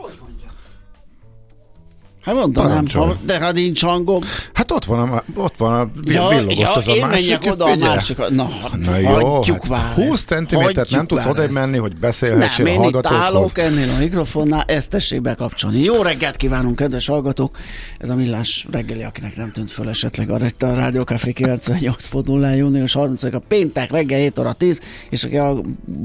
Hát 2.29 2.37
mondanám, 2.37 2.85
ha, 2.95 3.17
de 3.25 3.39
ha 3.41 3.53
nincs 3.53 3.83
hangom. 3.85 4.23
Hát 4.53 4.71
ott 4.71 4.85
van 4.85 5.09
a, 5.09 5.23
ott 5.35 5.57
van 5.57 5.73
a 5.81 5.91
Ja, 6.05 6.29
villogott 6.29 6.59
ja 6.59 6.73
az 6.73 6.89
a 6.89 6.91
én 6.93 7.01
másik. 7.07 7.29
menjek 7.29 7.53
oda 7.53 7.65
a 7.65 7.77
másik. 7.77 8.17
Na, 8.29 8.49
Na 8.85 8.97
jó, 8.99 9.43
hát 9.43 9.69
már 9.69 9.93
20 9.95 10.07
ezt. 10.09 10.27
centimétert 10.27 10.91
nem 10.91 11.07
tudsz 11.07 11.27
oda 11.27 11.47
menni, 11.53 11.79
hogy 11.79 11.97
beszélhessél 11.99 12.65
Nem, 12.65 12.75
a 12.75 12.77
én 12.77 12.83
itt 12.89 12.93
hallgatókhoz. 12.93 13.21
állok 13.25 13.59
ennél 13.59 13.91
a 13.91 13.99
mikrofonnál, 13.99 14.65
ezt 14.67 14.91
tessék 14.91 15.21
bekapcsolni. 15.21 15.83
Jó 15.83 16.03
reggelt 16.03 16.37
kívánunk, 16.37 16.77
kedves 16.77 17.07
hallgatók! 17.07 17.57
Ez 17.99 18.09
a 18.11 18.15
millás 18.15 18.67
reggeli, 18.71 19.03
akinek 19.03 19.37
nem 19.37 19.51
tűnt 19.53 19.71
föl 19.71 19.89
esetleg 19.89 20.31
a, 20.31 20.35
a 20.59 20.75
Rádió 20.75 21.03
Café 21.03 21.33
98.0 21.37 22.57
június 22.57 22.93
30 22.93 23.23
a 23.23 23.39
péntek 23.49 23.91
reggel 23.91 24.19
7 24.19 24.39
óra 24.39 24.53
10, 24.53 24.81
és 25.11 25.25
aki 25.25 25.37
a 25.39 25.61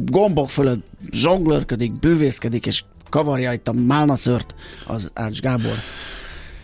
gombok 0.06 0.50
fölött 0.50 0.86
zsonglőrködik, 1.12 2.00
bűvészkedik, 2.00 2.66
és 2.66 2.84
kavarja 3.14 3.54
itt 3.54 3.68
a 3.68 3.74
málnaszört, 3.74 4.56
az 4.88 5.12
Ács 5.14 5.40
Gábor. 5.40 5.76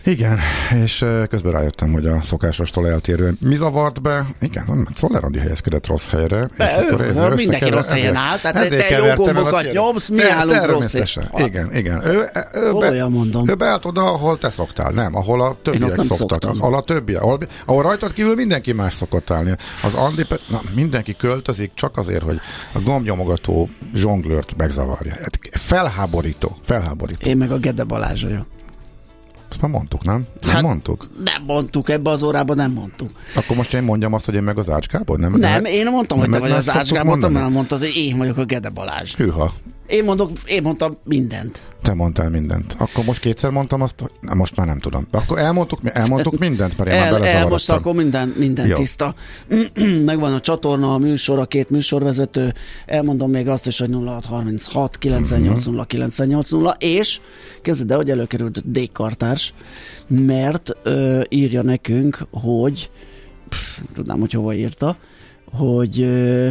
Igen, 0.04 0.38
és 0.82 1.04
közben 1.28 1.52
rájöttem, 1.52 1.92
hogy 1.92 2.06
a 2.06 2.22
szokásostól 2.22 2.88
eltérően 2.88 3.38
mi 3.40 3.56
zavart 3.56 4.02
be? 4.02 4.26
Igen, 4.40 4.88
Szoller 4.96 5.24
Andi 5.24 5.38
helyezkedett 5.38 5.86
rossz 5.86 6.08
helyre. 6.08 6.48
Be, 6.56 6.66
és 6.66 6.72
akkor 6.72 7.00
ő, 7.00 7.34
mindenki 7.34 7.70
rossz 7.70 7.90
helyen 7.90 8.16
áll, 8.16 8.38
tehát 8.38 8.68
te 8.68 8.98
jó 8.98 9.14
gombokat 9.14 9.72
nyomsz, 9.72 10.08
mi 10.08 10.16
Ter- 10.16 10.30
állunk 10.30 10.66
rossz 10.66 10.94
igen, 11.36 11.74
igen. 11.76 12.06
Ő, 12.06 12.28
ő, 12.52 12.72
be, 12.72 13.08
mondom. 13.08 13.48
ő 13.48 13.54
beállt 13.54 13.84
oda, 13.84 14.12
ahol 14.12 14.38
te 14.38 14.50
szoktál, 14.50 14.90
nem, 14.90 15.16
ahol 15.16 15.42
a 15.42 15.56
többiek 15.62 16.00
szoktak. 16.00 16.44
Ahol 16.58 16.74
a 16.74 16.80
többiek, 16.80 17.22
ahol, 17.22 17.38
ahol 17.64 17.82
rajtad 17.82 18.12
kívül 18.12 18.34
mindenki 18.34 18.72
más 18.72 18.94
szokott 18.94 19.30
állni. 19.30 19.56
Az 19.82 19.94
Andi, 19.94 20.26
na, 20.48 20.60
mindenki 20.74 21.16
költözik 21.16 21.70
csak 21.74 21.96
azért, 21.96 22.22
hogy 22.22 22.40
a 22.72 22.80
gombnyomogató 22.80 23.68
zsonglőrt 23.94 24.56
megzavarja. 24.56 25.12
Hát 25.20 25.38
Felháborító, 25.52 26.56
felháborító. 26.62 27.28
Én 27.28 27.36
meg 27.36 27.52
a 27.52 27.58
Gede 27.58 27.84
Balázs 27.84 28.22
vagyok. 28.22 28.46
Ezt 29.50 29.60
már 29.60 29.70
mondtuk, 29.70 30.04
nem? 30.04 30.26
Nem 30.40 30.50
Hát- 30.50 30.62
mondtuk? 30.62 31.08
Nem 31.24 31.42
mondtuk, 31.46 31.88
ebbe 31.88 32.10
az 32.10 32.22
órában 32.22 32.56
nem 32.56 32.72
mondtuk. 32.72 33.10
Akkor 33.34 33.56
most 33.56 33.74
én 33.74 33.82
mondjam 33.82 34.12
azt, 34.12 34.24
hogy 34.24 34.34
én 34.34 34.42
meg 34.42 34.58
az 34.58 34.70
Ácskából? 34.70 35.16
Nem, 35.16 35.32
Nem, 35.36 35.64
én 35.64 35.86
mondtam, 35.90 36.18
hogy 36.18 36.26
te 36.26 36.32
nem 36.32 36.40
vagy 36.40 36.50
az 36.50 36.70
Ács 36.70 36.92
Gábor, 36.92 37.18
te 37.18 37.28
már 37.28 37.48
mondtad, 37.48 37.78
hogy 37.78 37.92
én 37.96 38.18
vagyok 38.18 38.36
a 38.36 38.44
Gede 38.44 38.68
Balázs. 38.68 39.14
Hűha, 39.14 39.52
Én, 39.90 40.04
mondok, 40.04 40.30
én 40.46 40.62
mondtam 40.62 40.96
mindent. 41.04 41.62
te 41.82 41.94
mondtál 41.94 42.30
mindent. 42.30 42.74
Akkor 42.78 43.04
most 43.04 43.20
kétszer 43.20 43.50
mondtam 43.50 43.82
azt, 43.82 44.00
hogy 44.00 44.10
na, 44.20 44.34
most 44.34 44.56
már 44.56 44.66
nem 44.66 44.78
tudom. 44.78 45.06
Akkor 45.10 45.38
elmondtuk, 45.38 45.80
elmondtuk 45.84 46.38
mindent, 46.38 46.78
mert 46.78 46.90
én 46.90 46.98
már 46.98 47.12
El, 47.12 47.26
el 47.26 47.48
most 47.48 47.70
akkor 47.70 47.94
minden, 47.94 48.34
minden 48.36 48.66
Jó. 48.66 48.74
tiszta. 48.74 49.14
Megvan 50.04 50.32
a 50.32 50.40
csatorna, 50.40 50.94
a 50.94 50.98
műsor, 50.98 51.38
a 51.38 51.46
két 51.46 51.70
műsorvezető. 51.70 52.54
Elmondom 52.86 53.30
még 53.30 53.48
azt 53.48 53.66
is, 53.66 53.78
hogy 53.78 53.90
0636 53.92 54.98
980 54.98 55.86
980 55.86 56.74
és 56.78 57.20
kezded 57.62 57.90
el, 57.90 57.96
hogy 57.96 58.10
előkerült 58.10 58.56
a 58.56 58.60
D-kartárs, 58.64 59.54
mert 60.08 60.76
ö, 60.82 61.20
írja 61.28 61.62
nekünk, 61.62 62.26
hogy 62.30 62.90
pff, 63.48 63.80
tudnám, 63.94 64.20
hogy 64.20 64.32
hova 64.32 64.54
írta, 64.54 64.96
hogy 65.52 66.00
ö, 66.00 66.48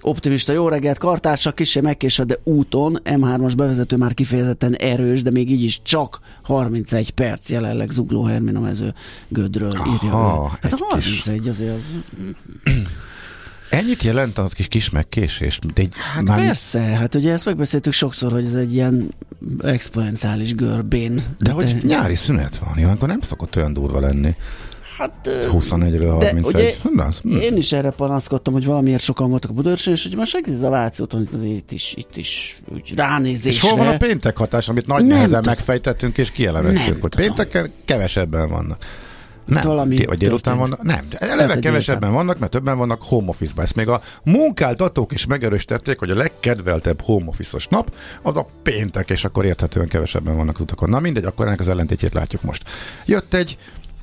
optimista 0.00 0.52
jó 0.52 0.68
reggelt, 0.68 0.98
kartársak 0.98 1.54
kisé 1.54 1.80
megkésve, 1.80 2.24
de 2.24 2.36
úton, 2.44 3.00
M3-as 3.04 3.52
bevezető 3.56 3.96
már 3.96 4.14
kifejezetten 4.14 4.74
erős, 4.74 5.22
de 5.22 5.30
még 5.30 5.50
így 5.50 5.62
is 5.62 5.80
csak 5.82 6.20
31 6.42 7.10
perc 7.10 7.50
jelenleg 7.50 7.90
Zugló 7.90 8.22
Hermina 8.24 8.60
mező 8.60 8.94
Gödről 9.28 9.72
írja. 9.94 10.12
Aha. 10.12 10.58
Hát 10.62 10.72
a 10.72 10.76
egy 10.96 11.02
kis- 11.02 11.24
31 11.24 11.48
azért. 11.48 11.72
az- 11.74 12.72
Ennyit 13.70 14.02
jelent 14.02 14.38
az 14.38 14.52
kis, 14.52 14.66
kis 14.66 14.90
megkésés? 14.90 15.58
De 15.74 15.82
egy, 15.82 15.92
Hát 16.14 16.22
már... 16.22 16.40
persze, 16.40 16.80
hát 16.80 17.14
ugye 17.14 17.32
ezt 17.32 17.44
megbeszéltük 17.44 17.92
sokszor, 17.92 18.32
hogy 18.32 18.44
ez 18.44 18.54
egy 18.54 18.72
ilyen 18.74 19.14
exponenciális 19.62 20.54
görbén. 20.54 21.20
De 21.38 21.50
hogy 21.50 21.76
nyári 21.82 22.14
szünet 22.14 22.56
van, 22.58 22.78
ilyenkor 22.78 23.08
nem 23.08 23.20
szokott 23.20 23.56
olyan 23.56 23.72
durva 23.72 24.00
lenni. 24.00 24.34
Hát, 25.00 25.26
ö, 25.26 25.48
21-ről 25.52 25.98
de 26.18 26.30
31. 26.30 26.44
ugye 26.44 26.74
Na, 26.94 27.04
az- 27.04 27.18
hm. 27.18 27.30
én 27.30 27.56
is 27.56 27.72
erre 27.72 27.90
panaszkodtam, 27.90 28.52
hogy 28.52 28.64
valamiért 28.64 29.02
sokan 29.02 29.30
voltak 29.30 29.50
a 29.50 29.54
Budaörsön, 29.54 29.92
és 29.92 30.02
hogy 30.02 30.16
már 30.16 30.26
segít 30.26 30.62
a 30.62 30.70
Váci 30.70 31.02
úton, 31.02 31.20
itt 31.22 31.32
azért 31.32 31.54
itt 31.54 31.72
is, 31.72 31.94
itt 31.96 32.16
is 32.16 32.58
úgy 32.74 32.92
ránézésre. 32.96 33.50
És 33.50 33.60
hol 33.60 33.84
van 33.84 33.94
a 33.94 33.96
péntek 33.96 34.36
hatás, 34.36 34.68
amit 34.68 34.86
nagy 34.86 34.98
Nem 35.00 35.08
nehezen 35.08 35.28
tudom. 35.28 35.44
megfejtettünk 35.54 36.18
és 36.18 36.30
kielemeztük, 36.30 36.86
Nem 36.92 37.00
hogy 37.00 37.14
pénteken 37.14 37.72
kevesebben 37.84 38.48
vannak. 38.48 38.84
Nem, 39.44 39.62
Valami 39.62 39.76
Valami 39.94 40.04
vagy 40.06 40.18
délután 40.18 40.58
vannak? 40.58 40.82
Nem, 40.82 41.06
eleve 41.10 41.52
hogy 41.52 41.62
kevesebben 41.62 42.12
vannak, 42.12 42.38
mert 42.38 42.52
többen 42.52 42.78
vannak 42.78 43.02
home 43.02 43.28
office-ban. 43.28 43.64
Ezt 43.64 43.74
még 43.74 43.88
a 43.88 44.02
munkáltatók 44.24 45.12
is 45.12 45.26
megerősítették, 45.26 45.98
hogy 45.98 46.10
a 46.10 46.14
legkedveltebb 46.14 47.00
home 47.00 47.26
office-os 47.26 47.66
nap 47.66 47.94
az 48.22 48.36
a 48.36 48.46
péntek, 48.62 49.10
és 49.10 49.24
akkor 49.24 49.44
érthetően 49.44 49.88
kevesebben 49.88 50.36
vannak 50.36 50.54
az 50.54 50.60
utakon. 50.60 50.88
Na 50.88 51.00
mindegy, 51.00 51.24
akkor 51.24 51.46
ennek 51.46 51.60
az 51.60 51.68
ellentétjét 51.68 52.12
látjuk 52.14 52.42
most. 52.42 52.62
Jött 53.06 53.34
egy, 53.34 53.58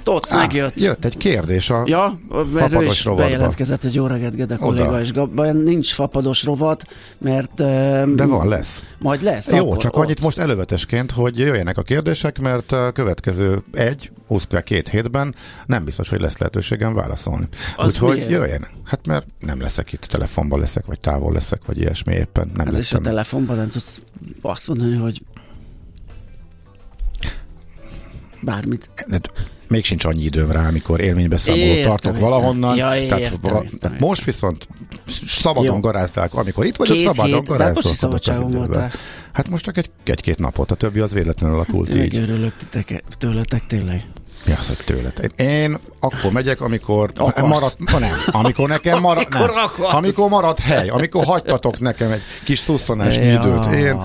Toc, 0.07 0.33
megjött. 0.33 0.81
jött 0.81 1.05
egy 1.05 1.17
kérdés 1.17 1.69
a 1.69 1.83
Ja, 1.85 2.19
fapados 2.29 2.85
is 2.85 3.03
rovatba. 3.05 3.25
bejelentkezett, 3.25 3.81
hogy 3.81 3.93
jó 3.93 4.07
reggelt, 4.07 4.35
Gede 4.35 4.53
Oda. 4.53 4.63
kolléga, 4.65 5.01
és 5.01 5.11
Gabban 5.13 5.55
nincs 5.55 5.93
fapados 5.93 6.43
rovat, 6.43 6.83
mert... 7.17 7.59
em, 7.59 8.15
De 8.15 8.25
van, 8.25 8.47
lesz. 8.47 8.83
Majd 8.99 9.21
lesz. 9.23 9.51
Jó, 9.51 9.65
akkor 9.65 9.77
csak 9.77 9.97
ott. 9.97 10.03
annyit 10.03 10.21
most 10.21 10.37
elővetesként, 10.37 11.11
hogy 11.11 11.37
jöjjenek 11.37 11.77
a 11.77 11.81
kérdések, 11.81 12.39
mert 12.39 12.71
a 12.71 12.91
következő 12.91 13.63
egy, 13.73 14.11
20 14.27 14.47
két 14.63 14.89
hétben 14.89 15.35
nem 15.65 15.83
biztos, 15.85 16.09
hogy 16.09 16.19
lesz 16.21 16.37
lehetőségem 16.37 16.93
válaszolni. 16.93 17.47
Az 17.75 17.93
Úgyhogy 17.93 18.15
miért? 18.15 18.29
jöjjenek. 18.29 18.71
Hát 18.83 19.05
mert 19.05 19.25
nem 19.39 19.61
leszek 19.61 19.91
itt, 19.93 20.01
telefonban 20.05 20.59
leszek, 20.59 20.85
vagy 20.85 20.99
távol 20.99 21.33
leszek, 21.33 21.61
vagy 21.65 21.77
ilyesmi 21.77 22.13
éppen. 22.13 22.51
Nem 22.55 22.65
Hát 22.65 22.67
és 22.67 22.73
a 22.73 22.77
leszem. 22.77 23.01
telefonban 23.01 23.55
nem 23.57 23.69
tudsz 23.69 24.01
azt 24.41 24.67
mondani, 24.67 24.95
hogy 24.97 25.21
bármit. 28.41 28.89
Hát, 29.67 29.75
még 29.75 29.85
sincs 29.85 30.05
annyi 30.05 30.23
időm 30.23 30.51
rá, 30.51 30.67
amikor 30.67 30.99
élménybeszámolót 30.99 31.65
Értem, 31.67 31.89
tartok 31.89 32.11
értem. 32.13 32.29
valahonnan. 32.29 32.75
Ja, 32.75 32.83
tehát, 32.85 32.97
értem, 32.99 33.19
értem, 33.19 33.39
tehát 33.39 33.63
értem. 33.73 33.95
most 33.99 34.23
viszont 34.23 34.67
szabadon 35.27 35.65
Jó. 35.75 35.79
garázdálok. 35.79 36.33
Amikor 36.33 36.65
itt 36.65 36.75
vagyok, 36.75 36.97
Két 36.97 37.05
szabadon 37.05 37.29
időben. 37.43 38.51
voltál. 38.51 38.91
Hát 39.33 39.49
most 39.49 39.63
csak 39.63 39.77
egy, 39.77 39.89
egy-két 40.03 40.37
napot, 40.37 40.71
a 40.71 40.75
többi 40.75 40.99
az 40.99 41.13
véletlenül 41.13 41.55
alakult 41.55 41.89
Én 41.89 42.03
így. 42.03 42.13
megörülök 42.13 42.53
tőletek 43.17 43.65
tényleg. 43.67 44.03
Mi 44.45 44.53
az, 44.53 44.67
hogy 44.67 44.77
tőled? 44.85 45.31
Én 45.35 45.77
akkor 45.99 46.31
megyek, 46.31 46.61
amikor 46.61 47.11
Akarsz. 47.15 47.47
marad, 47.47 47.75
nem, 47.99 48.11
amikor 48.31 48.67
nekem 48.69 49.01
marad, 49.01 49.27
Amikor 49.31 49.55
nem, 49.55 49.63
akarsz. 49.63 49.93
amikor 49.93 50.29
marad 50.29 50.59
hely, 50.59 50.89
amikor 50.89 51.23
hagytatok 51.23 51.79
nekem 51.79 52.11
egy 52.11 52.21
kis 52.43 52.59
szusztanásnyi 52.59 53.25
Jaj, 53.25 53.47
időt. 53.47 53.65
Én, 53.73 54.01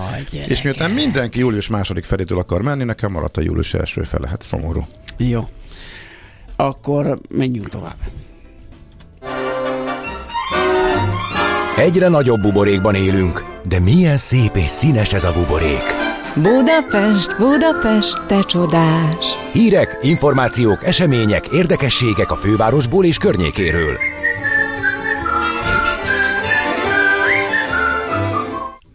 és 0.47 0.61
miután 0.61 0.91
mindenki 0.91 1.39
július 1.39 1.67
második 1.67 2.03
felétől 2.03 2.39
akar 2.39 2.61
menni, 2.61 2.83
nekem 2.83 3.11
maradt 3.11 3.37
a 3.37 3.41
július 3.41 3.73
első 3.73 4.01
fele, 4.03 4.27
hát 4.27 4.43
szomorú. 4.49 4.85
Jó. 5.17 5.47
Akkor 6.55 7.19
menjünk 7.29 7.69
tovább. 7.69 7.97
Egyre 11.77 12.07
nagyobb 12.07 12.41
buborékban 12.41 12.95
élünk, 12.95 13.43
de 13.67 13.79
milyen 13.79 14.17
szép 14.17 14.55
és 14.55 14.69
színes 14.69 15.13
ez 15.13 15.23
a 15.23 15.33
buborék. 15.33 15.83
Budapest, 16.35 17.37
Budapest, 17.37 18.25
te 18.25 18.39
csodás! 18.39 19.25
Hírek, 19.51 19.97
információk, 20.01 20.83
események, 20.85 21.47
érdekességek 21.47 22.31
a 22.31 22.35
fővárosból 22.35 23.05
és 23.05 23.17
környékéről. 23.17 23.97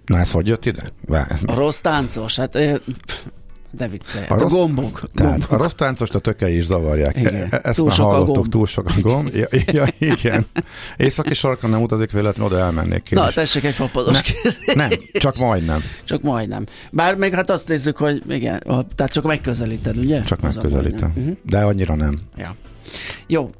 Na 0.04 0.18
ez 0.18 0.30
hogy 0.30 0.46
jött 0.46 0.66
ide? 0.66 0.82
Vár, 1.06 1.38
A 1.46 1.54
rossz 1.54 1.78
táncos, 1.80 2.36
hát 2.36 2.54
ö, 2.54 2.74
de 3.70 3.88
viccelj. 3.88 4.24
A 4.24 4.28
Hát 4.28 4.38
a, 4.38 4.42
rossz- 4.42 4.52
gombok. 4.52 5.10
Tehát 5.14 5.32
gombok. 5.38 5.50
a 5.52 5.56
rossz 5.62 5.72
táncost 5.72 6.14
a 6.14 6.18
tökei 6.18 6.56
is 6.56 6.64
zavarják. 6.64 7.16
Igen. 7.16 7.34
E- 7.50 7.60
Ezt 7.62 7.76
Túl 7.76 7.86
már 7.86 7.94
sok 7.96 8.06
a 8.06 8.10
hallottuk, 8.10 8.34
gomb. 8.34 8.48
túl 8.50 8.66
sok 8.66 8.86
a 8.96 9.00
gomb. 9.00 9.34
Ja, 9.34 9.46
ja, 9.66 9.86
igen. 9.98 10.46
Északi 10.96 11.34
sarkon 11.34 11.70
nem 11.70 11.82
utazik 11.82 12.10
véletlenül, 12.12 12.52
oda 12.52 12.62
elmennék 12.64 13.10
én 13.10 13.18
Na, 13.18 13.28
is. 13.28 13.34
tessék 13.34 13.64
egy 13.64 13.74
fapados 13.74 14.20
kérdés. 14.22 14.58
Nem, 14.74 14.90
csak 15.12 15.36
majdnem. 15.36 15.82
Csak 16.04 16.22
majdnem. 16.22 16.64
Bár 16.90 17.16
még 17.16 17.34
hát 17.34 17.50
azt 17.50 17.68
nézzük, 17.68 17.96
hogy 17.96 18.22
igen, 18.28 18.56
a, 18.56 18.86
tehát 18.94 19.12
csak 19.12 19.24
megközelíted, 19.24 19.96
ugye? 19.96 20.22
Csak 20.22 20.42
Az 20.42 20.54
megközelítem. 20.54 21.12
Mhm. 21.16 21.30
De 21.42 21.58
annyira 21.60 21.94
nem. 21.94 22.18
Ja. 22.36 22.54
Jó, 23.26 23.50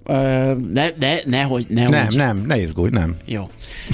ne, 0.73 0.88
ne, 0.99 1.14
nehogy, 1.25 1.67
nehogy. 1.69 1.91
Nem, 1.91 2.07
nem, 2.11 2.37
ne 2.47 2.59
izgulj, 2.61 2.91
nem. 2.91 3.17
Jó, 3.25 3.49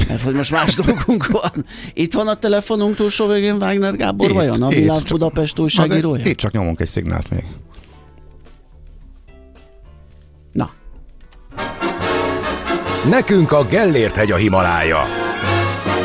mert 0.09 0.23
hogy 0.23 0.35
most 0.35 0.51
más 0.51 0.75
dolgunk 0.85 1.27
van. 1.27 1.65
Itt 1.95 2.13
van 2.13 2.29
a 2.29 2.35
telefonunk 2.39 2.97
túlsó 2.97 3.27
végén 3.27 3.55
Wagner 3.55 3.97
Gábor, 3.97 4.29
Itt, 4.29 4.35
vajon 4.35 4.63
a 4.63 4.69
Világ 4.69 4.99
csak- 4.99 5.09
Budapest 5.19 5.59
újságírója? 5.59 6.25
Itt 6.25 6.37
csak 6.39 6.53
nyomunk 6.53 6.81
egy 6.81 6.89
szignált 6.89 7.31
még. 7.31 7.45
Na, 10.53 10.71
Nekünk 13.09 13.53
a 13.53 13.65
Gellért 13.65 14.17
hegy 14.17 14.31
a 14.31 14.37
Himalája. 14.37 15.01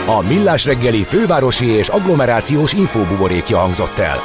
A 0.06 0.22
Millás 0.28 0.66
reggeli 0.66 1.04
fővárosi 1.04 1.66
és 1.66 1.88
agglomerációs 1.88 2.74
infóbuborékja 2.74 3.58
hangzott 3.58 3.98
el. 3.98 4.18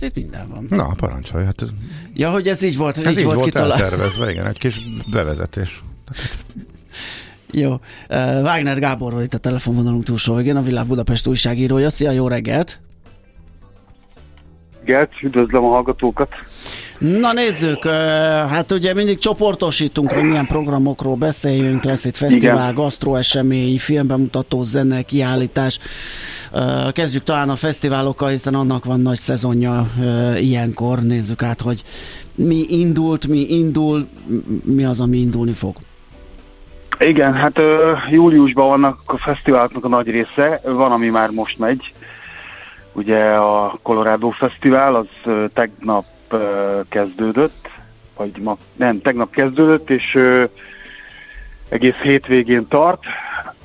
Hát 0.00 0.10
itt 0.10 0.14
minden 0.14 0.48
van. 0.48 0.66
Na, 0.70 0.94
parancsolj, 0.96 1.44
hát 1.44 1.62
ez, 1.62 1.68
Ja, 2.14 2.30
hogy 2.30 2.48
ez 2.48 2.62
így 2.62 2.76
volt, 2.76 2.94
hogy 2.96 3.04
ez 3.04 3.12
így, 3.12 3.18
így 3.18 3.24
volt 3.24 3.38
volt 3.38 3.50
kitalálva. 3.50 4.30
igen, 4.30 4.46
egy 4.46 4.58
kis 4.58 4.80
bevezetés. 5.10 5.82
Jó. 7.52 7.72
Uh, 7.72 7.80
Wagner 8.42 8.78
Gáborról 8.78 9.22
itt 9.22 9.34
a 9.34 9.38
telefonvonalunk 9.38 10.04
túlsó 10.04 10.34
végén, 10.34 10.56
a 10.56 10.62
Világ 10.62 10.86
Budapest 10.86 11.26
újságírója. 11.26 11.90
Szia, 11.90 12.10
jó 12.10 12.28
reggelt! 12.28 12.78
reggelt, 14.88 15.22
üdvözlöm 15.22 15.64
a 15.64 15.68
hallgatókat. 15.68 16.28
Na 16.98 17.32
nézzük, 17.32 17.84
hát 18.48 18.72
ugye 18.72 18.94
mindig 18.94 19.18
csoportosítunk, 19.18 20.10
hogy 20.10 20.22
milyen 20.22 20.46
programokról 20.46 21.14
beszéljünk, 21.16 21.84
lesz 21.84 22.04
itt 22.04 22.16
fesztivál, 22.16 22.72
gasztroesemény, 22.72 23.78
filmbemutató, 23.78 24.62
zene, 24.62 25.02
kiállítás. 25.02 25.78
Kezdjük 26.92 27.24
talán 27.24 27.48
a 27.48 27.56
fesztiválokkal, 27.56 28.28
hiszen 28.28 28.54
annak 28.54 28.84
van 28.84 29.00
nagy 29.00 29.18
szezonja 29.18 29.86
ilyenkor. 30.36 31.02
Nézzük 31.02 31.42
át, 31.42 31.60
hogy 31.60 31.84
mi 32.34 32.66
indult, 32.68 33.26
mi 33.26 33.38
indul, 33.38 34.06
mi 34.64 34.84
az, 34.84 35.00
ami 35.00 35.16
indulni 35.16 35.52
fog. 35.52 35.76
Igen, 36.98 37.34
hát 37.34 37.60
júliusban 38.10 38.68
vannak 38.68 39.00
a 39.04 39.18
fesztiváloknak 39.18 39.84
a 39.84 39.88
nagy 39.88 40.10
része, 40.10 40.60
van, 40.64 40.92
ami 40.92 41.08
már 41.08 41.30
most 41.30 41.58
megy, 41.58 41.92
Ugye 42.98 43.24
a 43.34 43.78
Colorado 43.82 44.30
Fesztivál 44.30 44.94
az 44.94 45.32
tegnap 45.52 46.04
kezdődött, 46.88 47.68
vagy 48.16 48.40
ma, 48.42 48.56
nem, 48.76 49.00
tegnap 49.00 49.30
kezdődött, 49.30 49.90
és 49.90 50.18
egész 51.68 51.96
hétvégén 51.96 52.68
tart. 52.68 53.04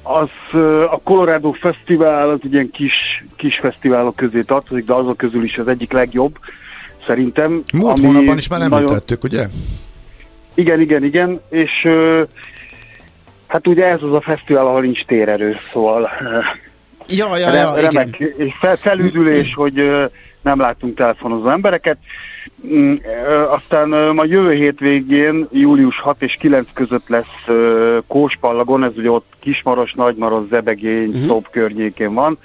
Az, 0.03 0.59
a 0.91 0.99
Colorado 1.03 1.51
Fesztivál 1.51 2.29
az 2.29 2.39
ilyen 2.51 2.69
kis, 2.71 3.25
kis 3.35 3.59
fesztiválok 3.59 4.15
közé 4.15 4.41
tartozik, 4.41 4.85
de 4.85 4.93
azok 4.93 5.17
közül 5.17 5.43
is 5.43 5.57
az 5.57 5.67
egyik 5.67 5.91
legjobb, 5.91 6.37
szerintem. 7.05 7.63
Múlt 7.73 7.97
ami 7.97 8.07
hónapban 8.07 8.37
is 8.37 8.47
már 8.47 8.61
említettük, 8.61 9.21
nagyon... 9.21 9.39
ugye? 9.39 9.55
Igen, 10.55 10.81
igen, 10.81 11.03
igen, 11.03 11.41
és 11.49 11.87
hát 13.47 13.67
ugye 13.67 13.85
ez 13.85 14.03
az 14.03 14.13
a 14.13 14.21
fesztivál, 14.21 14.67
ahol 14.67 14.81
nincs 14.81 15.05
térerő, 15.05 15.55
szóval 15.73 16.09
Ja, 17.07 17.37
ja, 17.37 17.53
ja, 17.53 17.73
remek, 17.75 18.19
igen. 18.19 18.33
és 18.37 18.53
fel, 18.59 18.75
felüdülés, 18.75 19.53
hogy 19.53 19.73
nem 20.41 20.59
látunk 20.59 20.95
telefonozó 20.95 21.49
embereket. 21.49 21.97
Mm, 22.67 22.95
aztán 23.49 23.89
ma 23.89 24.25
jövő 24.25 24.53
hétvégén, 24.53 25.47
július 25.51 25.99
6 25.99 26.21
és 26.21 26.37
9 26.39 26.67
között 26.73 27.07
lesz 27.07 27.55
Kóspallagon, 28.07 28.83
ez 28.83 28.91
ugye 28.97 29.09
ott 29.09 29.25
Kismaros, 29.39 29.93
Nagymaros, 29.93 30.47
Zebegény, 30.49 31.09
uh-huh. 31.09 31.25
Szób 31.25 31.49
környékén 31.51 32.13
van. 32.13 32.37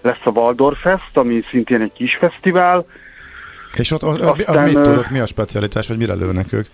Lesz 0.00 0.20
a 0.24 0.30
Waldorf 0.30 0.80
Fest, 0.80 1.16
ami 1.16 1.42
szintén 1.50 1.80
egy 1.80 1.92
kis 1.92 2.16
fesztivál. 2.16 2.86
És 3.74 3.90
ott 3.90 4.02
az, 4.02 4.20
Aztán, 4.20 4.64
az 4.64 4.72
mit 4.72 4.82
tudod, 4.82 5.06
mi 5.10 5.18
a 5.18 5.26
specialitás, 5.26 5.88
vagy 5.88 5.96
mire 5.96 6.14
lőnek 6.14 6.52
ők? 6.52 6.66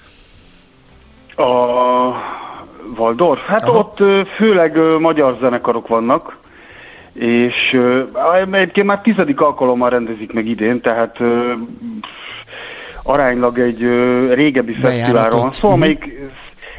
A 1.36 1.50
Waldorf? 2.96 3.40
Hát 3.40 3.62
Aha. 3.62 3.78
ott 3.78 4.26
főleg 4.36 4.78
magyar 4.98 5.36
zenekarok 5.40 5.88
vannak, 5.88 6.38
és 7.12 7.80
egyébként 8.52 8.86
már 8.86 9.00
tizedik 9.00 9.40
alkalommal 9.40 9.90
rendezik 9.90 10.32
meg 10.32 10.46
idén, 10.46 10.80
tehát 10.80 11.18
aránylag 13.02 13.58
egy 13.58 13.82
uh, 13.82 14.34
régebbi 14.34 14.74
fesztiválról 14.74 15.40
van. 15.40 15.52
Szó, 15.52 15.70
amelyik 15.70 16.18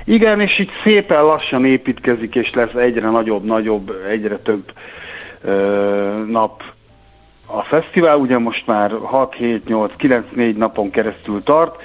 igen, 0.05 0.39
és 0.39 0.59
így 0.59 0.71
szépen 0.83 1.23
lassan 1.23 1.65
építkezik, 1.65 2.35
és 2.35 2.53
lesz 2.53 2.73
egyre 2.73 3.09
nagyobb, 3.09 3.43
nagyobb, 3.43 3.91
egyre 4.09 4.37
több 4.37 4.63
uh, 5.43 6.25
nap 6.27 6.63
a 7.45 7.63
fesztivál, 7.63 8.17
ugye 8.17 8.37
most 8.37 8.67
már 8.67 8.91
6, 9.03 9.33
7, 9.33 9.67
8, 9.67 9.95
9, 9.95 10.25
4 10.35 10.57
napon 10.57 10.89
keresztül 10.89 11.43
tart, 11.43 11.81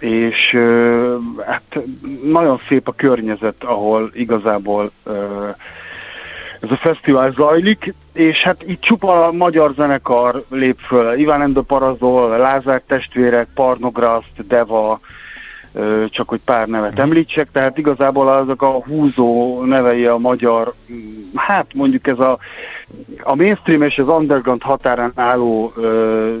és 0.00 0.52
uh, 0.54 1.14
hát 1.46 1.78
nagyon 2.22 2.60
szép 2.68 2.88
a 2.88 2.92
környezet, 2.92 3.64
ahol 3.64 4.10
igazából 4.14 4.90
uh, 5.04 5.14
ez 6.60 6.70
a 6.70 6.76
fesztivál 6.76 7.32
zajlik, 7.32 7.94
és 8.12 8.42
hát 8.42 8.62
itt 8.62 8.80
csupa 8.80 9.26
a 9.26 9.32
magyar 9.32 9.72
zenekar 9.74 10.42
lép 10.48 10.78
föl. 10.78 11.18
Iván 11.18 11.42
Endo 11.42 11.62
Parazol, 11.62 12.38
Lázár 12.38 12.82
testvérek, 12.86 13.48
Parnograszt, 13.54 14.46
Deva, 14.46 15.00
csak 16.08 16.28
hogy 16.28 16.40
pár 16.44 16.66
nevet 16.68 16.92
mhm. 16.92 17.00
említsek, 17.00 17.48
tehát 17.52 17.78
igazából 17.78 18.28
azok 18.28 18.62
a 18.62 18.82
húzó 18.82 19.62
nevei 19.64 20.06
a 20.06 20.16
magyar, 20.16 20.74
hát 21.34 21.74
mondjuk 21.74 22.06
ez 22.06 22.18
a, 22.18 22.38
a 23.22 23.34
mainstream 23.34 23.82
és 23.82 23.98
az 23.98 24.08
underground 24.08 24.62
határán 24.62 25.12
álló 25.14 25.72
ö, 25.76 26.36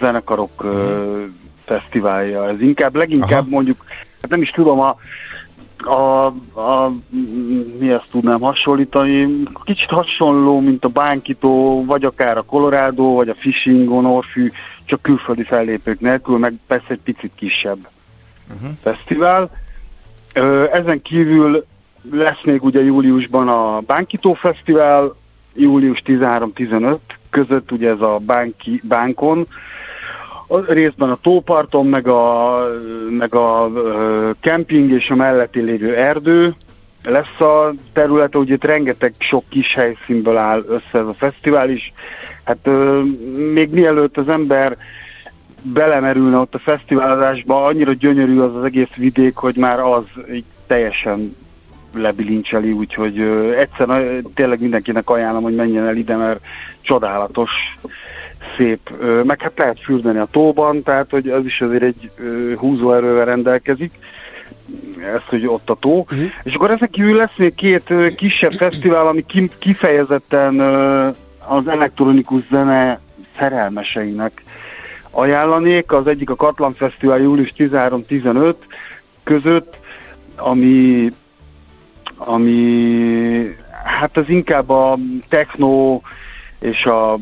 zenekarok 0.00 0.64
ö, 0.64 0.68
mhm. 0.68 1.22
fesztiválja. 1.64 2.48
Ez 2.48 2.60
inkább, 2.60 2.94
leginkább 2.96 3.40
Aha. 3.40 3.50
mondjuk, 3.50 3.84
hát 4.20 4.30
nem 4.30 4.42
is 4.42 4.50
tudom, 4.50 4.80
a 4.80 4.96
a, 5.86 6.26
a 6.60 6.92
mi 7.78 7.90
ezt 7.90 8.08
tudnám 8.10 8.40
hasonlítani, 8.40 9.42
kicsit 9.64 9.90
hasonló, 9.90 10.60
mint 10.60 10.84
a 10.84 10.88
Bánkító, 10.88 11.84
vagy 11.84 12.04
akár 12.04 12.36
a 12.36 12.42
Colorado, 12.42 13.14
vagy 13.14 13.28
a 13.28 13.34
Fishing 13.34 13.90
Orfű, 13.90 14.50
csak 14.84 15.02
külföldi 15.02 15.44
fellépők 15.44 16.00
nélkül, 16.00 16.38
meg 16.38 16.54
persze 16.66 16.86
egy 16.88 17.00
picit 17.04 17.32
kisebb 17.34 17.88
uh-huh. 18.54 18.70
fesztivál. 18.82 19.50
Ezen 20.72 21.02
kívül 21.02 21.64
lesz 22.10 22.42
még 22.44 22.64
ugye 22.64 22.82
júliusban 22.82 23.48
a 23.48 23.80
Bánkító 23.80 24.34
Fesztivál, 24.34 25.14
július 25.54 26.02
13-15 26.06 26.98
között, 27.30 27.72
ugye 27.72 27.90
ez 27.90 28.00
a 28.00 28.18
Bánki, 28.26 28.80
Bánkon, 28.84 29.46
részben 30.66 31.10
a 31.10 31.16
tóparton, 31.16 31.86
meg 31.86 32.06
a, 32.06 32.58
meg 33.10 33.34
a 33.34 33.70
kemping 34.40 34.90
és 34.90 35.10
a 35.10 35.14
melletti 35.14 35.60
lévő 35.60 35.96
erdő 35.96 36.54
lesz 37.02 37.40
a 37.40 37.74
területe, 37.92 38.38
ugye 38.38 38.54
itt 38.54 38.64
rengeteg 38.64 39.14
sok 39.18 39.44
kis 39.48 39.74
helyszínből 39.74 40.36
áll 40.36 40.64
össze 40.68 40.98
ez 40.98 41.06
a 41.06 41.14
fesztivál 41.14 41.70
is. 41.70 41.92
Hát 42.44 42.68
még 43.52 43.70
mielőtt 43.70 44.16
az 44.16 44.28
ember 44.28 44.76
belemerülne 45.62 46.36
ott 46.36 46.54
a 46.54 46.58
fesztiválozásba, 46.58 47.64
annyira 47.64 47.92
gyönyörű 47.92 48.38
az 48.38 48.56
az 48.56 48.64
egész 48.64 48.94
vidék, 48.96 49.36
hogy 49.36 49.56
már 49.56 49.80
az 49.80 50.04
így 50.32 50.44
teljesen 50.66 51.36
lebilincseli, 51.94 52.72
úgyhogy 52.72 53.20
egyszer 53.58 54.02
tényleg 54.34 54.60
mindenkinek 54.60 55.10
ajánlom, 55.10 55.42
hogy 55.42 55.54
menjen 55.54 55.86
el 55.86 55.96
ide, 55.96 56.16
mert 56.16 56.40
csodálatos 56.80 57.50
szép, 58.56 58.90
meg 59.24 59.40
hát 59.40 59.58
lehet 59.58 59.80
fürdeni 59.80 60.18
a 60.18 60.28
tóban, 60.30 60.82
tehát 60.82 61.10
hogy 61.10 61.28
az 61.28 61.44
is 61.44 61.60
azért 61.60 61.82
egy 61.82 62.10
húzóerővel 62.56 63.24
rendelkezik, 63.24 63.92
ez, 65.14 65.22
hogy 65.26 65.46
ott 65.46 65.70
a 65.70 65.74
tó. 65.74 65.98
Uh-huh. 65.98 66.24
És 66.42 66.54
akkor 66.54 66.70
ezek 66.70 66.90
kívül 66.90 67.16
lesz 67.16 67.36
még 67.36 67.54
két 67.54 67.94
kisebb 68.16 68.52
fesztivál, 68.52 69.06
ami 69.06 69.24
kifejezetten 69.58 70.60
az 71.48 71.68
elektronikus 71.68 72.42
zene 72.50 73.00
szerelmeseinek 73.38 74.42
ajánlanék. 75.10 75.92
Az 75.92 76.06
egyik 76.06 76.30
a 76.30 76.36
Katlan 76.36 76.72
Fesztivál 76.72 77.20
július 77.20 77.52
13-15 77.56 78.54
között, 79.22 79.76
ami, 80.36 81.08
ami 82.16 83.56
hát 83.84 84.16
az 84.16 84.28
inkább 84.28 84.70
a 84.70 84.98
techno 85.28 86.00
és 86.60 86.84
a 86.84 87.16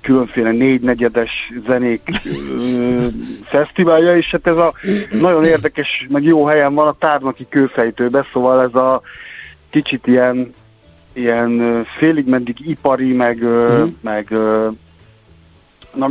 különféle 0.00 0.50
négynegyedes 0.50 1.52
zenék 1.66 2.02
fesztiválja, 3.44 4.16
és 4.16 4.30
hát 4.30 4.46
ez 4.46 4.56
a 4.56 4.74
nagyon 5.20 5.44
érdekes, 5.44 6.06
meg 6.08 6.22
jó 6.22 6.44
helyen 6.44 6.74
van 6.74 6.86
a 6.86 6.96
Tárnaki 6.98 7.46
kőfejtőbe, 7.48 8.26
szóval 8.32 8.62
ez 8.62 8.74
a 8.74 9.02
kicsit 9.70 10.06
ilyen, 10.06 10.54
ilyen 11.12 11.84
félig 11.98 12.26
meddig 12.26 12.68
ipari, 12.68 13.12
meg, 13.12 13.42
uh-huh. 13.42 13.88
meg 14.00 14.28
na, 15.94 16.10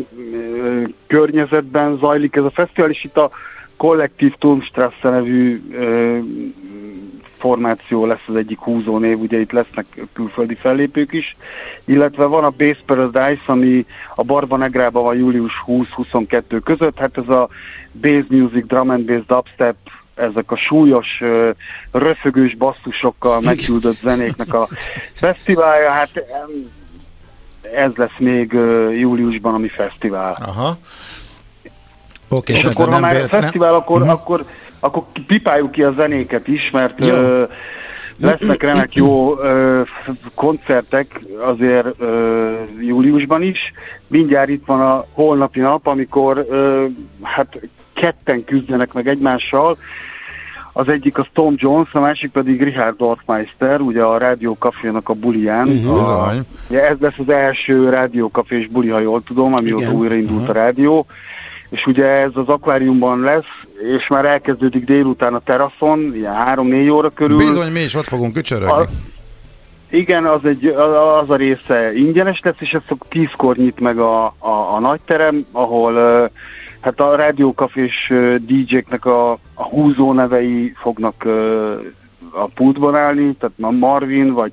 környezetben 1.08 1.98
zajlik 1.98 2.36
ez 2.36 2.44
a 2.44 2.52
fesztivál, 2.52 2.90
és 2.90 3.04
itt 3.04 3.18
a 3.18 3.32
Kollektív 3.78 4.34
Turmstrasse 4.34 5.10
nevű 5.10 5.62
formáció 7.44 8.06
lesz 8.06 8.28
az 8.28 8.36
egyik 8.36 8.60
húzónév, 8.60 9.20
ugye 9.20 9.40
itt 9.40 9.52
lesznek 9.52 9.86
külföldi 10.14 10.56
fellépők 10.56 11.14
is, 11.14 11.38
illetve 11.86 12.26
van 12.26 12.44
a 12.44 12.50
Base 12.50 12.80
Paradise, 12.86 13.42
ami 13.46 13.86
a 14.16 14.24
Barba 14.24 14.58
Negrában 14.58 15.04
van 15.04 15.16
július 15.16 15.64
20-22 15.68 16.62
között, 16.64 16.98
hát 16.98 17.18
ez 17.18 17.30
a 17.30 17.50
bass 18.02 18.26
music, 18.30 18.66
drum 18.66 18.90
and 18.90 19.06
bass, 19.06 19.26
dubstep, 19.26 19.76
ezek 20.16 20.52
a 20.52 20.56
súlyos, 20.56 21.24
röfögős 21.92 22.56
basszusokkal 22.56 23.42
megküldött 23.42 24.00
zenéknek 24.02 24.54
a 24.54 24.68
fesztiválja, 25.14 25.90
hát 25.90 26.12
ez 27.76 27.92
lesz 27.96 28.18
még 28.18 28.52
júliusban 29.00 29.54
a 29.54 29.58
mi 29.58 29.68
fesztivál. 29.68 30.38
Aha. 30.46 30.78
Okay, 32.30 32.56
és 32.56 32.64
akkor, 32.64 32.90
ha 32.90 33.00
már 33.00 33.14
véletlen... 33.14 33.42
fesztivál, 33.42 33.74
akkor, 33.74 34.02
uh-huh. 34.02 34.14
akkor 34.14 34.46
akkor 34.84 35.04
pipáljuk 35.28 35.72
ki 35.72 35.84
a 35.84 35.92
zenéket 35.92 36.48
is, 36.48 36.72
mert 36.72 37.02
ö, 37.02 37.44
lesznek 38.18 38.64
remek 38.64 38.94
jó 38.94 39.40
ö, 39.40 39.82
koncertek 40.36 41.20
azért 41.46 41.88
ö, 41.98 42.52
júliusban 42.82 43.42
is. 43.42 43.60
Mindjárt 44.08 44.50
itt 44.50 44.66
van 44.66 44.82
a 44.82 45.04
holnapi 45.14 45.60
nap, 45.60 45.88
amikor 45.88 46.46
ö, 46.50 46.86
hát 47.22 47.60
ketten 47.94 48.44
küzdenek 48.44 48.94
meg 48.94 49.08
egymással. 49.08 49.78
Az 50.76 50.88
egyik 50.88 51.18
az 51.18 51.26
Tom 51.34 51.54
Jones, 51.58 51.94
a 51.94 52.00
másik 52.00 52.32
pedig 52.32 52.64
Richard 52.64 52.98
Dorfmeister, 52.98 53.82
ugye 53.82 54.02
a 54.04 54.18
Rádió 54.18 54.54
Cafénak 54.60 55.10
a 55.10 55.14
bulián. 55.14 55.68
Uh-huh. 55.68 56.22
A, 56.22 56.34
ugye 56.70 56.88
ez 56.90 56.98
lesz 57.00 57.18
az 57.18 57.30
első 57.30 57.90
Rádió 57.90 58.28
Cafés 58.28 58.68
buli, 58.68 58.90
ha 58.90 59.00
jól 59.00 59.24
tudom, 59.24 59.54
amióta 59.54 59.92
újraindult 59.92 60.42
Mhm. 60.42 60.50
a 60.50 60.54
rádió. 60.54 61.06
És 61.74 61.86
ugye 61.86 62.06
ez 62.06 62.32
az 62.34 62.48
akváriumban 62.48 63.20
lesz, 63.20 63.66
és 63.98 64.08
már 64.08 64.26
elkezdődik 64.26 64.86
délután 64.86 65.34
a 65.34 65.40
teraszon, 65.40 66.16
ilyen 66.16 66.34
3-4 66.46 66.92
óra 66.92 67.10
körül. 67.10 67.38
Bizony, 67.38 67.72
mi 67.72 67.80
is 67.80 67.96
ott 67.96 68.08
fogunk 68.08 68.38
ücsörögni. 68.38 68.72
A, 68.72 68.88
igen, 69.90 70.26
az, 70.26 70.46
egy, 70.46 70.66
az 71.22 71.30
a 71.30 71.36
része 71.36 71.94
ingyenes 71.96 72.40
lesz, 72.44 72.56
és 72.60 72.72
ezt 72.72 72.98
tízkor 73.10 73.56
nyit 73.56 73.80
meg 73.80 74.00
a, 74.00 74.26
a, 74.26 74.76
a 74.76 74.80
nagyterem, 74.80 75.46
ahol 75.52 75.94
hát 76.82 77.00
a 77.00 77.16
rádiókafés 77.16 78.08
ö, 78.10 78.36
DJ-knek 78.40 79.06
a, 79.06 79.32
a 79.54 79.64
húzó 79.64 80.14
nevei 80.14 80.74
fognak 80.76 81.26
a 82.32 82.46
pultban 82.56 82.96
állni, 82.96 83.36
tehát 83.40 83.56
a 83.62 83.72
Marvin, 83.72 84.34
vagy 84.34 84.52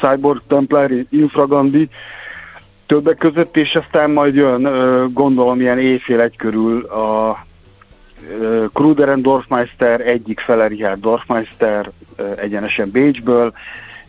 Cyborg 0.00 0.42
Templar, 0.46 0.90
Infragandi, 1.10 1.88
többek 2.90 3.16
között, 3.16 3.56
és 3.56 3.74
aztán 3.74 4.10
majd 4.10 4.34
jön, 4.34 4.62
gondolom, 5.12 5.60
ilyen 5.60 5.78
éjfél 5.78 6.20
egy 6.20 6.36
körül 6.36 6.84
a 6.84 7.44
Kruderen 8.72 9.22
Dorfmeister, 9.22 10.00
egyik 10.00 10.40
fele 10.40 10.66
Richard 10.66 11.00
Dorfmeister, 11.00 11.90
egyenesen 12.36 12.90
Bécsből, 12.90 13.52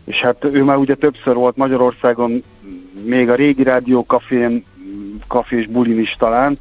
és 0.04 0.20
hát 0.20 0.44
ő 0.44 0.62
már 0.62 0.76
ugye 0.76 0.94
többször 0.94 1.34
volt 1.34 1.56
Magyarországon, 1.56 2.44
még 3.04 3.30
a 3.30 3.34
régi 3.34 3.62
rádió 3.62 4.06
kafén, 4.06 4.64
kafés 5.28 5.66
bulin 5.66 5.98
is 5.98 6.16
talán, 6.18 6.58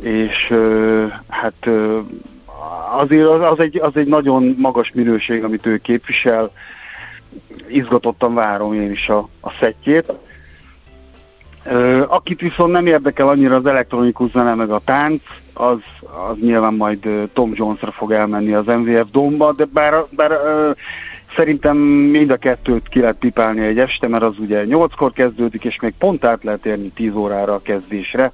és 0.00 0.54
hát 1.28 1.68
azért 2.96 3.28
az, 3.28 3.40
az, 3.40 3.60
egy, 3.60 3.78
az 3.80 3.96
egy 3.96 4.08
nagyon 4.08 4.54
magas 4.58 4.92
minőség, 4.94 5.44
amit 5.44 5.66
ő 5.66 5.78
képvisel. 5.78 6.50
Izgatottan 7.68 8.34
várom 8.34 8.74
én 8.74 8.90
is 8.90 9.08
a, 9.08 9.28
a 9.40 9.50
szettjét. 9.60 10.12
Akit 12.06 12.40
viszont 12.40 12.72
nem 12.72 12.86
érdekel 12.86 13.28
annyira 13.28 13.54
az 13.54 13.66
elektronikus 13.66 14.30
zene 14.30 14.54
meg 14.54 14.70
a 14.70 14.80
tánc, 14.84 15.22
az, 15.54 15.78
az 16.28 16.36
nyilván 16.40 16.74
majd 16.74 17.08
Tom 17.32 17.52
Jonesra 17.54 17.90
fog 17.90 18.12
elmenni 18.12 18.52
az 18.52 18.66
MVF 18.66 19.10
Domba, 19.10 19.52
de 19.52 19.64
bár, 19.72 19.94
bár 20.16 20.32
szerintem 21.36 21.76
mind 21.76 22.30
a 22.30 22.36
kettőt 22.36 22.88
ki 22.88 23.00
lehet 23.00 23.16
pipálni 23.16 23.60
egy 23.60 23.78
este, 23.78 24.08
mert 24.08 24.22
az 24.22 24.38
ugye 24.38 24.64
8-kor 24.68 25.12
kezdődik, 25.12 25.64
és 25.64 25.80
még 25.80 25.94
pont 25.98 26.24
át 26.24 26.44
lehet 26.44 26.66
érni 26.66 26.88
10 26.88 27.14
órára 27.14 27.54
a 27.54 27.62
kezdésre. 27.62 28.32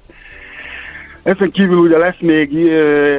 Ezen 1.23 1.51
kívül 1.51 1.77
ugye 1.77 1.97
lesz 1.97 2.19
még 2.19 2.67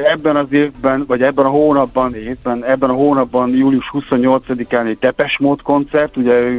ebben 0.03 0.35
az 0.35 0.51
évben, 0.51 1.03
vagy 1.07 1.21
ebben 1.21 1.45
a 1.45 1.49
hónapban, 1.49 2.15
évben, 2.15 2.65
ebben 2.65 2.89
a 2.89 2.93
hónapban 2.93 3.55
július 3.55 3.91
28-án 3.93 4.87
egy 4.87 4.97
Tepes 4.97 5.37
Mód 5.37 5.61
koncert, 5.61 6.17
ugye 6.17 6.51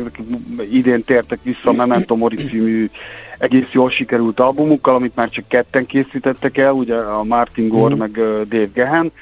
idén 0.71 1.05
tértek 1.05 1.39
vissza 1.43 1.71
a 1.71 1.73
Memento 1.73 2.17
Mori 2.17 2.37
című 2.37 2.89
egész 3.39 3.71
jól 3.73 3.91
sikerült 3.91 4.41
albumukkal, 4.41 4.95
amit 4.95 5.17
már 5.17 5.29
csak 5.29 5.49
ketten 5.49 5.87
készítettek 5.87 6.59
el, 6.59 6.73
ugye 6.73 6.97
a 6.97 7.25
Martin 7.25 7.69
Gore 7.69 7.95
meg 7.95 8.17
ö, 8.17 8.43
Dave 8.49 8.69
Gehen. 8.75 9.13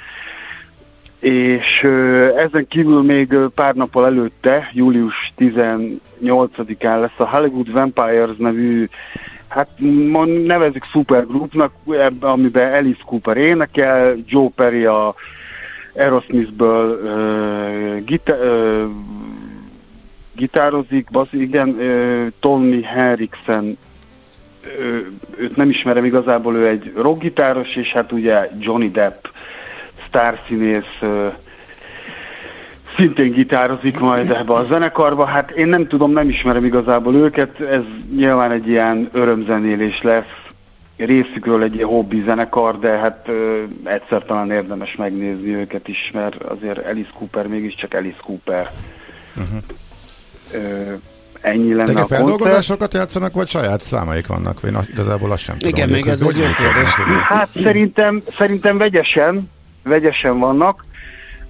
És 1.21 1.83
ezen 2.37 2.67
kívül 2.69 3.03
még 3.03 3.35
pár 3.55 3.75
nappal 3.75 4.07
előtte, 4.07 4.71
július 4.73 5.33
18-án 5.39 7.01
lesz 7.01 7.19
a 7.19 7.29
Hollywood 7.29 7.73
Vampires 7.73 8.37
nevű 8.37 8.89
hát 9.51 9.69
ma 10.11 10.25
nevezik 10.25 10.85
supergroupnak, 10.85 11.73
eb- 11.91 12.25
amiben 12.25 12.73
Alice 12.73 13.03
Cooper 13.07 13.37
énekel, 13.37 14.17
Joe 14.27 14.49
Perry 14.55 14.85
a 14.85 15.15
Aerosmithből 15.95 17.01
uh, 17.03 18.05
gita- 18.05 18.39
uh, 18.43 18.91
gitározik, 20.35 21.11
basz, 21.11 21.33
igen, 21.33 21.69
uh, 21.69 22.27
Tony 22.41 22.85
Henriksen 22.85 23.79
ő, 24.79 25.13
őt 25.37 25.57
nem 25.57 25.69
ismerem 25.69 26.05
igazából, 26.05 26.55
ő 26.57 26.67
egy 26.67 26.93
rockgitáros, 26.97 27.77
és 27.77 27.93
hát 27.93 28.13
ugye 28.13 28.51
Johnny 28.59 28.91
Depp, 28.91 29.25
sztárszínész, 30.07 30.99
ö, 31.01 31.29
szintén 32.97 33.31
gitározik 33.33 33.99
majd 33.99 34.31
ebbe 34.31 34.53
a 34.53 34.65
zenekarba. 34.65 35.25
Hát 35.25 35.51
én 35.51 35.67
nem 35.67 35.87
tudom, 35.87 36.13
nem 36.13 36.29
ismerem 36.29 36.65
igazából 36.65 37.15
őket, 37.15 37.61
ez 37.61 37.83
nyilván 38.17 38.51
egy 38.51 38.69
ilyen 38.69 39.09
örömzenélés 39.13 40.03
lesz, 40.03 40.35
részükről 40.97 41.63
egy 41.63 41.75
ilyen 41.75 41.89
hobbi 41.89 42.23
zenekar, 42.27 42.79
de 42.79 42.89
hát 42.89 43.25
ö, 43.29 43.63
egyszer 43.85 44.23
talán 44.25 44.51
érdemes 44.51 44.97
megnézni 44.97 45.55
őket 45.55 45.89
is, 45.89 46.11
mert 46.15 46.43
azért 46.43 46.87
Alice 46.87 47.11
Cooper 47.19 47.47
mégiscsak 47.47 47.95
Alice 47.95 48.19
Cooper. 48.25 48.71
Ö, 50.53 50.93
ennyi 51.41 51.75
lenne 51.75 51.93
De 51.93 52.01
a 52.01 52.07
feldolgozásokat 52.07 52.95
játszanak, 52.95 53.35
vagy 53.35 53.49
saját 53.49 53.83
számaik 53.83 54.27
vannak? 54.27 54.61
Vagy 54.61 54.71
én 54.71 54.77
azt- 54.77 54.89
igazából 54.89 55.33
azt 55.33 55.43
sem 55.43 55.59
tudom. 55.59 55.75
Igen, 55.77 55.89
még 55.89 56.07
ez 56.07 56.23
egy 56.23 56.37
jó 56.37 56.43
kérdés. 56.59 56.89
Hát 57.23 57.49
szerintem, 57.55 58.23
szerintem 58.39 58.79
vegyesen, 58.79 59.51
vegyesen 59.83 60.39
vannak. 60.39 60.85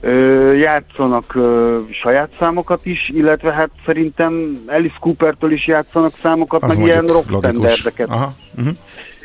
Ö, 0.01 0.53
játszanak 0.55 1.34
ö, 1.34 1.78
saját 1.90 2.28
számokat 2.38 2.86
is, 2.86 3.09
illetve 3.14 3.53
hát 3.53 3.70
szerintem 3.86 4.59
Alice 4.66 4.96
Coopertől 5.01 5.53
is 5.53 5.66
játszanak 5.66 6.12
számokat, 6.22 6.62
Az 6.62 6.76
meg 6.76 6.86
ilyen 6.86 7.07
rock 7.07 7.28
standardeket. 7.28 8.09
Aha. 8.09 8.34
Uh-huh. 8.59 8.74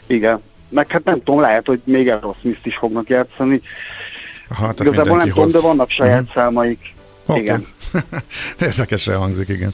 Igen. 0.08 0.42
Meg 0.70 0.88
hát 0.92 1.04
nem 1.04 1.24
tudom, 1.24 1.40
lehet, 1.42 1.66
hogy 1.66 1.82
még 1.84 2.08
Aerosmith 2.10 2.68
is 2.68 2.76
fognak 2.76 3.10
játszani. 3.10 3.62
Aha, 4.50 4.62
tehát 4.62 4.80
Igazából 4.80 5.18
nem 5.18 5.26
mindenki 5.26 5.32
tudom, 5.34 5.52
de 5.52 5.58
hoz. 5.58 5.68
vannak 5.68 5.90
saját 5.90 6.22
Mhm. 6.22 6.32
számaik. 6.34 6.94
Oké. 7.26 7.40
Igen. 7.40 7.66
Érdekesen 8.60 9.18
hangzik, 9.18 9.50
igen. 9.50 9.74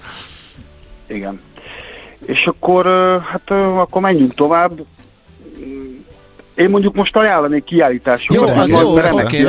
Igen. 1.08 1.42
És 2.26 2.46
akkor, 2.46 2.86
hát 3.26 3.52
akkor 3.52 4.02
menjünk 4.02 4.34
tovább. 4.34 4.72
Én 6.56 6.70
mondjuk 6.70 6.96
most 6.96 7.16
ajánlanék 7.16 7.64
kiállításokat. 7.64 8.50
Jó, 8.50 8.56
az 8.62 8.70
jó, 8.70 8.94
persze. 8.94 9.24
oké. 9.24 9.44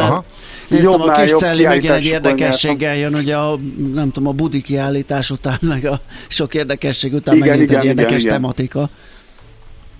Néztem, 0.72 1.00
a 1.00 1.12
kis 1.12 1.30
jobb 1.30 1.40
Celli 1.40 1.64
megint 1.64 1.92
egy 1.92 2.04
érdekességgel 2.04 2.96
jön, 2.96 3.14
ugye 3.14 3.36
a, 3.36 3.56
nem 3.94 4.10
tudom, 4.10 4.28
a 4.28 4.32
budi 4.32 4.62
kiállítás 4.62 5.30
után, 5.30 5.58
meg 5.74 5.84
a 5.84 6.00
sok 6.28 6.54
érdekesség 6.54 7.12
után 7.12 7.36
Igen, 7.36 7.48
megint 7.48 7.70
igen, 7.70 7.80
egy 7.80 7.86
érdekes 7.86 8.22
igen. 8.22 8.32
tematika. 8.32 8.88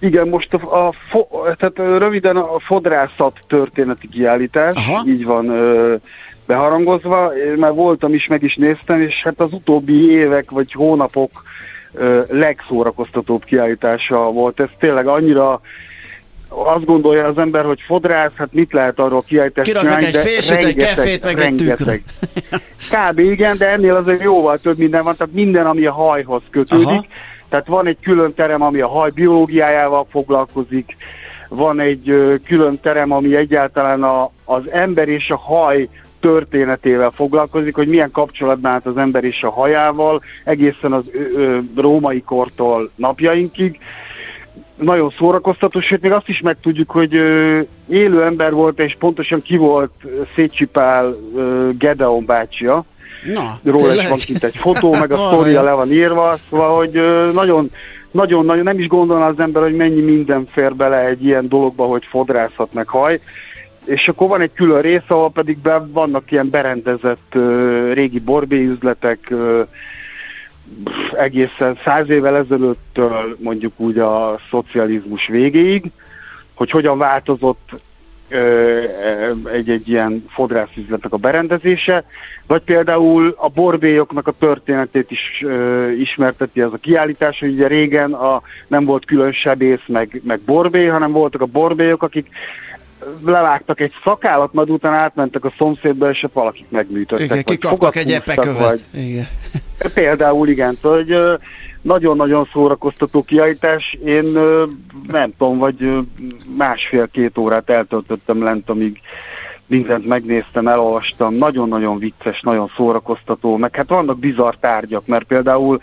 Igen, 0.00 0.28
most 0.28 0.54
a, 0.54 0.86
a 0.86 0.92
fo, 1.10 1.26
tehát 1.56 1.98
röviden 1.98 2.36
a 2.36 2.58
fodrászat 2.58 3.38
történeti 3.46 4.08
kiállítás, 4.08 4.74
Aha. 4.74 5.04
így 5.06 5.24
van 5.24 5.48
ö, 5.48 5.94
beharangozva, 6.46 7.32
én 7.36 7.52
már 7.58 7.72
voltam 7.72 8.14
is, 8.14 8.26
meg 8.26 8.42
is 8.42 8.56
néztem, 8.56 9.00
és 9.00 9.22
hát 9.22 9.40
az 9.40 9.52
utóbbi 9.52 10.10
évek 10.10 10.50
vagy 10.50 10.72
hónapok 10.72 11.42
ö, 11.92 12.20
legszórakoztatóbb 12.28 13.44
kiállítása 13.44 14.16
volt. 14.16 14.60
Ez 14.60 14.68
tényleg 14.78 15.06
annyira 15.06 15.60
azt 16.55 16.84
gondolja 16.84 17.26
az 17.26 17.38
ember, 17.38 17.64
hogy 17.64 17.80
fodrász, 17.80 18.32
hát 18.34 18.53
mit 18.53 18.72
lehet 18.72 18.98
arról 18.98 19.22
kiállítást 19.22 19.66
Kiraknak 19.68 20.03
egy 20.03 20.16
fésűt, 20.16 20.57
egy 20.57 20.74
kefét, 20.74 21.24
meg 21.24 21.38
egy 21.38 21.44
rengeteg. 21.44 22.03
Kb. 22.92 23.18
igen, 23.18 23.57
de 23.57 23.68
ennél 23.68 23.94
azért 23.94 24.22
jóval 24.22 24.59
több 24.59 24.78
minden 24.78 25.05
van, 25.05 25.16
tehát 25.16 25.34
minden, 25.34 25.66
ami 25.66 25.84
a 25.84 25.92
hajhoz 25.92 26.42
kötődik. 26.50 26.86
Aha. 26.86 27.07
Tehát 27.48 27.66
van 27.66 27.86
egy 27.86 27.96
külön 28.03 28.34
terem, 28.34 28.62
ami 28.62 28.80
a 28.80 28.88
haj 28.88 29.11
biológiájával 29.11 30.07
foglalkozik, 30.11 30.96
van 31.48 31.80
egy 31.80 32.11
ö, 32.11 32.34
külön 32.46 32.80
terem, 32.80 33.12
ami 33.12 33.36
egyáltalán 33.36 34.03
a, 34.03 34.30
az 34.44 34.62
ember 34.70 35.09
és 35.09 35.30
a 35.30 35.36
haj 35.36 35.88
történetével 36.20 37.11
foglalkozik, 37.11 37.74
hogy 37.74 37.88
milyen 37.88 38.11
kapcsolatban 38.11 38.72
állt 38.72 38.86
az 38.86 38.96
ember 38.96 39.24
és 39.24 39.42
a 39.42 39.50
hajával, 39.50 40.22
egészen 40.44 40.92
az 40.92 41.05
ö, 41.12 41.18
ö, 41.20 41.59
római 41.76 42.22
kortól 42.22 42.90
napjainkig. 42.94 43.78
Nagyon 44.76 45.14
szórakoztató, 45.18 45.80
sőt 45.80 46.03
még 46.03 46.12
azt 46.12 46.28
is 46.28 46.40
megtudjuk, 46.40 46.90
hogy 46.90 47.14
ö, 47.14 47.61
élő 47.88 48.22
ember 48.22 48.53
volt, 48.53 48.78
és 48.78 48.96
pontosan 48.98 49.40
ki 49.40 49.57
volt 49.57 49.92
Szécsi 50.34 50.64
Pál 50.64 51.16
ö, 51.36 51.68
Gedeon 51.78 52.24
bácsia, 52.24 52.84
Na, 53.24 53.61
róla 53.64 53.94
is 53.94 54.09
van 54.09 54.18
kint 54.18 54.44
egy 54.44 54.57
fotó, 54.57 54.90
meg 54.90 55.12
a 55.12 55.16
sztoria 55.26 55.62
le 55.62 55.72
van 55.72 55.92
írva, 55.92 56.36
szóval, 56.50 56.76
hogy 56.76 56.90
nagyon, 57.32 57.70
nagyon, 58.11 58.44
nagyon 58.44 58.64
nem 58.64 58.78
is 58.78 58.86
gondolná 58.86 59.28
az 59.28 59.40
ember, 59.40 59.62
hogy 59.62 59.76
mennyi 59.76 60.00
minden 60.00 60.46
fér 60.46 60.74
bele 60.74 61.07
egy 61.07 61.24
ilyen 61.24 61.48
dologba, 61.48 61.84
hogy 61.84 62.05
fodrászat 62.05 62.72
meg 62.72 62.88
haj. 62.88 63.20
És 63.84 64.09
akkor 64.09 64.28
van 64.28 64.40
egy 64.40 64.53
külön 64.55 64.80
rész, 64.80 65.09
ahol 65.09 65.30
pedig 65.30 65.59
be 65.59 65.86
vannak 65.92 66.30
ilyen 66.30 66.50
berendezett 66.50 67.34
ö, 67.34 67.92
régi 67.92 68.18
borbélyüzletek, 68.18 69.18
pff, 69.20 69.68
egészen 71.16 71.78
száz 71.84 72.08
évvel 72.08 72.36
ezelőttől 72.36 73.36
mondjuk 73.40 73.72
úgy 73.76 73.98
a 73.98 74.38
szocializmus 74.50 75.26
végéig, 75.26 75.90
hogy 76.54 76.70
hogyan 76.70 76.98
változott 76.98 77.70
egy-egy 79.52 79.88
ilyen 79.88 80.24
fodrászüzletnek 80.28 81.12
a 81.12 81.16
berendezése, 81.16 82.04
vagy 82.46 82.62
például 82.62 83.34
a 83.38 83.48
borbélyoknak 83.48 84.26
a 84.26 84.34
történetét 84.38 85.10
is 85.10 85.42
ö, 85.44 85.90
ismerteti 85.90 86.60
ez 86.60 86.72
a 86.72 86.76
kiállítás, 86.76 87.38
hogy 87.38 87.52
ugye 87.52 87.66
régen 87.66 88.12
a, 88.12 88.42
nem 88.68 88.84
volt 88.84 89.04
külön 89.04 89.32
sebész 89.32 89.82
meg, 89.86 90.20
meg 90.24 90.40
borbély, 90.40 90.86
hanem 90.86 91.12
voltak 91.12 91.40
a 91.40 91.46
borbélyok, 91.46 92.02
akik 92.02 92.28
levágtak 93.24 93.80
egy 93.80 93.92
szakállat, 94.05 94.53
majd 94.53 94.70
utána 94.70 94.96
átmentek 94.96 95.44
a 95.44 95.53
szomszédba, 95.59 96.11
és 96.11 96.26
valakik 96.32 96.66
megműtöttek. 96.68 97.24
Igen, 97.26 97.42
kikaptak 97.44 97.96
egy 97.96 98.12
epekövet. 98.12 98.59
vagy- 98.59 98.84
Igen. 99.05 99.28
Például 99.94 100.48
igen, 100.48 100.78
szóval 100.82 100.98
hogy 100.98 101.38
nagyon-nagyon 101.82 102.48
szórakoztató 102.53 103.22
kiállítás. 103.22 103.98
Én 104.05 104.24
nem 105.09 105.32
tudom, 105.38 105.59
vagy 105.59 105.98
másfél-két 106.57 107.38
órát 107.38 107.70
eltöltöttem 107.70 108.42
lent, 108.42 108.70
amíg 108.70 109.00
mindent 109.66 110.07
megnéztem, 110.07 110.68
elolvastam. 110.68 111.34
Nagyon-nagyon 111.34 111.98
vicces, 111.98 112.40
nagyon 112.40 112.70
szórakoztató, 112.76 113.57
meg 113.57 113.76
hát 113.76 113.88
vannak 113.88 114.18
bizarr 114.18 114.55
tárgyak, 114.61 115.07
mert 115.07 115.24
például 115.24 115.80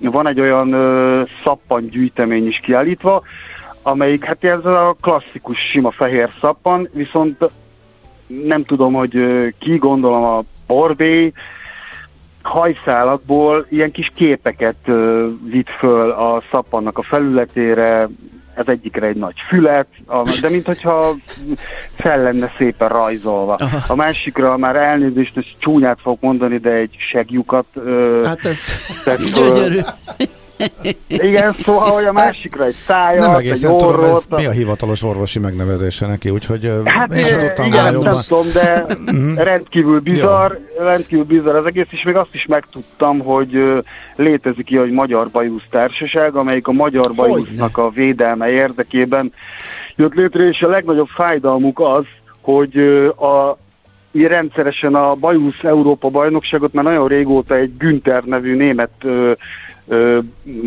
van 0.00 0.28
egy 0.28 0.40
olyan 0.40 0.72
ö, 0.72 1.22
szappangyűjtemény 1.44 2.46
is 2.46 2.60
kiállítva, 2.62 3.22
amelyik, 3.90 4.24
hát 4.24 4.44
ez 4.44 4.64
a 4.64 4.96
klasszikus 5.00 5.58
sima 5.58 5.90
fehér 5.90 6.30
szappan, 6.40 6.88
viszont 6.92 7.50
nem 8.26 8.62
tudom, 8.62 8.92
hogy 8.92 9.18
ki, 9.58 9.76
gondolom 9.76 10.24
a 10.24 10.42
Borbé, 10.66 11.32
hajszálakból 12.42 13.66
ilyen 13.68 13.90
kis 13.90 14.12
képeket 14.14 14.90
vitt 15.50 15.68
föl 15.68 16.10
a 16.10 16.42
szappannak 16.50 16.98
a 16.98 17.02
felületére, 17.02 18.08
ez 18.54 18.68
egyikre 18.68 19.06
egy 19.06 19.16
nagy 19.16 19.34
fület, 19.48 19.86
de 20.40 20.48
mintha 20.48 21.14
fel 21.94 22.22
lenne 22.22 22.52
szépen 22.56 22.88
rajzolva. 22.88 23.52
Aha. 23.52 23.84
A 23.86 23.94
másikra 23.94 24.56
már 24.56 24.76
elnézést, 24.76 25.36
és 25.36 25.54
csúnyát 25.58 25.98
fogok 26.00 26.20
mondani, 26.20 26.58
de 26.58 26.70
egy 26.70 26.96
segjukat 26.98 27.66
ö, 27.74 28.22
Hát 28.24 28.44
ez 28.44 28.68
tett 29.04 29.22
gyönyörű. 29.34 29.80
Igen, 31.08 31.56
szóval, 31.64 31.90
hogy 31.90 32.04
a 32.04 32.12
másikra 32.12 32.64
egy 32.64 32.76
szájat, 32.86 33.26
Nem 33.26 33.34
egy 33.34 33.46
egészen 33.46 33.78
tudom, 33.78 34.04
ez 34.04 34.24
mi 34.28 34.46
a 34.46 34.50
hivatalos 34.50 35.02
orvosi 35.02 35.38
megnevezése 35.38 36.06
neki, 36.06 36.30
úgyhogy 36.30 36.72
Hát 36.84 37.14
én 37.14 37.24
sem 37.24 37.40
tudtam 37.40 37.66
igen, 37.66 37.94
nem 37.98 38.14
tudom, 38.28 38.52
de 38.52 38.86
rendkívül 39.36 40.00
bizarr, 40.00 40.52
rendkívül 40.78 41.24
bizarr 41.24 41.54
az 41.54 41.66
egész, 41.66 41.86
és 41.90 42.02
még 42.02 42.14
azt 42.14 42.34
is 42.34 42.46
megtudtam, 42.46 43.18
hogy 43.18 43.82
létezik 44.16 44.70
ilyen, 44.70 44.82
hogy 44.82 44.92
Magyar 44.92 45.28
Bajusz 45.32 45.66
Társaság, 45.70 46.34
amelyik 46.34 46.66
a 46.66 46.72
Magyar 46.72 47.14
Bajusznak 47.14 47.78
a 47.78 47.90
védelme 47.90 48.50
érdekében 48.50 49.32
jött 49.96 50.14
létre, 50.14 50.48
és 50.48 50.62
a 50.62 50.68
legnagyobb 50.68 51.08
fájdalmuk 51.08 51.80
az, 51.80 52.04
hogy 52.40 52.76
a 53.16 53.58
mi 54.10 54.26
rendszeresen 54.26 54.94
a 54.94 55.14
Bajusz 55.14 55.62
Európa 55.62 56.08
bajnokságot 56.08 56.72
már 56.72 56.84
nagyon 56.84 57.08
régóta 57.08 57.54
egy 57.54 57.76
Günther 57.76 58.24
nevű 58.24 58.56
német 58.56 58.90
ö, 59.02 59.32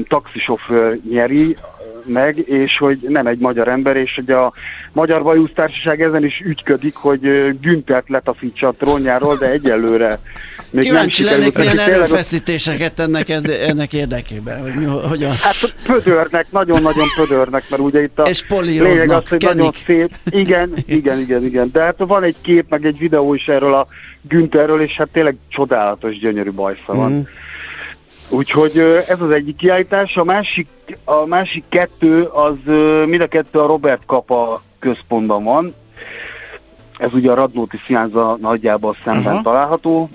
taxisofőr 0.08 1.00
nyeri 1.10 1.56
meg, 2.06 2.38
és 2.38 2.78
hogy 2.78 2.98
nem 3.08 3.28
egy 3.28 3.40
magyar 3.40 3.68
ember, 3.68 3.96
és 3.96 4.16
hogy 4.16 4.32
a 4.32 4.54
Magyar 4.94 5.24
Bajusz 5.24 5.52
Társaság 5.56 6.02
ezen 6.02 6.26
is 6.26 6.42
ügyködik, 6.46 6.96
hogy 6.96 7.26
ö, 7.26 7.50
Günthert 7.62 8.10
letaszítsa 8.10 8.68
a 8.68 8.72
trónjáról, 8.72 9.38
de 9.38 9.50
egyelőre 9.50 10.20
még 10.72 10.84
Kíváncsi 10.84 11.24
nem 11.24 11.38
lennék, 11.38 11.58
milyen 11.58 11.80
erőfeszítéseket 11.80 13.00
ennek, 13.00 13.30
ez, 13.30 13.44
ennek 13.50 13.94
érdekében, 13.94 14.62
hogy 14.62 14.74
mi, 14.74 14.86
hogyan. 14.86 15.32
Hát 15.32 15.74
pödörnek, 15.86 16.46
nagyon-nagyon 16.50 17.08
pödörnek, 17.16 17.64
mert 17.70 17.82
ugye 17.82 18.02
itt 18.02 18.20
a 18.20 18.24
És 18.24 18.46
lényeg 18.50 19.10
az, 19.10 19.28
hogy 19.28 19.40
kenik. 19.40 19.56
nagyon 19.56 19.74
szép. 19.86 20.10
Igen, 20.30 20.74
igen, 20.86 21.20
igen, 21.20 21.44
igen. 21.44 21.70
De 21.74 21.82
hát 21.82 21.96
van 21.98 22.24
egy 22.24 22.36
kép, 22.42 22.66
meg 22.70 22.86
egy 22.86 22.98
videó 22.98 23.34
is 23.34 23.48
erről 23.48 23.74
a 23.74 23.88
Güntherről, 24.22 24.82
és 24.82 24.92
hát 24.92 25.08
tényleg 25.12 25.36
csodálatos, 25.48 26.20
gyönyörű 26.20 26.52
bajsza 26.52 26.94
van. 26.94 27.12
Mhm. 27.12 27.22
Úgyhogy 28.32 28.78
ez 29.08 29.22
az 29.22 29.32
egyik 29.32 29.56
kiállítás, 29.56 30.16
a 30.16 30.24
másik, 30.24 30.68
a 31.06 31.26
másik 31.26 31.64
kettő, 31.70 32.24
az 32.24 32.56
mind 33.06 33.22
a 33.22 33.28
kettő 33.28 33.60
a 33.60 33.66
Robert 33.66 34.06
Kapa 34.06 34.62
központban 34.80 35.44
van. 35.44 35.74
Ez 36.98 37.14
ugye 37.14 37.32
a 37.32 37.36
Radnóti 37.36 37.78
Sziánza 37.86 38.38
nagyjából 38.42 38.96
szemben 39.04 39.34
Aha. 39.34 39.42
található. 39.42 40.10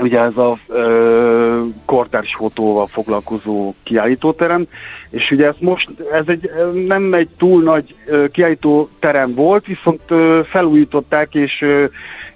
Ugye 0.00 0.20
ez 0.20 0.36
a 0.36 0.58
ö, 0.68 1.62
kortárs 1.84 2.34
fotóval 2.38 2.86
foglalkozó 2.86 3.74
kiállítóterem, 3.82 4.66
és 5.10 5.30
ugye 5.30 5.46
ez 5.46 5.54
most, 5.58 5.90
ez 6.12 6.24
egy 6.26 6.50
nem 6.86 7.14
egy 7.14 7.28
túl 7.38 7.62
nagy 7.62 7.94
ö, 8.06 8.28
kiállítóterem 8.28 9.34
volt, 9.34 9.66
viszont 9.66 10.00
ö, 10.08 10.40
felújították 10.44 11.34
és 11.34 11.62
ö, 11.62 11.84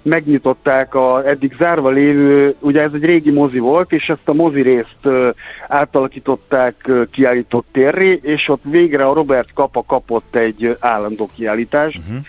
megnyitották 0.01 0.95
a 0.95 1.27
eddig 1.27 1.55
zárva 1.57 1.89
lévő, 1.89 2.55
ugye 2.59 2.81
ez 2.81 2.91
egy 2.93 3.05
régi 3.05 3.31
mozi 3.31 3.59
volt, 3.59 3.91
és 3.91 4.09
ezt 4.09 4.29
a 4.29 4.33
mozi 4.33 4.61
részt 4.61 4.97
ö, 5.03 5.29
átalakították 5.67 6.75
ö, 6.85 7.03
kiállított 7.11 7.65
térré, 7.71 8.19
és 8.23 8.47
ott 8.49 8.61
végre 8.63 9.05
a 9.05 9.13
Robert 9.13 9.53
Kapa 9.53 9.83
kapott 9.87 10.35
egy 10.35 10.77
állandó 10.79 11.29
kiállítást, 11.35 11.97
uh-huh. 11.97 12.25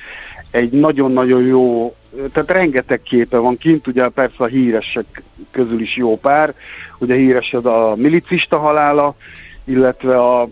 Egy 0.52 0.70
nagyon-nagyon 0.70 1.42
jó, 1.42 1.94
tehát 2.32 2.50
rengeteg 2.50 3.02
képe 3.02 3.38
van 3.38 3.56
kint, 3.56 3.86
ugye 3.86 4.08
persze 4.08 4.44
a 4.44 4.46
híresek 4.46 5.22
közül 5.50 5.80
is 5.80 5.96
jó 5.96 6.18
pár, 6.18 6.54
ugye 6.98 7.14
híres 7.14 7.52
az 7.52 7.66
a 7.66 7.94
milicista 7.96 8.58
halála, 8.58 9.14
illetve 9.64 10.18
a, 10.18 10.48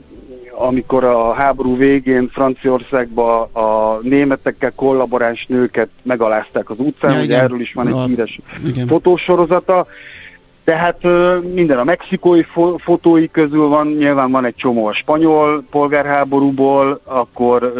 amikor 0.50 1.04
a 1.04 1.32
háború 1.32 1.76
végén 1.76 2.28
Franciaországban 2.32 3.48
a 3.52 3.98
németekkel 4.02 4.72
kollaboráns 4.74 5.46
nőket 5.46 5.88
megalázták 6.02 6.70
az 6.70 6.78
utcán, 6.78 7.10
Ja, 7.10 7.16
ugye 7.16 7.24
igen. 7.24 7.40
erről 7.40 7.60
is 7.60 7.72
van 7.72 7.86
egy 7.86 7.94
Na, 7.94 8.06
híres 8.06 8.40
igen. 8.66 8.86
fotósorozata. 8.86 9.86
Tehát 10.70 11.02
minden 11.54 11.78
a 11.78 11.84
mexikói 11.84 12.42
fo- 12.42 12.82
fotói 12.82 13.28
közül 13.28 13.66
van, 13.68 13.86
nyilván 13.86 14.30
van 14.30 14.44
egy 14.44 14.54
csomó 14.54 14.86
a 14.86 14.92
spanyol 14.92 15.64
polgárháborúból, 15.70 17.00
akkor 17.04 17.72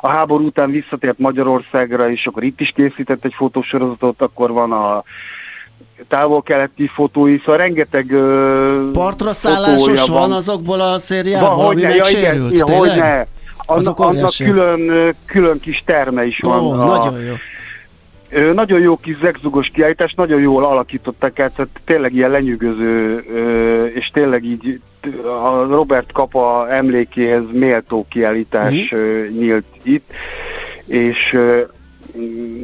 a 0.00 0.08
háború 0.08 0.44
után 0.46 0.70
visszatért 0.70 1.18
Magyarországra, 1.18 2.10
és 2.10 2.26
akkor 2.26 2.42
itt 2.42 2.60
is 2.60 2.72
készített 2.74 3.24
egy 3.24 3.34
fotósorozatot, 3.34 4.22
akkor 4.22 4.50
van 4.52 4.72
a 4.72 5.02
távol-keleti 6.08 6.86
fotói, 6.86 7.38
szóval 7.38 7.56
rengeteg 7.56 8.10
ö, 8.12 8.90
Partra 8.92 9.32
szállásos 9.32 10.08
van 10.08 10.32
azokból 10.32 10.80
a 10.80 10.98
szériából, 10.98 11.56
van, 11.56 11.66
ami 11.66 11.80
ja, 11.80 11.88
igen, 11.88 11.98
megsérült, 11.98 12.52
igen, 12.52 12.76
hogyne. 12.78 13.26
Azok 13.66 13.98
Annak, 13.98 14.14
annak 14.14 14.32
külön, 14.36 15.14
külön 15.26 15.60
kis 15.60 15.82
terme 15.86 16.26
is 16.26 16.40
van. 16.40 16.60
Ó, 16.60 16.72
a- 16.72 16.84
nagyon 16.84 17.20
jó. 17.20 17.32
Nagyon 18.54 18.80
jó 18.80 18.96
kis 18.96 19.16
zegzugos 19.18 19.70
kiállítás, 19.72 20.14
nagyon 20.14 20.40
jól 20.40 20.64
alakították 20.64 21.38
el, 21.38 21.50
tehát 21.50 21.80
tényleg 21.84 22.14
ilyen 22.14 22.30
lenyűgöző, 22.30 23.18
és 23.94 24.10
tényleg 24.12 24.44
így 24.44 24.80
a 25.24 25.66
Robert 25.66 26.12
Kapa 26.12 26.66
emlékéhez 26.70 27.42
méltó 27.52 28.06
kiállítás 28.08 28.92
ö, 28.92 29.26
nyílt 29.28 29.64
itt, 29.82 30.10
és 30.86 31.34
mm, 31.36 31.60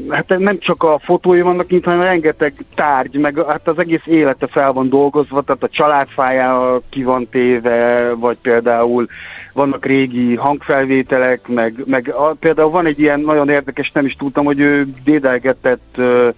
hát 0.09 0.39
nem 0.39 0.59
csak 0.59 0.83
a 0.83 0.99
fotói 0.99 1.41
vannak 1.41 1.73
itt, 1.73 1.85
hanem 1.85 2.01
rengeteg 2.01 2.53
tárgy, 2.75 3.17
meg 3.19 3.45
hát 3.49 3.69
az 3.69 3.79
egész 3.79 4.07
élete 4.07 4.47
fel 4.47 4.73
van 4.73 4.89
dolgozva, 4.89 5.43
tehát 5.43 5.63
a 5.63 5.69
családfájára 5.69 6.81
ki 6.89 7.03
van 7.03 7.29
téve, 7.29 8.13
vagy 8.15 8.37
például 8.43 9.07
vannak 9.53 9.87
régi 9.87 10.35
hangfelvételek, 10.35 11.49
meg, 11.49 11.83
meg 11.87 12.15
a, 12.15 12.35
például 12.41 12.71
van 12.71 12.87
egy 12.87 13.01
ilyen 13.01 13.21
nagyon 13.21 13.49
érdekes, 13.49 13.93
nem 13.93 14.07
is 14.07 14.17
tudtam, 14.17 14.45
hogy 14.45 14.61
ő 14.61 14.87
dédelgetett 15.05 15.95
ö, 15.97 16.29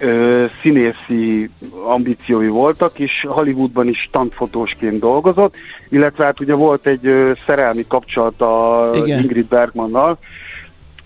ö, 0.00 0.44
színészi 0.62 1.50
ambíciói 1.84 2.48
voltak, 2.48 2.98
és 2.98 3.26
Hollywoodban 3.28 3.88
is 3.88 3.98
standfotósként 3.98 4.98
dolgozott, 4.98 5.54
illetve 5.88 6.24
hát 6.24 6.40
ugye 6.40 6.54
volt 6.54 6.86
egy 6.86 7.06
ö, 7.06 7.32
szerelmi 7.46 7.84
kapcsolata. 7.88 8.90
Ingrid 9.04 9.46
Bergmannal, 9.46 10.18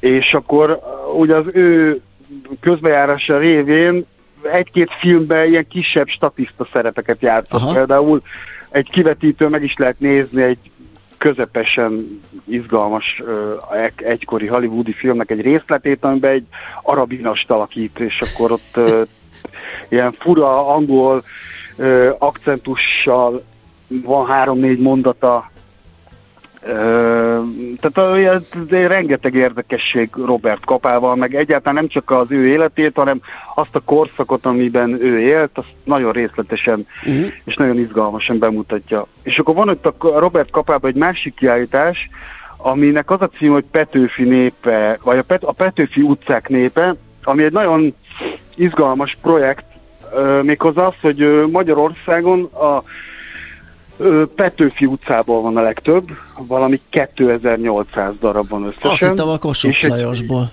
és 0.06 0.34
akkor 0.34 0.70
uh, 0.70 1.18
ugye 1.18 1.34
az 1.34 1.46
ő 1.52 2.00
közbejárása 2.60 3.38
révén 3.38 4.04
egy-két 4.52 4.90
filmben 5.00 5.48
ilyen 5.48 5.66
kisebb 5.68 6.06
statiszta 6.08 6.66
szerepeket 6.72 7.20
játszott. 7.20 7.60
Aha. 7.60 7.72
Például 7.72 8.22
egy 8.70 8.90
kivetítő 8.90 9.48
meg 9.48 9.62
is 9.62 9.74
lehet 9.76 10.00
nézni 10.00 10.42
egy 10.42 10.58
közepesen 11.18 12.20
izgalmas 12.44 13.22
egy- 13.72 14.02
egykori 14.06 14.46
hollywoodi 14.46 14.92
filmnek 14.92 15.30
egy 15.30 15.40
részletét, 15.40 16.04
amiben 16.04 16.30
egy 16.30 16.46
arabinast 16.82 17.50
alakít, 17.50 17.98
és 17.98 18.20
akkor 18.20 18.52
ott 18.52 18.76
ö, 18.76 19.02
ilyen 19.88 20.12
fura 20.12 20.74
angol 20.74 21.24
akcentussal 22.18 23.42
van 23.88 24.26
három-négy 24.26 24.78
mondata, 24.78 25.50
tehát 27.80 28.28
rengeteg 28.70 29.34
érdekesség 29.34 30.10
Robert 30.14 30.64
Kapával, 30.64 31.16
meg 31.16 31.34
egyáltalán 31.34 31.74
nem 31.74 31.88
csak 31.88 32.10
az 32.10 32.32
ő 32.32 32.46
életét, 32.46 32.96
hanem 32.96 33.20
azt 33.54 33.74
a 33.74 33.80
korszakot, 33.80 34.46
amiben 34.46 35.02
ő 35.02 35.20
élt, 35.20 35.50
azt 35.58 35.74
nagyon 35.84 36.12
részletesen 36.12 36.86
Uh-huh. 37.06 37.26
és 37.44 37.56
nagyon 37.56 37.78
izgalmasan 37.78 38.38
bemutatja. 38.38 39.06
És 39.22 39.38
akkor 39.38 39.54
van 39.54 39.68
ott 39.68 39.86
a 39.86 40.18
Robert 40.18 40.50
Kapában 40.50 40.90
egy 40.90 40.96
másik 40.96 41.34
kiállítás, 41.34 42.08
aminek 42.56 43.10
az 43.10 43.20
a 43.20 43.28
cím, 43.28 43.52
hogy 43.52 43.64
Petőfi 43.70 44.22
népe, 44.22 44.98
vagy 45.02 45.18
a, 45.18 45.22
Pet, 45.22 45.44
a 45.44 45.52
Petőfi 45.52 46.02
utcák 46.02 46.48
népe, 46.48 46.94
ami 47.22 47.42
egy 47.42 47.52
nagyon 47.52 47.94
izgalmas 48.54 49.18
projekt, 49.22 49.64
méghozzá 50.42 50.86
az, 50.86 50.94
hogy 51.00 51.46
Magyarországon 51.50 52.44
a 52.44 52.82
Petőfi 54.34 54.86
utcából 54.86 55.42
van 55.42 55.56
a 55.56 55.62
legtöbb, 55.62 56.04
valami 56.38 56.80
2800 56.90 58.12
darab 58.20 58.48
van 58.48 58.64
összesen. 58.64 58.90
Azt 58.90 59.02
hittem 59.08 59.28
a 59.28 59.38
Kossuth 59.38 59.74
És 59.76 59.82
egy- 59.82 59.90
Lajosból. 59.90 60.50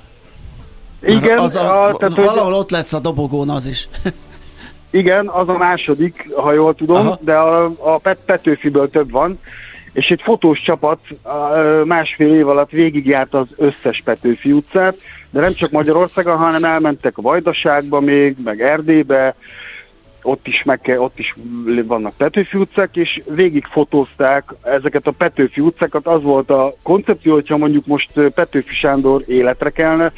Igen, 1.01 1.37
az 1.37 1.55
a, 1.55 1.85
a, 1.87 1.95
tehát, 1.97 2.13
hogy- 2.15 2.25
valahol 2.25 2.53
ott 2.53 2.69
lesz 2.71 2.93
a 2.93 2.99
dobogón 2.99 3.49
az 3.49 3.65
is. 3.65 3.87
Igen, 4.91 5.27
az 5.27 5.49
a 5.49 5.57
második, 5.57 6.29
ha 6.35 6.53
jól 6.53 6.75
tudom, 6.75 7.07
Aha. 7.07 7.19
De 7.21 7.35
a, 7.35 7.63
a 7.77 7.97
Pet 7.97 8.17
Petőfiből 8.25 8.89
több 8.89 9.11
van, 9.11 9.39
és 9.93 10.09
egy 10.09 10.21
fotós 10.21 10.61
csapat 10.61 10.99
másfél 11.85 12.33
év 12.33 12.47
alatt 12.47 12.69
végigjárt 12.69 13.33
az 13.33 13.47
összes 13.55 14.01
Petőfi 14.05 14.51
utcát, 14.51 14.97
de 15.29 15.39
nem 15.39 15.53
csak 15.53 15.71
Magyarországon, 15.71 16.37
hanem 16.37 16.63
elmentek 16.63 17.17
a 17.17 17.21
Vajdaságba 17.21 17.99
még, 17.99 18.35
meg 18.43 18.61
Erdélybe, 18.61 19.35
ott 20.23 20.47
is, 20.47 20.63
meg 20.63 20.81
kell, 20.81 20.97
ott 20.97 21.19
is 21.19 21.35
vannak 21.85 22.17
Petőfi 22.17 22.57
utcák, 22.57 22.95
és 22.95 23.21
végig 23.35 23.65
fotózták 23.65 24.43
ezeket 24.61 25.07
a 25.07 25.11
Petőfi 25.11 25.61
utcákat. 25.61 26.07
Az 26.07 26.21
volt 26.21 26.49
a 26.49 26.75
koncepció, 26.83 27.33
hogyha 27.33 27.57
mondjuk 27.57 27.85
most 27.85 28.11
Petőfi 28.29 28.73
Sándor 28.73 29.23
életre 29.27 29.69
kelne, 29.69 30.11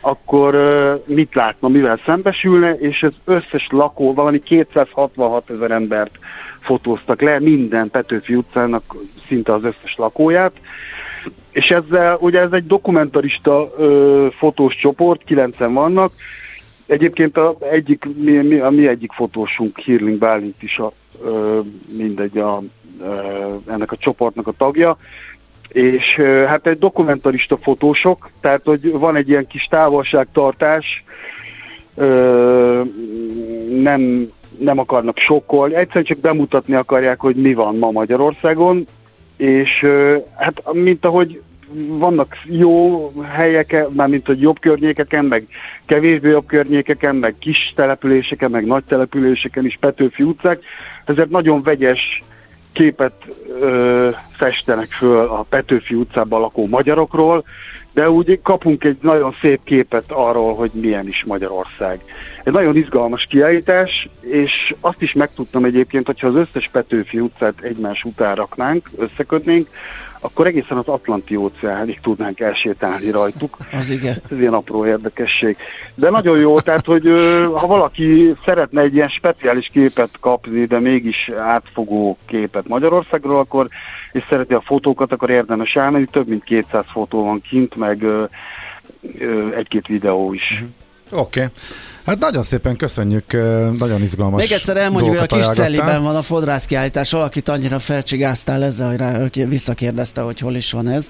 akkor 0.00 0.56
mit 1.06 1.34
látna, 1.34 1.68
mivel 1.68 2.00
szembesülne, 2.04 2.72
és 2.72 3.02
az 3.02 3.14
összes 3.24 3.66
lakó, 3.70 4.14
valami 4.14 4.38
266 4.38 5.50
ezer 5.50 5.70
embert 5.70 6.18
fotóztak 6.60 7.20
le, 7.20 7.40
minden 7.40 7.90
Petőfi 7.90 8.34
utcának 8.34 8.94
szinte 9.28 9.52
az 9.52 9.64
összes 9.64 9.94
lakóját. 9.96 10.52
És 11.50 11.70
ezzel, 11.70 12.16
ugye 12.20 12.40
ez 12.40 12.52
egy 12.52 12.66
dokumentarista 12.66 13.70
ö, 13.78 14.26
fotós 14.38 14.76
csoport, 14.76 15.24
kilencen 15.24 15.72
vannak, 15.72 16.12
Egyébként 16.92 17.36
a, 17.36 17.56
egyik, 17.60 18.04
mi, 18.16 18.32
mi, 18.32 18.58
a 18.58 18.70
mi 18.70 18.88
egyik 18.88 19.12
fotósunk, 19.12 19.78
Hirling 19.78 20.18
Bálint 20.18 20.62
is 20.62 20.78
a, 20.78 20.92
ö, 21.24 21.60
mindegy, 21.96 22.38
a, 22.38 22.62
ö, 23.00 23.54
ennek 23.66 23.92
a 23.92 23.96
csoportnak 23.96 24.46
a 24.46 24.52
tagja, 24.52 24.96
és 25.68 26.18
ö, 26.18 26.44
hát 26.46 26.66
egy 26.66 26.78
dokumentarista 26.78 27.56
fotósok, 27.56 28.30
tehát 28.40 28.62
hogy 28.64 28.92
van 28.92 29.16
egy 29.16 29.28
ilyen 29.28 29.46
kis 29.46 29.64
távolságtartás, 29.70 31.04
ö, 31.94 32.82
nem, 33.80 34.28
nem 34.58 34.78
akarnak 34.78 35.18
sokkolni, 35.18 35.74
egyszerűen 35.74 36.04
csak 36.04 36.18
bemutatni 36.18 36.74
akarják, 36.74 37.20
hogy 37.20 37.36
mi 37.36 37.54
van 37.54 37.76
ma 37.76 37.90
Magyarországon, 37.90 38.86
és 39.36 39.82
ö, 39.82 40.16
hát 40.36 40.72
mint 40.72 41.04
ahogy 41.04 41.40
vannak 41.74 42.36
jó 42.44 43.08
helyek, 43.22 43.88
mármint 43.90 44.26
hogy 44.26 44.40
jobb 44.40 44.58
környékeken, 44.58 45.24
meg 45.24 45.46
kevésbé 45.86 46.28
jobb 46.28 46.46
környékeken, 46.46 47.16
meg 47.16 47.34
kis 47.38 47.72
településeken, 47.76 48.50
meg 48.50 48.66
nagy 48.66 48.84
településeken 48.84 49.64
is 49.64 49.76
Petőfi 49.80 50.22
utcák, 50.22 50.62
ezért 51.04 51.30
nagyon 51.30 51.62
vegyes 51.62 52.22
képet 52.72 53.12
ö, 53.60 54.10
festenek 54.36 54.88
föl 54.88 55.26
a 55.28 55.46
Petőfi 55.48 55.94
utcában 55.94 56.40
lakó 56.40 56.66
magyarokról, 56.66 57.44
de 57.92 58.10
úgy 58.10 58.40
kapunk 58.42 58.84
egy 58.84 58.96
nagyon 59.00 59.34
szép 59.40 59.60
képet 59.64 60.04
arról, 60.08 60.54
hogy 60.54 60.70
milyen 60.74 61.06
is 61.08 61.24
Magyarország. 61.26 62.00
Egy 62.44 62.52
nagyon 62.52 62.76
izgalmas 62.76 63.26
kiállítás, 63.28 64.08
és 64.20 64.74
azt 64.80 65.02
is 65.02 65.12
megtudtam 65.12 65.64
egyébként, 65.64 66.06
hogyha 66.06 66.26
az 66.26 66.34
összes 66.34 66.68
Petőfi 66.72 67.20
utcát 67.20 67.54
egymás 67.60 68.02
után 68.04 68.34
raknánk, 68.34 68.88
összekötnénk, 68.96 69.68
akkor 70.24 70.46
egészen 70.46 70.76
az 70.76 70.86
Atlanti 70.86 71.36
óceánig 71.36 72.00
tudnánk 72.00 72.40
elsétálni 72.40 73.10
rajtuk. 73.10 73.56
Az 73.72 73.90
igen. 73.90 74.16
Ez 74.30 74.38
ilyen 74.38 74.52
apró 74.52 74.86
érdekesség. 74.86 75.56
De 75.94 76.10
nagyon 76.10 76.38
jó, 76.38 76.60
tehát, 76.60 76.86
hogy 76.86 77.02
ha 77.54 77.66
valaki 77.66 78.34
szeretne 78.44 78.80
egy 78.80 78.94
ilyen 78.94 79.08
speciális 79.08 79.70
képet 79.72 80.10
kapni, 80.20 80.64
de 80.64 80.78
mégis 80.78 81.30
átfogó 81.38 82.18
képet 82.26 82.68
Magyarországról, 82.68 83.38
akkor 83.38 83.68
és 84.12 84.24
szereti 84.28 84.54
a 84.54 84.60
fotókat, 84.60 85.12
akkor 85.12 85.30
érdemes 85.30 85.76
elmenni. 85.76 86.04
Több 86.04 86.28
mint 86.28 86.44
200 86.44 86.84
fotó 86.92 87.24
van 87.24 87.40
kint, 87.40 87.76
meg 87.76 88.04
egy-két 89.56 89.86
videó 89.86 90.32
is. 90.32 90.64
Oké. 91.12 91.40
Okay. 91.40 91.52
Hát 92.04 92.18
nagyon 92.18 92.42
szépen 92.42 92.76
köszönjük, 92.76 93.32
nagyon 93.78 94.02
izgalmas 94.02 94.40
Még 94.40 94.52
egyszer 94.52 94.76
elmondjuk, 94.76 95.18
hogy 95.18 95.28
a 95.30 95.36
kis 95.36 95.46
celiben 95.46 96.02
van 96.02 96.16
a 96.16 96.22
fodrász 96.22 96.64
kiállítás. 96.64 97.10
Valakit 97.10 97.48
annyira 97.48 97.78
felcsigáztál 97.78 98.64
ezzel, 98.64 98.88
hogy 98.88 98.96
rá, 98.96 99.20
hogy 99.20 99.48
visszakérdezte, 99.48 100.20
hogy 100.20 100.38
hol 100.38 100.54
is 100.54 100.72
van 100.72 100.88
ez. 100.88 101.08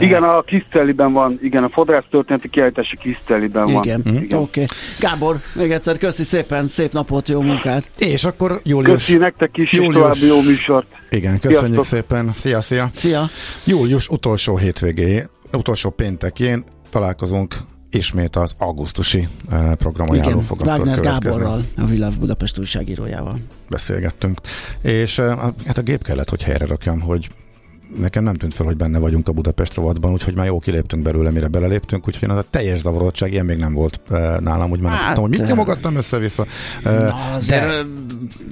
Igen, 0.00 0.22
a 0.22 0.42
Kiszteliben 0.42 1.12
van, 1.12 1.38
igen, 1.42 1.64
a 1.64 1.68
fodrász 1.68 2.04
történeti 2.10 2.48
kiállítás 2.48 2.94
a 2.96 3.00
Kiszteliben 3.00 3.72
van. 3.72 3.84
Igen, 3.84 4.00
oké. 4.06 4.32
Okay. 4.32 4.66
Gábor, 4.98 5.36
még 5.54 5.70
egyszer 5.70 5.98
köszi 5.98 6.22
szépen, 6.22 6.68
szép 6.68 6.92
napot, 6.92 7.28
jó 7.28 7.40
munkát. 7.40 7.90
És 7.98 8.24
akkor 8.24 8.60
július... 8.62 8.92
Köszi 8.92 9.16
nektek 9.16 9.56
is, 9.56 9.72
és 9.72 9.78
Július. 9.78 9.94
további 9.94 10.26
jó 10.26 10.40
műsort. 10.40 10.86
Igen, 11.10 11.40
köszönjük 11.40 11.82
Sziasztok. 11.82 11.84
szépen. 11.84 12.32
Szia, 12.36 12.60
szia. 12.60 12.90
Szia. 12.92 13.28
Július 13.64 14.08
utolsó 14.08 14.56
hétvégé, 14.56 15.26
utolsó 15.52 15.90
péntekén 15.90 16.64
találkozunk 16.90 17.54
ismét 17.94 18.36
az 18.36 18.54
augusztusi 18.58 19.28
eh, 19.50 19.74
programajánló 19.74 20.40
fog 20.40 20.60
Wagner 20.60 20.94
következni. 20.96 21.40
Gáborral, 21.40 21.64
a 21.76 21.84
Világ 21.84 22.12
Budapest 22.18 22.58
újságírójával. 22.58 23.38
beszélgettünk. 23.68 24.40
És 24.80 25.18
eh, 25.18 25.36
hát 25.66 25.78
a 25.78 25.82
gép 25.82 26.02
kellett, 26.04 26.30
hogy 26.30 26.42
helyre 26.42 26.66
rakjam, 26.66 27.00
hogy 27.00 27.28
nekem 27.98 28.24
nem 28.24 28.34
tűnt 28.34 28.54
fel, 28.54 28.66
hogy 28.66 28.76
benne 28.76 28.98
vagyunk 28.98 29.28
a 29.28 29.32
Budapest 29.32 29.74
rovatban, 29.74 30.12
úgyhogy 30.12 30.34
már 30.34 30.46
jó 30.46 30.58
kiléptünk 30.58 31.02
belőle, 31.02 31.30
mire 31.30 31.48
beleléptünk, 31.48 32.08
úgyhogy 32.08 32.30
az 32.30 32.36
a 32.36 32.44
teljes 32.50 32.80
zavarodottság 32.80 33.32
ilyen 33.32 33.44
még 33.44 33.58
nem 33.58 33.72
volt 33.72 34.00
eh, 34.10 34.36
nálam, 34.40 34.68
hogy 34.70 34.80
már 34.80 34.92
nem 34.92 35.00
Hát, 35.00 35.06
tudtam, 35.14 35.30
hogy 35.30 35.38
mit 35.38 35.48
nyomogattam 35.48 35.96
össze-vissza. 35.96 36.46
Na, 36.82 37.14
azért, 37.32 37.64
de- 37.66 37.86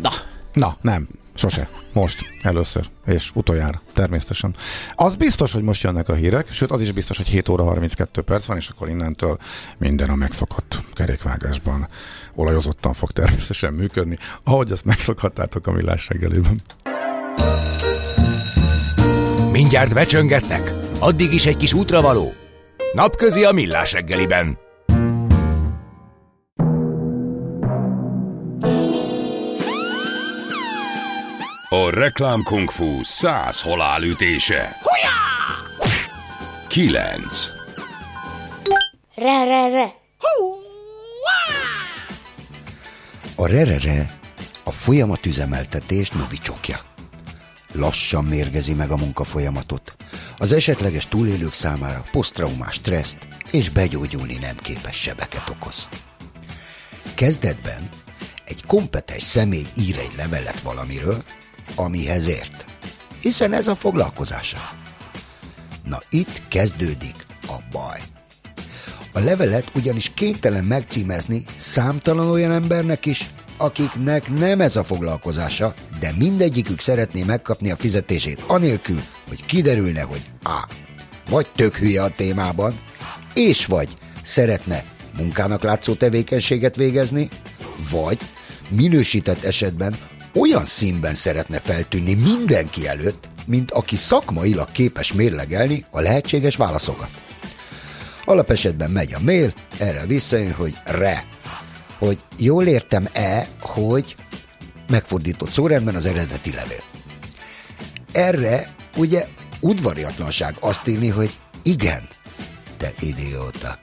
na, 0.02 0.10
Na, 0.54 0.76
nem. 0.80 1.08
Sose. 1.34 1.68
Most. 1.92 2.24
Először. 2.42 2.86
És 3.06 3.30
utoljára. 3.34 3.82
Természetesen. 3.94 4.54
Az 4.94 5.16
biztos, 5.16 5.52
hogy 5.52 5.62
most 5.62 5.82
jönnek 5.82 6.08
a 6.08 6.14
hírek, 6.14 6.52
sőt 6.52 6.70
az 6.70 6.80
is 6.80 6.92
biztos, 6.92 7.16
hogy 7.16 7.28
7 7.28 7.48
óra 7.48 7.64
32 7.64 8.22
perc 8.22 8.44
van, 8.44 8.56
és 8.56 8.68
akkor 8.68 8.88
innentől 8.88 9.38
minden 9.78 10.10
a 10.10 10.14
megszokott 10.14 10.82
kerékvágásban 10.94 11.88
olajozottan 12.34 12.92
fog 12.92 13.10
természetesen 13.10 13.72
működni, 13.72 14.18
ahogy 14.44 14.72
ezt 14.72 14.84
megszokhattátok 14.84 15.66
a 15.66 15.72
millás 15.72 16.08
reggelében. 16.08 16.60
Mindjárt 19.52 19.94
becsöngetnek? 19.94 20.72
Addig 20.98 21.32
is 21.32 21.46
egy 21.46 21.56
kis 21.56 21.72
útravaló? 21.72 22.32
Napközi 22.92 23.44
a 23.44 23.52
millás 23.52 23.92
reggeliben. 23.92 24.58
A 31.72 31.90
reklám 31.90 32.42
kung 32.42 32.70
fu 32.70 33.04
száz 33.04 33.60
halálütése. 33.60 34.76
Kilenc. 36.68 37.46
Re, 39.14 39.44
re, 39.44 39.68
re. 39.68 39.94
A 43.34 43.46
RERERE 43.46 44.10
a 44.64 44.70
folyamatüzemeltetés 44.70 46.10
novicsokja. 46.10 46.80
Lassan 47.72 48.24
mérgezi 48.24 48.74
meg 48.74 48.90
a 48.90 48.96
munkafolyamatot. 48.96 49.96
Az 50.38 50.52
esetleges 50.52 51.06
túlélők 51.08 51.52
számára 51.52 52.04
posztraumás 52.10 52.74
stresszt 52.74 53.18
és 53.50 53.68
begyógyulni 53.68 54.34
nem 54.34 54.56
képes 54.56 54.96
sebeket 54.96 55.48
okoz. 55.48 55.88
Kezdetben 57.14 57.88
egy 58.44 58.64
kompetens 58.66 59.22
személy 59.22 59.66
ír 59.76 59.98
egy 59.98 60.12
levelet 60.16 60.60
valamiről, 60.60 61.24
amihez 61.74 62.26
ért, 62.26 62.64
hiszen 63.20 63.52
ez 63.52 63.68
a 63.68 63.76
foglalkozása. 63.76 64.70
Na 65.84 66.02
itt 66.10 66.42
kezdődik 66.48 67.26
a 67.46 67.56
baj. 67.70 68.00
A 69.12 69.18
levelet 69.18 69.70
ugyanis 69.74 70.14
kénytelen 70.14 70.64
megcímezni 70.64 71.44
számtalan 71.56 72.30
olyan 72.30 72.52
embernek 72.52 73.06
is, 73.06 73.30
akiknek 73.56 74.30
nem 74.30 74.60
ez 74.60 74.76
a 74.76 74.84
foglalkozása, 74.84 75.74
de 76.00 76.12
mindegyikük 76.18 76.80
szeretné 76.80 77.22
megkapni 77.22 77.70
a 77.70 77.76
fizetését 77.76 78.42
anélkül, 78.46 79.00
hogy 79.28 79.44
kiderülne, 79.44 80.02
hogy 80.02 80.22
A. 80.42 80.68
Vagy 81.30 81.46
tök 81.56 81.76
hülye 81.76 82.02
a 82.02 82.08
témában, 82.08 82.80
és 83.34 83.66
vagy 83.66 83.88
szeretne 84.22 84.84
munkának 85.16 85.62
látszó 85.62 85.94
tevékenységet 85.94 86.76
végezni, 86.76 87.28
vagy 87.90 88.18
minősített 88.68 89.44
esetben 89.44 89.96
olyan 90.34 90.64
színben 90.64 91.14
szeretne 91.14 91.58
feltűnni 91.58 92.14
mindenki 92.14 92.88
előtt, 92.88 93.28
mint 93.46 93.70
aki 93.70 93.96
szakmailag 93.96 94.72
képes 94.72 95.12
mérlegelni 95.12 95.84
a 95.90 96.00
lehetséges 96.00 96.56
válaszokat. 96.56 97.10
Alapesetben 98.24 98.90
megy 98.90 99.14
a 99.14 99.20
mail, 99.20 99.52
erre 99.78 100.06
visszajön, 100.06 100.52
hogy 100.52 100.76
re. 100.84 101.24
Hogy 101.98 102.18
jól 102.38 102.66
értem-e, 102.66 103.48
hogy 103.60 104.16
megfordított 104.88 105.50
szórendben 105.50 105.94
az 105.94 106.06
eredeti 106.06 106.52
levél. 106.52 106.82
Erre 108.12 108.74
ugye 108.96 109.26
udvariatlanság 109.60 110.56
azt 110.60 110.88
írni, 110.88 111.08
hogy 111.08 111.30
igen, 111.62 112.08
te 112.76 112.92
idióta. 113.00 113.78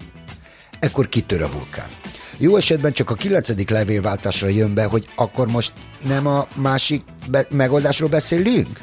Ekkor 0.80 1.10
kitör 1.10 1.42
a 1.42 1.52
vulkán. 1.52 1.90
Jó 2.38 2.56
esetben 2.56 2.94
csak 2.94 3.10
a 3.10 3.16
kilencedik 3.16 3.70
levélváltásra 3.70 4.48
jön 4.48 4.74
be, 4.74 4.86
hogy 4.86 5.08
akkor 5.16 5.48
most 5.48 5.74
nem 6.08 6.28
a 6.28 6.48
másik 6.56 7.04
be- 7.30 7.48
megoldásról 7.50 8.10
beszélünk? 8.10 8.80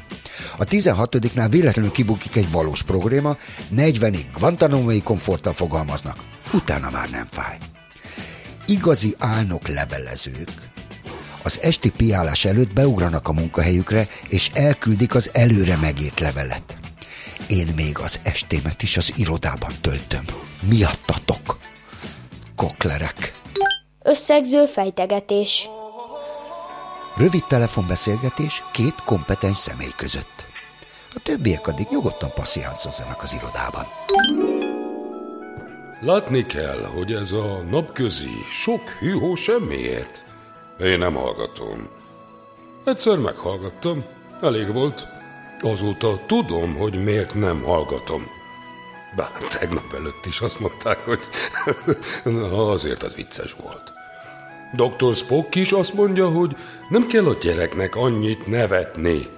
A 0.58 0.64
16-nál 0.64 1.46
véletlenül 1.50 1.92
kibukik 1.92 2.36
egy 2.36 2.50
valós 2.50 2.82
probléma, 2.82 3.36
40-ig 3.76 4.24
Guantanamo-i 4.36 5.02
komforttal 5.02 5.52
fogalmaznak, 5.52 6.16
utána 6.52 6.90
már 6.90 7.10
nem 7.10 7.26
fáj. 7.30 7.58
Igazi 8.66 9.14
álnok 9.18 9.68
levelezők 9.68 10.72
az 11.42 11.62
esti 11.62 11.90
piálás 11.90 12.44
előtt 12.44 12.72
beugranak 12.72 13.28
a 13.28 13.32
munkahelyükre, 13.32 14.08
és 14.28 14.50
elküldik 14.54 15.14
az 15.14 15.30
előre 15.32 15.76
megírt 15.76 16.20
levelet. 16.20 16.76
Én 17.46 17.68
még 17.76 17.98
az 17.98 18.20
estémet 18.22 18.82
is 18.82 18.96
az 18.96 19.12
irodában 19.16 19.72
töltöm. 19.80 20.24
Miattatok. 20.68 21.58
Koklerek. 22.56 23.32
Összegző 24.06 24.64
fejtegetés. 24.66 25.68
Rövid 27.16 27.44
telefonbeszélgetés 27.44 28.62
két 28.72 28.94
kompetens 29.04 29.56
személy 29.56 29.92
között. 29.96 30.46
A 31.14 31.18
többiek 31.22 31.66
addig 31.66 31.86
nyugodtan 31.90 32.30
passziánszozzanak 32.34 33.22
az 33.22 33.34
irodában. 33.34 33.84
Látni 36.00 36.46
kell, 36.46 36.84
hogy 36.94 37.12
ez 37.12 37.32
a 37.32 37.62
napközi 37.70 38.42
sok 38.50 38.88
hűhó 38.88 39.34
semmiért. 39.34 40.22
Én 40.80 40.98
nem 40.98 41.14
hallgatom. 41.14 41.88
Egyszer 42.84 43.18
meghallgattam, 43.18 44.04
elég 44.40 44.72
volt. 44.72 45.06
Azóta 45.60 46.20
tudom, 46.26 46.76
hogy 46.76 47.04
miért 47.04 47.34
nem 47.34 47.62
hallgatom. 47.62 48.26
Bár 49.16 49.30
tegnap 49.58 49.94
előtt 49.94 50.26
is 50.26 50.40
azt 50.40 50.60
mondták, 50.60 50.98
hogy 50.98 51.20
na, 52.24 52.70
azért 52.70 53.02
az 53.02 53.14
vicces 53.14 53.56
volt. 53.62 53.92
Dr. 54.72 55.14
Spock 55.14 55.54
is 55.54 55.72
azt 55.72 55.94
mondja, 55.94 56.28
hogy 56.28 56.56
nem 56.88 57.06
kell 57.06 57.26
a 57.26 57.36
gyereknek 57.40 57.96
annyit 57.96 58.46
nevetni. 58.46 59.28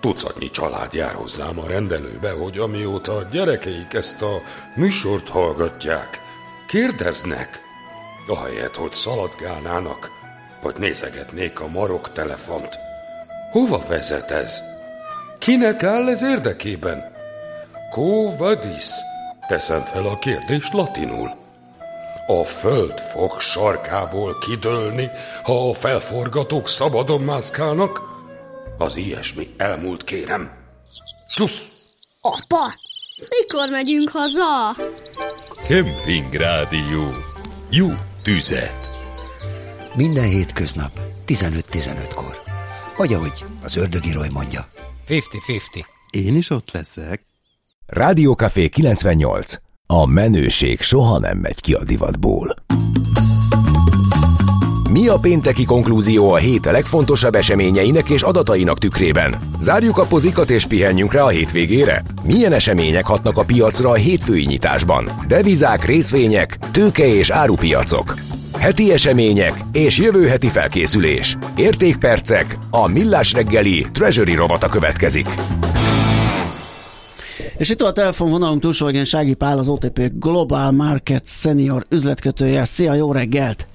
Tucatnyi 0.00 0.50
család 0.50 0.94
jár 0.94 1.14
hozzám 1.14 1.58
a 1.58 1.66
rendelőbe, 1.66 2.30
hogy 2.30 2.58
amióta 2.58 3.16
a 3.16 3.22
gyerekeik 3.22 3.94
ezt 3.94 4.22
a 4.22 4.42
műsort 4.74 5.28
hallgatják, 5.28 6.20
kérdeznek, 6.68 7.60
ahelyett, 8.26 8.76
hogy 8.76 8.92
szaladgálnának, 8.92 10.10
vagy 10.62 10.74
nézegetnék 10.78 11.60
a 11.60 11.68
marok 11.68 12.12
telefont. 12.12 12.78
Hova 13.50 13.80
vezet 13.88 14.30
ez? 14.30 14.60
Kinek 15.38 15.82
áll 15.82 16.08
ez 16.08 16.22
érdekében? 16.22 17.19
Quo 17.90 18.36
vadis? 18.36 18.88
Teszem 19.48 19.82
fel 19.82 20.06
a 20.06 20.18
kérdést 20.18 20.72
latinul. 20.72 21.30
A 22.26 22.44
föld 22.44 23.00
fog 23.00 23.40
sarkából 23.40 24.38
kidőlni, 24.38 25.10
ha 25.42 25.68
a 25.68 25.72
felforgatók 25.72 26.68
szabadon 26.68 27.20
mászkálnak? 27.20 28.02
Az 28.78 28.96
ilyesmi 28.96 29.54
elmúlt, 29.56 30.04
kérem. 30.04 30.50
Slussz! 31.28 31.68
Apa, 32.20 32.74
mikor 33.28 33.68
megyünk 33.68 34.08
haza? 34.08 34.74
Kemping 35.66 36.32
Rádió. 36.32 37.04
Jó 37.70 37.88
tüzet! 38.22 38.90
Minden 39.94 40.28
hétköznap 40.28 41.00
15-15-kor. 41.26 42.42
Vagy 42.96 43.12
ahogy 43.12 43.44
az 43.62 43.76
ördögiroly 43.76 44.28
mondja. 44.32 44.68
50-50. 45.08 45.84
Én 46.10 46.36
is 46.36 46.50
ott 46.50 46.70
leszek. 46.70 47.29
Rádiókafé 47.92 48.68
98. 48.68 49.54
A 49.86 50.06
menőség 50.06 50.80
soha 50.80 51.18
nem 51.18 51.38
megy 51.38 51.60
ki 51.60 51.72
a 51.72 51.84
divatból. 51.84 52.54
Mi 54.90 55.08
a 55.08 55.18
pénteki 55.20 55.64
konklúzió 55.64 56.32
a 56.32 56.36
hét 56.36 56.64
legfontosabb 56.64 57.34
eseményeinek 57.34 58.08
és 58.08 58.22
adatainak 58.22 58.78
tükrében? 58.78 59.38
Zárjuk 59.60 59.98
a 59.98 60.04
pozikat 60.04 60.50
és 60.50 60.66
pihenjünk 60.66 61.12
rá 61.12 61.22
a 61.22 61.28
hétvégére? 61.28 62.02
Milyen 62.22 62.52
események 62.52 63.06
hatnak 63.06 63.36
a 63.36 63.44
piacra 63.44 63.90
a 63.90 63.94
hétfői 63.94 64.44
nyitásban? 64.44 65.10
Devizák, 65.28 65.84
részvények, 65.84 66.58
tőke 66.70 67.06
és 67.06 67.30
árupiacok. 67.30 68.14
Heti 68.58 68.92
események 68.92 69.64
és 69.72 69.98
jövő 69.98 70.26
heti 70.26 70.48
felkészülés. 70.48 71.36
Értékpercek, 71.56 72.58
a 72.70 72.88
millás 72.88 73.32
reggeli 73.32 73.86
Treasury 73.92 74.34
robata 74.34 74.68
következik. 74.68 75.28
És 77.56 77.70
itt 77.70 77.80
a 77.80 77.92
telefonvonalunk 77.92 78.60
túlsó 78.60 78.86
végén 78.86 79.04
Sági 79.04 79.34
Pál, 79.34 79.58
az 79.58 79.68
OTP 79.68 80.00
Global 80.14 80.70
Market 80.70 81.26
Senior 81.26 81.86
üzletkötője. 81.88 82.64
Szia, 82.64 82.94
jó 82.94 83.12
reggelt! 83.12 83.66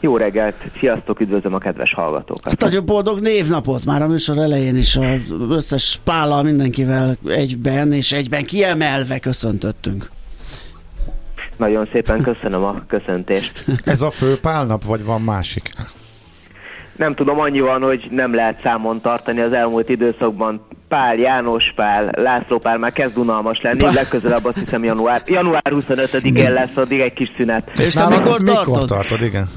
Jó 0.00 0.16
reggelt, 0.16 0.54
sziasztok, 0.78 1.20
üdvözlöm 1.20 1.54
a 1.54 1.58
kedves 1.58 1.94
hallgatókat. 1.94 2.44
Hát 2.44 2.60
nagyon 2.60 2.86
boldog 2.86 3.20
névnapot 3.20 3.84
már 3.84 4.02
a 4.02 4.06
műsor 4.06 4.38
elején 4.38 4.76
is 4.76 4.96
az 4.96 5.50
összes 5.50 6.00
pállal 6.04 6.42
mindenkivel 6.42 7.16
egyben 7.26 7.92
és 7.92 8.12
egyben 8.12 8.44
kiemelve 8.44 9.18
köszöntöttünk. 9.18 10.10
Nagyon 11.56 11.88
szépen 11.92 12.22
köszönöm 12.22 12.64
a 12.64 12.82
köszöntést. 12.86 13.64
Ez 13.84 14.02
a 14.02 14.10
fő 14.10 14.38
pálnap, 14.38 14.84
vagy 14.84 15.04
van 15.04 15.22
másik? 15.22 15.70
Nem 16.96 17.14
tudom, 17.14 17.38
annyi 17.38 17.60
van, 17.60 17.82
hogy 17.82 18.08
nem 18.10 18.34
lehet 18.34 18.60
számon 18.62 19.00
tartani 19.00 19.40
az 19.40 19.52
elmúlt 19.52 19.88
időszakban. 19.88 20.66
Pál, 20.90 21.16
János 21.16 21.72
Pál, 21.76 22.10
László 22.12 22.58
Pál 22.58 22.78
már 22.78 22.92
kezd 22.92 23.18
unalmas 23.18 23.60
lenni, 23.62 23.78
Pál. 23.78 23.92
legközelebb 23.92 24.44
azt 24.44 24.58
hiszem 24.58 24.84
január, 24.84 25.22
január 25.26 25.62
25-én 25.70 26.52
lesz, 26.52 26.70
addig 26.74 27.00
egy 27.00 27.12
kis 27.12 27.32
szünet. 27.36 27.70
És 27.78 27.94
te 27.94 28.08
mikor 28.08 28.42
tartod? 28.42 28.66
Mikor 28.66 28.84
tartod, 28.84 29.22
igen. 29.22 29.48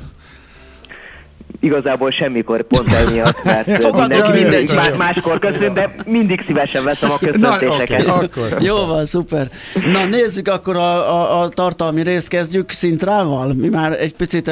Igazából 1.59 2.11
semmikor 2.11 2.63
pont 2.63 2.93
emiatt, 2.93 3.43
mert 3.43 3.67
mindenki 3.93 4.31
mindig 4.31 4.73
más, 4.75 4.91
máskor 4.97 5.39
köszön, 5.39 5.73
de 5.73 5.95
mindig 6.05 6.43
szívesen 6.45 6.83
veszem 6.83 7.11
a 7.11 7.17
köszöntéseket. 7.17 8.05
Na, 8.05 8.13
okay, 8.13 8.25
akkor. 8.25 8.61
Jó 8.61 8.85
van, 8.85 9.05
szuper. 9.05 9.49
Na 9.91 10.05
nézzük 10.05 10.47
akkor 10.47 10.75
a, 10.75 11.13
a, 11.13 11.41
a 11.41 11.49
tartalmi 11.49 12.01
részt, 12.01 12.27
kezdjük 12.27 12.71
Szintrával. 12.71 13.53
Mi 13.53 13.69
már 13.69 13.91
egy 13.91 14.13
picit 14.15 14.51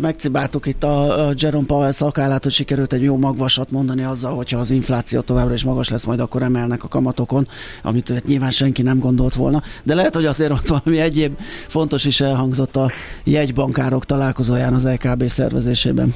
megcibáltuk 0.00 0.66
itt 0.66 0.84
a, 0.84 1.26
a 1.28 1.32
Jerome 1.36 1.66
Powell 1.66 1.92
szakállát, 1.92 2.42
hogy 2.42 2.52
sikerült 2.52 2.92
egy 2.92 3.02
jó 3.02 3.16
magvasat 3.16 3.70
mondani 3.70 4.04
azzal, 4.04 4.34
hogyha 4.34 4.58
az 4.58 4.70
infláció 4.70 5.20
továbbra 5.20 5.54
is 5.54 5.64
magas 5.64 5.88
lesz, 5.88 6.04
majd 6.04 6.20
akkor 6.20 6.42
emelnek 6.42 6.84
a 6.84 6.88
kamatokon, 6.88 7.48
amit 7.82 8.08
hát 8.08 8.24
nyilván 8.24 8.50
senki 8.50 8.82
nem 8.82 8.98
gondolt 8.98 9.34
volna. 9.34 9.62
De 9.82 9.94
lehet, 9.94 10.14
hogy 10.14 10.26
azért 10.26 10.50
ott 10.50 10.66
valami 10.66 11.00
egyéb 11.00 11.38
fontos 11.66 12.04
is 12.04 12.20
elhangzott 12.20 12.76
a 12.76 12.92
jegybankárok 13.24 14.06
találkozóján 14.06 14.74
az 14.74 14.84
LKB 14.84 15.28
szervezésében. 15.28 16.14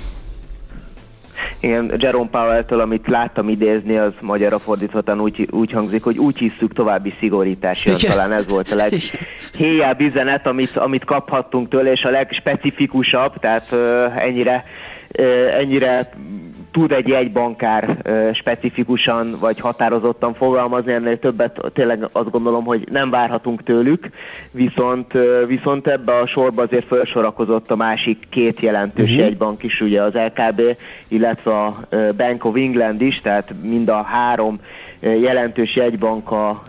Igen, 1.60 1.92
Jerome 1.96 2.28
Powell-től, 2.30 2.80
amit 2.80 3.08
láttam 3.08 3.48
idézni, 3.48 3.96
az 3.96 4.12
magyarra 4.20 4.58
fordítva 4.58 5.02
úgy, 5.16 5.48
úgy 5.50 5.72
hangzik, 5.72 6.02
hogy 6.02 6.18
úgy 6.18 6.38
hiszük 6.38 6.72
további 6.72 7.14
szigorítás 7.18 7.84
jön. 7.84 7.96
Talán 7.98 8.32
ez 8.32 8.48
volt 8.48 8.72
a 8.72 8.74
leghéjább 8.74 10.00
üzenet, 10.00 10.46
amit, 10.46 10.76
amit 10.76 11.04
kaphattunk 11.04 11.68
tőle, 11.68 11.90
és 11.90 12.02
a 12.02 12.10
legspecifikusabb, 12.10 13.38
tehát 13.38 13.68
uh, 13.72 14.24
ennyire, 14.24 14.64
ennyire 15.58 16.10
tud 16.76 16.92
egy 16.92 17.08
jegybankár 17.08 17.96
specifikusan 18.32 19.36
vagy 19.40 19.60
határozottan 19.60 20.34
fogalmazni, 20.34 20.92
ennél 20.92 21.18
többet 21.18 21.60
tényleg 21.72 22.08
azt 22.12 22.30
gondolom, 22.30 22.64
hogy 22.64 22.88
nem 22.90 23.10
várhatunk 23.10 23.62
tőlük, 23.62 24.08
viszont, 24.50 25.12
viszont 25.46 25.86
ebbe 25.86 26.16
a 26.16 26.26
sorba 26.26 26.62
azért 26.62 26.86
felsorakozott 26.86 27.70
a 27.70 27.76
másik 27.76 28.18
két 28.30 28.60
jelentős 28.60 29.10
uh-huh. 29.10 29.18
jegybank 29.18 29.62
is, 29.62 29.80
ugye 29.80 30.02
az 30.02 30.12
LKB, 30.14 30.62
illetve 31.08 31.52
a 31.52 31.86
Bank 32.16 32.44
of 32.44 32.56
England 32.56 33.00
is, 33.00 33.20
tehát 33.20 33.54
mind 33.62 33.88
a 33.88 34.02
három 34.02 34.60
jelentős 35.20 35.76
jegybank 35.76 36.30
a 36.30 36.62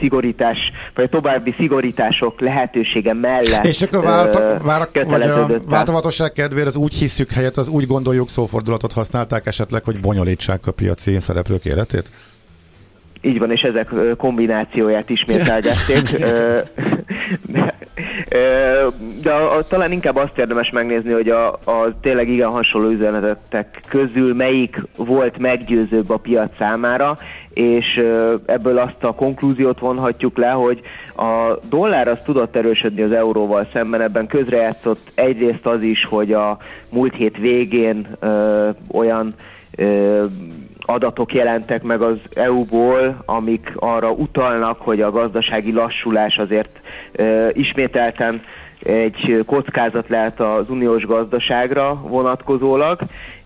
szigorítás, 0.00 0.58
vagy 0.94 1.04
a 1.04 1.08
további 1.08 1.54
szigorítások 1.58 2.40
lehetősége 2.40 3.12
mellett 3.12 3.64
És 3.64 3.82
akkor 3.82 4.02
vált, 4.02 4.62
vált, 4.62 4.90
vagy 4.92 5.22
a 5.22 5.46
változatosság 5.66 6.32
kedvéért 6.32 6.68
az 6.68 6.76
úgy 6.76 6.94
hiszük 6.94 7.30
helyett, 7.30 7.56
az 7.56 7.68
úgy 7.68 7.86
gondoljuk 7.86 8.28
szófordulatot 8.28 8.92
használták 8.92 9.46
esetleg, 9.46 9.84
hogy 9.84 10.00
bonyolítsák 10.00 10.66
a 10.66 10.72
piaci 10.72 11.20
szereplők 11.20 11.64
életét? 11.64 12.10
Így 13.20 13.38
van, 13.38 13.50
és 13.50 13.60
ezek 13.60 13.90
kombinációját 14.16 15.10
ismételgették. 15.10 16.08
De 19.22 19.32
a, 19.32 19.56
a, 19.56 19.62
talán 19.66 19.92
inkább 19.92 20.16
azt 20.16 20.38
érdemes 20.38 20.70
megnézni, 20.70 21.12
hogy 21.12 21.28
a, 21.28 21.52
a 21.52 22.00
tényleg 22.00 22.28
igen 22.28 22.48
hasonló 22.48 22.88
üzenetek 22.88 23.82
közül 23.88 24.34
melyik 24.34 24.82
volt 24.96 25.38
meggyőzőbb 25.38 26.10
a 26.10 26.16
piac 26.16 26.56
számára, 26.58 27.18
és 27.54 27.96
ebből 28.46 28.78
azt 28.78 29.04
a 29.04 29.12
konklúziót 29.12 29.78
vonhatjuk 29.78 30.36
le, 30.36 30.50
hogy 30.50 30.80
a 31.16 31.58
dollár 31.68 32.08
az 32.08 32.18
tudott 32.24 32.56
erősödni 32.56 33.02
az 33.02 33.12
euróval 33.12 33.68
szemben, 33.72 34.00
ebben 34.00 34.26
közrejátszott 34.26 35.10
egyrészt 35.14 35.66
az 35.66 35.82
is, 35.82 36.04
hogy 36.04 36.32
a 36.32 36.58
múlt 36.90 37.14
hét 37.14 37.36
végén 37.36 38.06
ö, 38.20 38.68
olyan 38.92 39.34
ö, 39.76 40.24
adatok 40.92 41.34
jelentek 41.34 41.82
meg 41.82 42.02
az 42.02 42.18
EU-ból, 42.34 43.22
amik 43.24 43.72
arra 43.76 44.10
utalnak, 44.10 44.80
hogy 44.80 45.00
a 45.00 45.10
gazdasági 45.10 45.72
lassulás 45.72 46.38
azért 46.38 46.80
ö, 47.12 47.48
ismételten 47.52 48.42
egy 48.82 49.44
kockázat 49.46 50.08
lehet 50.08 50.40
az 50.40 50.70
uniós 50.70 51.06
gazdaságra 51.06 51.94
vonatkozólag, 51.94 53.00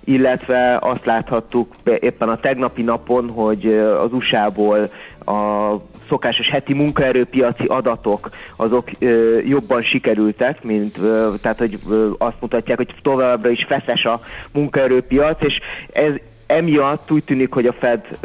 illetve 0.05 0.79
azt 0.81 1.05
láthattuk 1.05 1.75
éppen 2.01 2.29
a 2.29 2.41
tegnapi 2.41 2.83
napon, 2.83 3.31
hogy 3.31 3.67
az 4.01 4.13
USA-ból 4.13 4.91
a 5.25 5.73
szokásos 6.09 6.49
heti 6.49 6.75
munkaerőpiaci 6.75 7.65
adatok 7.65 8.31
azok 8.57 8.91
ö, 8.99 9.39
jobban 9.39 9.83
sikerültek, 9.83 10.63
mint 10.63 10.99
ö, 10.99 11.35
tehát 11.43 11.59
hogy 11.59 11.79
ö, 11.89 12.11
azt 12.19 12.41
mutatják, 12.41 12.77
hogy 12.77 12.95
továbbra 13.03 13.51
is 13.51 13.65
feszes 13.69 14.05
a 14.05 14.21
munkaerőpiac, 14.53 15.45
és 15.45 15.61
ez 15.93 16.13
emiatt 16.47 17.11
úgy 17.11 17.25
tűnik, 17.25 17.53
hogy 17.53 17.67
a 17.67 17.73
Fed 17.73 18.19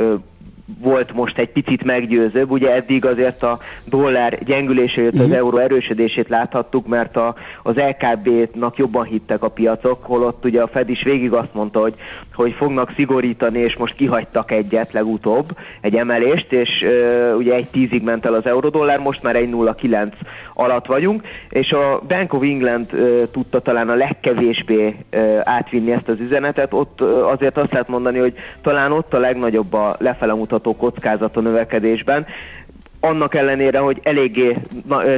volt 0.79 1.13
most 1.13 1.37
egy 1.37 1.51
picit 1.51 1.83
meggyőzőbb. 1.83 2.51
Ugye 2.51 2.73
eddig 2.73 3.05
azért 3.05 3.43
a 3.43 3.59
dollár 3.85 4.43
gyengülése 4.43 5.01
jött 5.01 5.13
az 5.13 5.19
uh-huh. 5.19 5.35
euró 5.35 5.57
erősödését 5.57 6.29
láthattuk, 6.29 6.87
mert 6.87 7.17
a, 7.17 7.35
az 7.63 7.75
LKB-nak 7.75 8.77
jobban 8.77 9.05
hittek 9.05 9.43
a 9.43 9.49
piacok, 9.49 10.05
holott 10.05 10.45
ugye 10.45 10.61
a 10.61 10.67
Fed 10.67 10.89
is 10.89 11.03
végig 11.03 11.33
azt 11.33 11.53
mondta, 11.53 11.79
hogy, 11.79 11.93
hogy 12.41 12.53
fognak 12.53 12.91
szigorítani, 12.95 13.59
és 13.59 13.75
most 13.77 13.95
kihagytak 13.95 14.51
egyet 14.51 14.93
legutóbb, 14.93 15.45
egy 15.81 15.95
emelést, 15.95 16.51
és 16.51 16.69
uh, 16.83 17.37
ugye 17.37 17.53
egy 17.53 17.67
tízig 17.71 18.03
ment 18.03 18.25
el 18.25 18.33
az 18.33 18.45
euró-dollár, 18.45 18.99
most 18.99 19.23
már 19.23 19.35
egy 19.35 19.49
0,9 19.51 20.11
alatt 20.53 20.85
vagyunk, 20.85 21.21
és 21.49 21.71
a 21.71 22.01
Bank 22.07 22.33
of 22.33 22.43
England 22.43 22.93
uh, 22.93 23.21
tudta 23.31 23.59
talán 23.59 23.89
a 23.89 23.95
legkevésbé 23.95 24.95
uh, 25.13 25.39
átvinni 25.43 25.91
ezt 25.91 26.07
az 26.07 26.19
üzenetet, 26.19 26.73
ott 26.73 27.01
uh, 27.01 27.27
azért 27.27 27.57
azt 27.57 27.71
lehet 27.71 27.87
mondani, 27.87 28.19
hogy 28.19 28.33
talán 28.61 28.91
ott 28.91 29.13
a 29.13 29.19
legnagyobb 29.19 29.73
a 29.73 29.95
lefele 29.99 30.33
mutató 30.33 30.75
kockázat 30.75 31.37
a 31.37 31.41
növekedésben 31.41 32.25
annak 33.01 33.35
ellenére, 33.35 33.79
hogy 33.79 33.99
eléggé 34.03 34.57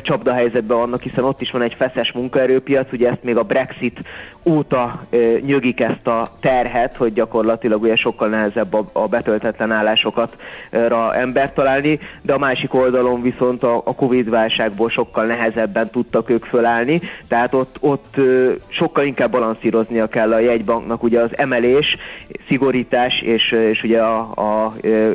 csapdahelyzetben 0.02 0.78
vannak, 0.78 1.02
hiszen 1.02 1.24
ott 1.24 1.42
is 1.42 1.52
van 1.52 1.62
egy 1.62 1.74
feszes 1.74 2.12
munkaerőpiac, 2.12 2.92
ugye 2.92 3.10
ezt 3.10 3.24
még 3.24 3.38
a 3.38 3.44
Brexit 3.44 4.00
óta 4.46 5.02
nyögik 5.46 5.80
ezt 5.80 6.08
a 6.08 6.32
terhet, 6.40 6.96
hogy 6.96 7.14
gyakorlatilag 7.14 7.82
ugye 7.82 7.96
sokkal 7.96 8.30
nehezebb 8.30 8.74
a, 8.94 9.08
betöltetlen 9.08 9.72
állásokat 9.72 10.38
embert 11.14 11.54
találni, 11.54 12.00
de 12.22 12.34
a 12.34 12.38
másik 12.38 12.74
oldalon 12.74 13.22
viszont 13.22 13.64
a, 13.64 13.82
a 13.86 13.96
Covid 13.96 14.30
válságból 14.30 14.90
sokkal 14.90 15.26
nehezebben 15.26 15.90
tudtak 15.90 16.30
ők 16.30 16.46
fölállni, 16.46 17.02
tehát 17.28 17.54
ott, 17.54 17.76
ott 17.80 18.16
sokkal 18.68 19.06
inkább 19.06 19.32
balanszíroznia 19.32 20.08
kell 20.08 20.34
a 20.34 20.40
jegybanknak 20.40 21.04
ugye 21.04 21.20
az 21.20 21.38
emelés, 21.38 21.98
szigorítás 22.48 23.22
és, 23.22 23.52
és 23.52 23.84
ugye 23.84 24.02
a, 24.02 24.32
a, 24.36 24.66
a 24.66 24.74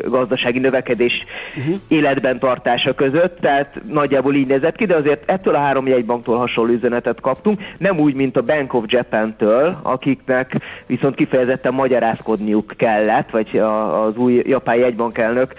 gazdasági 0.08 0.58
növekedés 0.58 1.24
uh-huh. 1.56 1.76
életben 1.88 2.38
tart 2.38 2.57
tartása 2.62 2.94
között, 2.94 3.38
tehát 3.40 3.80
nagyjából 3.88 4.34
így 4.34 4.46
nézett 4.46 4.76
ki, 4.76 4.84
de 4.84 4.94
azért 4.94 5.30
ettől 5.30 5.54
a 5.54 5.58
három 5.58 5.86
jegybanktól 5.86 6.36
hasonló 6.36 6.72
üzenetet 6.72 7.20
kaptunk, 7.20 7.60
nem 7.78 7.98
úgy, 7.98 8.14
mint 8.14 8.36
a 8.36 8.42
Bank 8.42 8.74
of 8.74 8.84
Japan-től, 8.86 9.78
akiknek 9.82 10.56
viszont 10.86 11.14
kifejezetten 11.14 11.74
magyarázkodniuk 11.74 12.72
kellett, 12.76 13.30
vagy 13.30 13.58
az 13.58 14.16
új 14.16 14.42
japán 14.46 14.76
jegybankelnök 14.76 15.52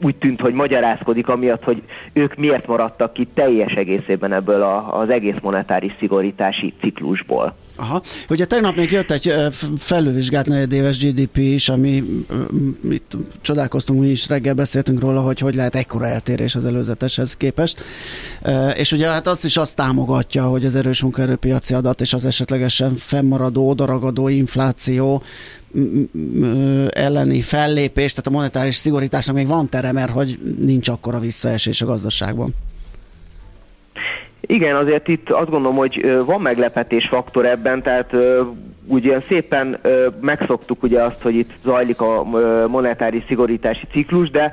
úgy 0.00 0.16
tűnt, 0.16 0.40
hogy 0.40 0.52
magyarázkodik 0.52 1.28
amiatt, 1.28 1.64
hogy 1.64 1.82
ők 2.12 2.34
miért 2.34 2.66
maradtak 2.66 3.12
ki 3.12 3.28
teljes 3.34 3.72
egészében 3.72 4.32
ebből 4.32 4.62
a, 4.62 4.98
az 4.98 5.08
egész 5.08 5.36
monetáris 5.42 5.92
szigorítási 5.98 6.74
ciklusból. 6.80 7.56
Aha. 7.76 8.02
Ugye 8.28 8.44
tegnap 8.44 8.76
még 8.76 8.90
jött 8.90 9.10
egy 9.10 9.32
felülvizsgált 9.78 10.48
negyedéves 10.48 10.98
GDP 10.98 11.36
is, 11.36 11.68
ami 11.68 12.02
itt 12.90 13.16
csodálkoztunk, 13.40 14.00
mi 14.00 14.08
is 14.08 14.28
reggel 14.28 14.54
beszéltünk 14.54 15.00
róla, 15.00 15.20
hogy 15.20 15.38
hogy 15.38 15.54
lehet 15.54 15.74
ekkora 15.74 16.06
eltérés 16.06 16.54
az 16.54 16.64
előzeteshez 16.64 17.36
képest. 17.36 17.82
És 18.76 18.92
ugye 18.92 19.08
hát 19.08 19.26
azt 19.26 19.44
is 19.44 19.56
azt 19.56 19.76
támogatja, 19.76 20.44
hogy 20.44 20.64
az 20.64 20.74
erős 20.74 21.02
munkaerőpiaci 21.02 21.74
adat 21.74 22.00
és 22.00 22.12
az 22.12 22.24
esetlegesen 22.24 22.94
fennmaradó, 22.94 23.68
odaragadó 23.68 24.28
infláció 24.28 25.22
elleni 26.90 27.42
fellépés, 27.42 28.10
tehát 28.10 28.26
a 28.26 28.30
monetáris 28.30 28.74
szigorításnak 28.74 29.36
még 29.36 29.46
van 29.46 29.68
tere, 29.68 29.92
mert 29.92 30.10
hogy 30.10 30.56
nincs 30.60 30.88
akkora 30.88 31.18
visszaesés 31.18 31.80
a 31.80 31.86
gazdaságban. 31.86 32.54
Igen, 34.46 34.76
azért 34.76 35.08
itt 35.08 35.30
azt 35.30 35.50
gondolom, 35.50 35.76
hogy 35.76 36.22
van 36.24 36.40
meglepetés 36.40 37.08
faktor 37.08 37.46
ebben, 37.46 37.82
tehát 37.82 38.16
ugye 38.86 39.20
szépen 39.20 39.78
megszoktuk 40.20 40.82
ugye 40.82 41.02
azt, 41.02 41.22
hogy 41.22 41.34
itt 41.34 41.50
zajlik 41.64 42.00
a 42.00 42.24
monetáris 42.68 43.24
szigorítási 43.26 43.86
ciklus, 43.92 44.30
de 44.30 44.52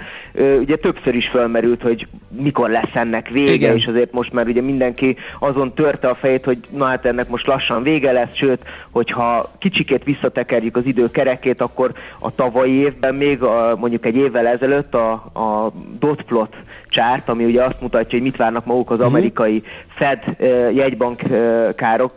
ugye 0.59 0.75
többször 0.75 1.15
is 1.15 1.27
felmerült, 1.27 1.81
hogy 1.81 2.07
mikor 2.41 2.69
lesz 2.69 2.93
ennek 2.95 3.29
vége, 3.29 3.53
Igen. 3.53 3.75
és 3.75 3.85
azért 3.85 4.11
most 4.11 4.33
már 4.33 4.47
ugye 4.47 4.61
mindenki 4.61 5.17
azon 5.39 5.73
törte 5.73 6.07
a 6.07 6.15
fejét, 6.15 6.45
hogy 6.45 6.57
na 6.69 6.85
hát 6.85 7.05
ennek 7.05 7.29
most 7.29 7.47
lassan 7.47 7.83
vége 7.83 8.11
lesz, 8.11 8.35
sőt, 8.35 8.61
hogyha 8.91 9.51
kicsikét 9.59 10.03
visszatekerjük 10.03 10.77
az 10.77 10.85
idő 10.85 11.11
kerekét, 11.11 11.61
akkor 11.61 11.91
a 12.19 12.35
tavalyi 12.35 12.73
évben 12.73 13.15
még 13.15 13.41
a, 13.41 13.75
mondjuk 13.79 14.05
egy 14.05 14.15
évvel 14.15 14.47
ezelőtt 14.47 14.93
a, 14.93 15.11
a 15.33 15.71
dotplot 15.99 16.55
csárt, 16.93 17.29
ami 17.29 17.45
ugye 17.45 17.63
azt 17.63 17.81
mutatja, 17.81 18.17
hogy 18.17 18.21
mit 18.21 18.35
várnak 18.35 18.65
maguk 18.65 18.91
az 18.91 18.97
mhm. 18.97 19.07
amerikai 19.07 19.63
Fed 19.87 20.23
jegybankkárok, 20.73 22.13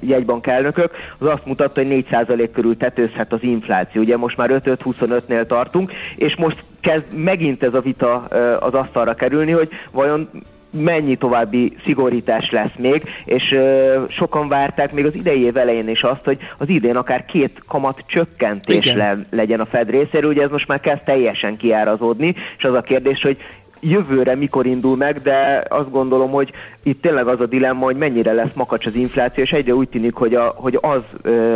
jegybank 0.00 0.46
elnökök, 0.46 0.90
az 1.18 1.26
azt 1.26 1.46
mutatta, 1.46 1.82
hogy 1.82 2.04
4% 2.10 2.48
körül 2.52 2.76
tetőzhet 2.76 3.32
az 3.32 3.42
infláció. 3.42 4.02
Ugye 4.02 4.16
most 4.16 4.36
már 4.36 4.62
5-5-25-nél 4.64 5.46
tartunk, 5.46 5.92
és 6.16 6.36
most 6.36 6.64
kezd 6.80 7.14
megint 7.14 7.62
ez 7.62 7.74
a 7.74 7.80
vita 7.80 8.14
az 8.60 8.74
asztalra 8.74 9.14
kerülni, 9.14 9.52
hogy 9.52 9.68
vajon 9.92 10.28
mennyi 10.70 11.16
további 11.16 11.76
szigorítás 11.84 12.50
lesz 12.50 12.74
még, 12.78 13.02
és 13.24 13.52
ö, 13.52 14.02
sokan 14.08 14.48
várták 14.48 14.92
még 14.92 15.06
az 15.06 15.14
idei 15.14 15.42
év 15.42 15.56
elején 15.56 15.88
is 15.88 16.02
azt, 16.02 16.24
hogy 16.24 16.38
az 16.58 16.68
idén 16.68 16.96
akár 16.96 17.24
két 17.24 17.62
kamat 17.68 18.04
csökkentés 18.06 18.92
le, 18.94 19.18
legyen 19.30 19.60
a 19.60 19.66
Fed 19.66 19.90
részéről, 19.90 20.30
ugye 20.30 20.42
ez 20.42 20.50
most 20.50 20.68
már 20.68 20.80
kezd 20.80 21.04
teljesen 21.04 21.56
kiárazódni, 21.56 22.34
és 22.58 22.64
az 22.64 22.74
a 22.74 22.80
kérdés, 22.80 23.22
hogy 23.22 23.36
jövőre 23.80 24.34
mikor 24.34 24.66
indul 24.66 24.96
meg, 24.96 25.18
de 25.18 25.64
azt 25.68 25.90
gondolom, 25.90 26.30
hogy 26.30 26.52
itt 26.82 27.02
tényleg 27.02 27.26
az 27.26 27.40
a 27.40 27.46
dilemma, 27.46 27.84
hogy 27.84 27.96
mennyire 27.96 28.32
lesz 28.32 28.54
makacs 28.54 28.86
az 28.86 28.94
infláció, 28.94 29.42
és 29.42 29.50
egyre 29.50 29.74
úgy 29.74 29.88
tűnik, 29.88 30.14
hogy, 30.14 30.34
a, 30.34 30.52
hogy 30.56 30.78
az, 30.80 31.02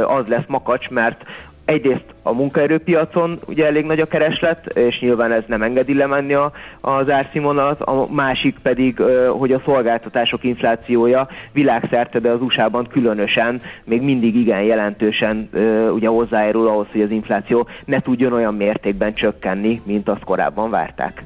az 0.07 0.27
lesz 0.27 0.47
makacs, 0.47 0.91
mert 0.91 1.25
egyrészt 1.65 2.05
a 2.23 2.33
munkaerőpiacon 2.33 3.41
ugye 3.47 3.67
elég 3.67 3.85
nagy 3.85 4.01
a 4.01 4.07
kereslet, 4.07 4.79
és 4.79 5.01
nyilván 5.01 5.33
ez 5.33 5.43
nem 5.47 5.63
engedi 5.63 5.95
lemenni 5.95 6.35
a, 6.35 6.53
az 6.81 7.11
árszínvonalat, 7.11 7.81
a 7.81 8.07
másik 8.13 8.59
pedig, 8.63 9.03
hogy 9.39 9.53
a 9.53 9.63
szolgáltatások 9.65 10.45
inflációja 10.45 11.29
világszerte, 11.53 12.19
de 12.19 12.31
az 12.31 12.41
USA-ban 12.41 12.87
különösen 12.87 13.61
még 13.85 14.03
mindig 14.03 14.37
igen 14.37 14.63
jelentősen 14.63 15.49
ugye 15.93 16.09
hozzájárul 16.09 16.69
ahhoz, 16.69 16.87
hogy 16.93 17.01
az 17.01 17.11
infláció 17.11 17.69
ne 17.85 18.01
tudjon 18.01 18.33
olyan 18.33 18.55
mértékben 18.55 19.15
csökkenni, 19.15 19.83
mint 19.85 20.09
azt 20.09 20.25
korábban 20.25 20.71
várták. 20.71 21.23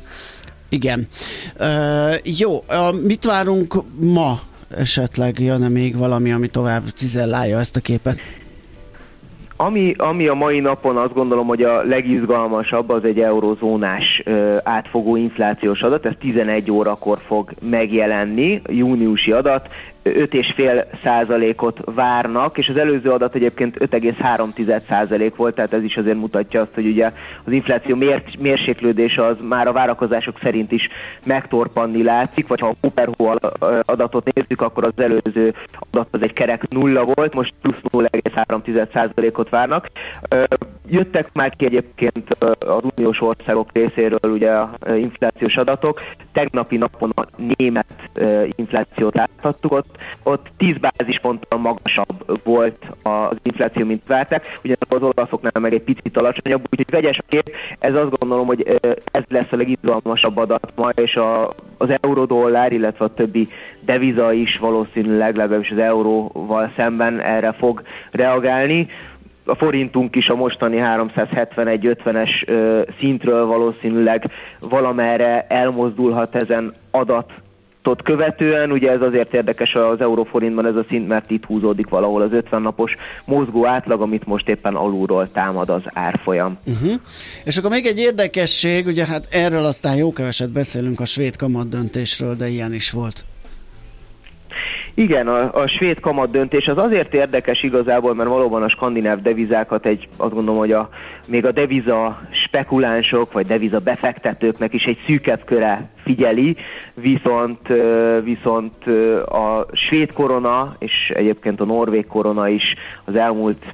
Igen. 0.68 1.08
Uh, 1.60 2.38
jó, 2.38 2.64
mit 3.02 3.24
várunk 3.24 3.82
ma 4.00 4.40
esetleg? 4.76 5.38
Jön-e 5.38 5.68
még 5.68 5.96
valami, 5.96 6.32
ami 6.32 6.48
tovább 6.48 6.82
cizellálja 6.94 7.58
ezt 7.58 7.76
a 7.76 7.80
képet? 7.80 8.18
Ami, 9.60 9.94
ami 9.96 10.26
a 10.26 10.34
mai 10.34 10.60
napon 10.60 10.96
azt 10.96 11.12
gondolom, 11.12 11.46
hogy 11.46 11.62
a 11.62 11.82
legizgalmasabb, 11.82 12.88
az 12.88 13.04
egy 13.04 13.20
eurozónás 13.20 14.22
ö, 14.24 14.56
átfogó 14.62 15.16
inflációs 15.16 15.82
adat, 15.82 16.06
ez 16.06 16.12
11 16.18 16.70
órakor 16.70 17.18
fog 17.26 17.50
megjelenni, 17.70 18.62
júniusi 18.66 19.32
adat, 19.32 19.68
5,5 20.12 20.84
százalékot 21.02 21.80
várnak, 21.84 22.58
és 22.58 22.68
az 22.68 22.76
előző 22.76 23.10
adat 23.10 23.34
egyébként 23.34 23.76
5,3 23.78 24.82
százalék 24.88 25.36
volt, 25.36 25.54
tehát 25.54 25.72
ez 25.72 25.82
is 25.82 25.96
azért 25.96 26.16
mutatja 26.16 26.60
azt, 26.60 26.74
hogy 26.74 26.86
ugye 26.86 27.12
az 27.44 27.52
infláció 27.52 27.96
mér, 27.96 28.22
mérséklődése 28.38 29.24
az 29.24 29.36
már 29.48 29.66
a 29.66 29.72
várakozások 29.72 30.38
szerint 30.42 30.72
is 30.72 30.88
megtorpanni 31.24 32.02
látszik, 32.02 32.46
vagy 32.46 32.60
ha 32.60 32.66
a 32.68 32.74
Cooper 32.80 33.08
adatot 33.82 34.32
nézzük, 34.32 34.60
akkor 34.60 34.84
az 34.84 34.92
előző 34.96 35.54
adat 35.90 36.08
az 36.10 36.22
egy 36.22 36.32
kerek 36.32 36.68
nulla 36.68 37.04
volt, 37.04 37.34
most 37.34 37.54
plusz 37.62 38.06
0,3 38.10 38.92
százalékot 38.92 39.48
várnak. 39.48 39.88
Jöttek 40.90 41.28
már 41.32 41.56
ki 41.56 41.64
egyébként 41.64 42.36
az 42.58 42.82
uniós 42.96 43.20
országok 43.20 43.68
részéről 43.72 44.32
ugye 44.32 44.52
inflációs 44.96 45.56
adatok. 45.56 46.00
Tegnapi 46.32 46.76
napon 46.76 47.12
a 47.14 47.26
német 47.56 47.86
inflációt 48.56 49.14
láthattuk, 49.14 49.72
ott 49.72 49.96
ott 50.22 50.46
10 50.56 50.76
bázisponttal 50.78 51.58
magasabb 51.58 52.40
volt 52.44 52.86
az 53.02 53.36
infláció, 53.42 53.86
mint 53.86 54.02
várták, 54.06 54.58
ugyanakkor 54.64 55.02
az 55.02 55.12
olaszoknál 55.16 55.52
meg 55.60 55.72
egy 55.72 55.82
picit 55.82 56.16
alacsonyabb, 56.16 56.66
úgyhogy 56.70 56.90
vegyes 56.90 57.18
a 57.18 57.24
kép, 57.28 57.50
ez 57.78 57.94
azt 57.94 58.18
gondolom, 58.18 58.46
hogy 58.46 58.78
ez 59.10 59.22
lesz 59.28 59.52
a 59.52 59.56
legizgalmasabb 59.56 60.36
adat 60.36 60.72
ma, 60.74 60.88
és 60.88 61.16
a, 61.16 61.54
az 61.78 61.88
euró-dollár, 62.00 62.72
illetve 62.72 63.04
a 63.04 63.14
többi 63.14 63.48
deviza 63.80 64.32
is 64.32 64.58
valószínűleg, 64.58 65.36
legalábbis 65.36 65.70
az 65.70 65.78
euróval 65.78 66.72
szemben 66.76 67.20
erre 67.20 67.52
fog 67.52 67.82
reagálni. 68.10 68.88
A 69.44 69.54
forintunk 69.54 70.16
is 70.16 70.28
a 70.28 70.34
mostani 70.34 70.78
371-50-es 70.80 72.30
szintről 72.98 73.46
valószínűleg 73.46 74.30
valamerre 74.60 75.46
elmozdulhat 75.48 76.34
ezen 76.34 76.74
adat 76.90 77.32
tot 77.88 78.02
követően, 78.02 78.72
ugye 78.72 78.90
ez 78.90 79.00
azért 79.00 79.34
érdekes 79.34 79.74
az 79.74 80.00
euróforintban 80.00 80.66
ez 80.66 80.74
a 80.74 80.84
szint, 80.88 81.08
mert 81.08 81.30
itt 81.30 81.44
húzódik 81.44 81.88
valahol 81.88 82.22
az 82.22 82.32
50 82.32 82.62
napos 82.62 82.96
mozgó 83.24 83.66
átlag, 83.66 84.00
amit 84.00 84.26
most 84.26 84.48
éppen 84.48 84.74
alulról 84.74 85.30
támad 85.32 85.68
az 85.68 85.82
árfolyam. 85.84 86.58
Uh-huh. 86.66 86.92
És 87.44 87.56
akkor 87.56 87.70
még 87.70 87.86
egy 87.86 87.98
érdekesség, 87.98 88.86
ugye 88.86 89.04
hát 89.04 89.28
erről 89.30 89.64
aztán 89.64 89.96
jó 89.96 90.12
keveset 90.12 90.50
beszélünk 90.50 91.00
a 91.00 91.04
svéd 91.04 91.36
kamat 91.36 91.68
döntésről, 91.68 92.34
de 92.34 92.48
ilyen 92.48 92.72
is 92.72 92.90
volt. 92.90 93.24
Igen, 94.94 95.28
a, 95.28 95.54
a 95.62 95.66
svéd 95.66 96.00
kamat 96.00 96.30
döntés 96.30 96.66
az 96.66 96.78
azért 96.78 97.14
érdekes 97.14 97.62
igazából, 97.62 98.14
mert 98.14 98.28
valóban 98.28 98.62
a 98.62 98.68
skandináv 98.68 99.22
devizákat 99.22 99.86
egy, 99.86 100.08
azt 100.16 100.32
gondolom, 100.32 100.58
hogy 100.58 100.72
a, 100.72 100.88
még 101.26 101.44
a 101.44 101.52
deviza 101.52 102.20
spekulánsok, 102.30 103.32
vagy 103.32 103.46
deviza 103.46 103.78
befektetőknek 103.78 104.72
is 104.72 104.84
egy 104.84 104.98
szűkebb 105.06 105.44
köre 105.44 105.90
figyeli, 106.08 106.56
viszont, 106.94 107.68
viszont 108.22 108.86
a 109.26 109.66
svéd 109.72 110.12
korona, 110.12 110.76
és 110.78 111.12
egyébként 111.14 111.60
a 111.60 111.64
norvég 111.64 112.06
korona 112.06 112.48
is 112.48 112.74
az 113.04 113.14
elmúlt 113.14 113.64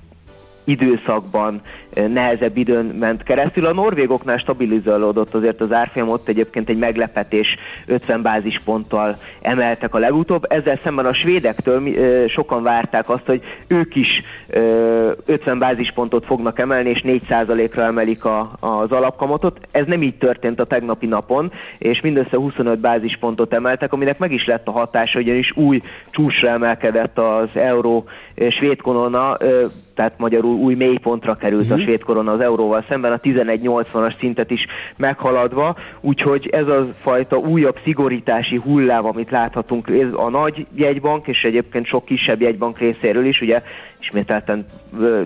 időszakban 0.64 1.62
nehezebb 1.94 2.56
időn 2.56 2.84
ment 2.84 3.22
keresztül. 3.22 3.66
A 3.66 3.72
norvégoknál 3.72 4.36
stabilizálódott 4.36 5.34
azért 5.34 5.60
az 5.60 5.72
árfolyam, 5.72 6.08
ott 6.08 6.28
egyébként 6.28 6.68
egy 6.68 6.78
meglepetés 6.78 7.56
50 7.86 8.22
bázisponttal 8.22 9.16
emeltek 9.42 9.94
a 9.94 9.98
legutóbb. 9.98 10.44
Ezzel 10.48 10.78
szemben 10.82 11.06
a 11.06 11.12
svédektől 11.12 11.82
sokan 12.28 12.62
várták 12.62 13.08
azt, 13.08 13.26
hogy 13.26 13.42
ők 13.66 13.94
is 13.96 14.22
50 15.26 15.58
bázispontot 15.58 16.24
fognak 16.24 16.58
emelni, 16.58 16.88
és 16.88 17.02
4%-ra 17.04 17.82
emelik 17.82 18.24
a, 18.24 18.50
az 18.60 18.92
alapkamatot. 18.92 19.60
Ez 19.70 19.86
nem 19.86 20.02
így 20.02 20.18
történt 20.18 20.60
a 20.60 20.64
tegnapi 20.64 21.06
napon, 21.06 21.52
és 21.78 22.00
mindössze 22.00 22.36
25 22.36 22.78
bázispontot 22.78 23.52
emeltek, 23.52 23.92
aminek 23.92 24.18
meg 24.18 24.32
is 24.32 24.46
lett 24.46 24.66
a 24.66 24.70
hatása, 24.70 25.18
ugyanis 25.18 25.56
új 25.56 25.82
csúcsra 26.10 26.48
emelkedett 26.48 27.18
az 27.18 27.56
euró 27.56 28.04
svéd 28.48 28.80
korona, 28.80 29.36
tehát 29.94 30.18
magyarul 30.18 30.54
új 30.54 30.74
mélypontra 30.74 31.34
került 31.34 31.70
a 31.70 31.74
mhm. 31.74 31.83
Svéd 31.84 32.02
korona 32.02 32.32
az 32.32 32.40
euróval 32.40 32.84
szemben, 32.88 33.12
a 33.12 33.18
11.80-as 33.18 34.16
szintet 34.18 34.50
is 34.50 34.66
meghaladva, 34.96 35.76
úgyhogy 36.00 36.48
ez 36.52 36.68
a 36.68 36.88
fajta 37.00 37.36
újabb 37.36 37.78
szigorítási 37.84 38.56
hullám, 38.56 39.06
amit 39.06 39.30
láthatunk 39.30 39.88
a 40.12 40.28
nagy 40.28 40.66
jegybank, 40.74 41.26
és 41.26 41.44
egyébként 41.44 41.86
sok 41.86 42.04
kisebb 42.04 42.40
jegybank 42.40 42.78
részéről 42.78 43.24
is, 43.24 43.40
ugye 43.40 43.62
ismételten 44.00 44.66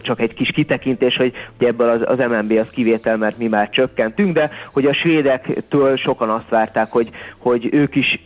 csak 0.03 0.21
egy 0.21 0.35
kis 0.35 0.51
kitekintés, 0.51 1.17
hogy 1.17 1.33
ugye 1.59 1.69
ebből 1.69 1.89
az, 1.89 2.01
az 2.05 2.27
MNB 2.29 2.53
az 2.53 2.69
kivétel, 2.71 3.17
mert 3.17 3.39
mi 3.39 3.47
már 3.47 3.71
csökkentünk, 3.71 4.35
de 4.35 4.51
hogy 4.73 4.87
a 4.87 4.93
svédektől 4.93 5.97
sokan 5.97 6.31
azt 6.31 6.49
várták, 6.49 6.91
hogy, 6.91 7.11
hogy 7.39 7.69
ők 7.73 7.95
is 7.95 8.25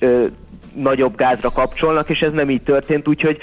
nagyobb 0.75 1.17
gázra 1.17 1.51
kapcsolnak, 1.51 2.09
és 2.09 2.21
ez 2.21 2.33
nem 2.33 2.51
így 2.51 2.63
történt, 2.63 3.09
úgyhogy 3.09 3.39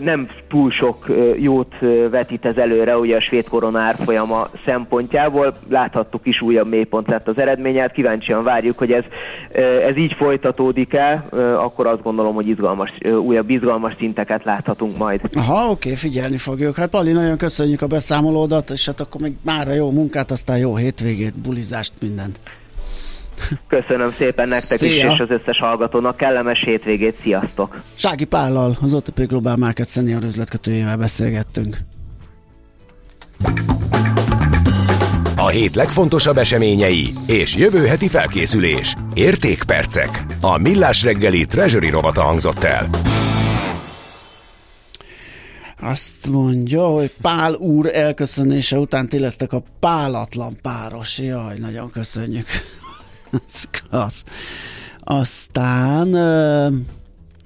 nem 0.00 0.28
túl 0.48 0.70
sok 0.70 1.06
jót 1.36 1.74
vetít 2.10 2.44
ez 2.44 2.56
előre 2.56 2.98
ugye 2.98 3.16
a 3.16 3.20
svéd 3.20 3.48
koronár 3.48 3.96
folyama 4.04 4.48
szempontjából. 4.64 5.54
Láthattuk 5.68 6.26
is 6.26 6.40
újabb 6.40 6.68
mélypont 6.68 7.08
lett 7.08 7.28
az 7.28 7.38
eredményet, 7.38 7.92
kíváncsian 7.92 8.44
várjuk, 8.44 8.78
hogy 8.78 8.92
ez, 8.92 9.04
ez 9.88 9.96
így 9.96 10.12
folytatódik 10.12 10.94
el, 10.94 11.28
akkor 11.58 11.86
azt 11.86 12.02
gondolom, 12.02 12.34
hogy 12.34 12.48
izgalmas, 12.48 12.92
újabb 13.22 13.50
izgalmas 13.50 13.94
szinteket 13.98 14.44
láthatunk 14.44 14.96
majd. 14.96 15.20
Aha, 15.34 15.70
oké, 15.70 15.94
figyelni 15.94 16.36
fogjuk. 16.36 16.76
Hát 16.76 16.88
Pali, 16.88 17.12
nagyon 17.12 17.36
köszönjük 17.36 17.82
a 17.82 17.86
beszámolódat, 17.86 18.70
és 18.70 18.86
hát 18.86 19.00
akkor 19.00 19.20
még 19.20 19.32
már 19.44 19.74
jó 19.74 19.90
munkát, 19.90 20.30
aztán 20.30 20.58
jó 20.58 20.76
hétvégét, 20.76 21.40
bulizást, 21.40 21.92
mindent. 22.00 22.40
Köszönöm 23.68 24.14
szépen 24.18 24.48
nektek 24.48 24.78
Szia. 24.78 25.06
is, 25.06 25.12
és 25.12 25.20
az 25.20 25.30
összes 25.30 25.58
hallgatónak. 25.58 26.16
Kellemes 26.16 26.62
hétvégét, 26.64 27.16
sziasztok! 27.22 27.80
Sági 27.94 28.24
Pállal, 28.24 28.76
az 28.80 28.94
OTP 28.94 29.26
Global 29.26 29.56
Market 29.56 29.88
Senior 29.88 30.22
üzletkötőjével 30.22 30.96
beszélgettünk. 30.96 31.76
A 35.36 35.48
hét 35.48 35.74
legfontosabb 35.74 36.36
eseményei 36.36 37.12
és 37.26 37.56
jövő 37.56 37.86
heti 37.86 38.08
felkészülés. 38.08 38.94
Értékpercek. 39.14 40.24
A 40.40 40.58
Millás 40.58 41.02
reggeli 41.02 41.46
Treasury 41.46 41.90
rovata 41.90 42.22
hangzott 42.22 42.64
el. 42.64 42.88
Azt 45.80 46.28
mondja, 46.28 46.86
hogy 46.86 47.12
Pál 47.22 47.54
úr 47.54 47.90
elköszönése 47.92 48.78
után 48.78 49.08
ti 49.08 49.18
lesztek 49.18 49.52
a 49.52 49.62
pálatlan 49.80 50.56
páros. 50.62 51.18
Jaj, 51.18 51.58
nagyon 51.58 51.90
köszönjük. 51.90 52.46
klassz. 53.90 54.24
Aztán 55.00 56.14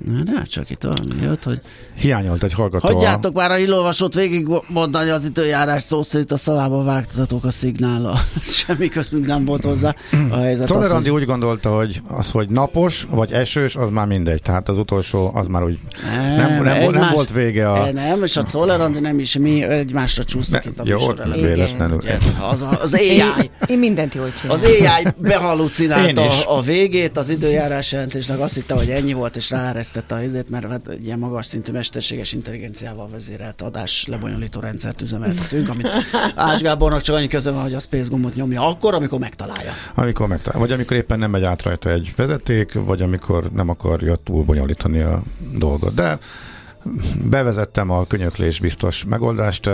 Na, 0.04 0.46
csak 0.46 0.70
itt 0.70 0.82
valami 0.82 1.22
jött, 1.22 1.44
hogy... 1.44 1.60
Hiányolt 1.96 2.42
egy 2.42 2.52
hallgató. 2.52 2.94
Hagyjátok 2.94 3.34
már 3.34 3.50
a 3.50 3.54
hírolvasót 3.54 4.14
végig 4.14 4.48
mondani 4.68 5.10
az 5.10 5.24
időjárás 5.24 5.82
szó 5.82 6.02
szerint 6.02 6.32
a 6.32 6.36
szavába 6.36 6.82
vágtatok 6.82 7.44
a 7.44 7.50
szignállal. 7.50 8.20
Semmi 8.42 8.88
közünk 8.88 9.26
nem 9.26 9.44
volt 9.44 9.64
hozzá. 9.64 9.94
A 10.30 10.36
helyzet 10.36 10.66
Szolerandi 10.66 11.08
hogy... 11.08 11.20
úgy 11.20 11.26
gondolta, 11.26 11.74
hogy 11.76 12.02
az, 12.08 12.30
hogy 12.30 12.48
napos 12.48 13.06
vagy 13.10 13.32
esős, 13.32 13.76
az 13.76 13.90
már 13.90 14.06
mindegy. 14.06 14.42
Tehát 14.42 14.68
az 14.68 14.78
utolsó, 14.78 15.30
az 15.34 15.46
már 15.46 15.62
úgy 15.62 15.78
nem, 16.14 16.36
nem, 16.36 16.62
nem, 16.62 16.66
egymás, 16.66 17.02
nem 17.02 17.14
volt 17.14 17.32
vége 17.32 17.70
a... 17.70 17.92
Nem, 17.92 18.22
és 18.22 18.36
a 18.36 18.46
Szolerandi 18.46 19.00
nem 19.00 19.18
is, 19.18 19.38
mi 19.38 19.62
egymásra 19.62 20.24
csúsztak 20.24 20.64
itt 20.64 20.78
a 20.78 20.82
Jó, 20.86 20.98
véletlenül. 21.34 22.02
Az, 22.50 22.66
az 22.82 22.94
AI. 22.94 23.06
Én, 23.06 23.50
én 23.66 23.78
mindent 23.78 24.14
jól 24.14 24.32
csinálom. 24.32 24.62
Az 24.62 24.70
AI 24.70 25.06
behalucinálta 25.16 26.22
a, 26.22 26.56
a 26.56 26.62
végét 26.62 27.16
az 27.16 27.28
időjárás 27.28 27.92
jelentésnek, 27.92 28.40
azt 28.40 28.54
hitte, 28.54 28.74
hogy 28.74 28.90
ennyi 28.90 29.12
volt, 29.12 29.36
és 29.36 29.50
ráeresz 29.50 29.89
fejlesztette 29.90 30.14
a 30.14 30.18
helyzet, 30.18 30.50
mert 30.50 30.70
hát 30.70 30.88
egy 30.88 31.04
ilyen 31.04 31.18
magas 31.18 31.46
szintű 31.46 31.72
mesterséges 31.72 32.32
intelligenciával 32.32 33.08
vezérelt 33.08 33.62
adás 33.62 34.06
lebonyolító 34.06 34.60
rendszert 34.60 35.00
üzemeltetünk, 35.00 35.68
amit 35.68 35.88
Ács 36.34 36.60
Gábornak 36.60 37.00
csak 37.00 37.16
annyi 37.16 37.28
köze 37.28 37.50
van, 37.50 37.62
hogy 37.62 37.74
a 37.74 37.80
space 37.80 38.08
gombot 38.10 38.34
nyomja 38.34 38.68
akkor, 38.68 38.94
amikor 38.94 39.18
megtalálja. 39.18 39.72
Amikor 39.94 40.28
megtalálja. 40.28 40.66
Vagy 40.66 40.72
amikor 40.74 40.96
éppen 40.96 41.18
nem 41.18 41.30
megy 41.30 41.44
át 41.44 41.62
rajta 41.62 41.90
egy 41.90 42.12
vezeték, 42.16 42.72
vagy 42.72 43.02
amikor 43.02 43.50
nem 43.52 43.68
akarja 43.68 44.16
túl 44.16 44.44
bonyolítani 44.44 45.00
a 45.00 45.22
dolgot. 45.52 45.94
De 45.94 46.18
bevezettem 47.24 47.90
a 47.90 48.06
könyöklés 48.06 48.60
biztos 48.60 49.04
megoldást, 49.04 49.70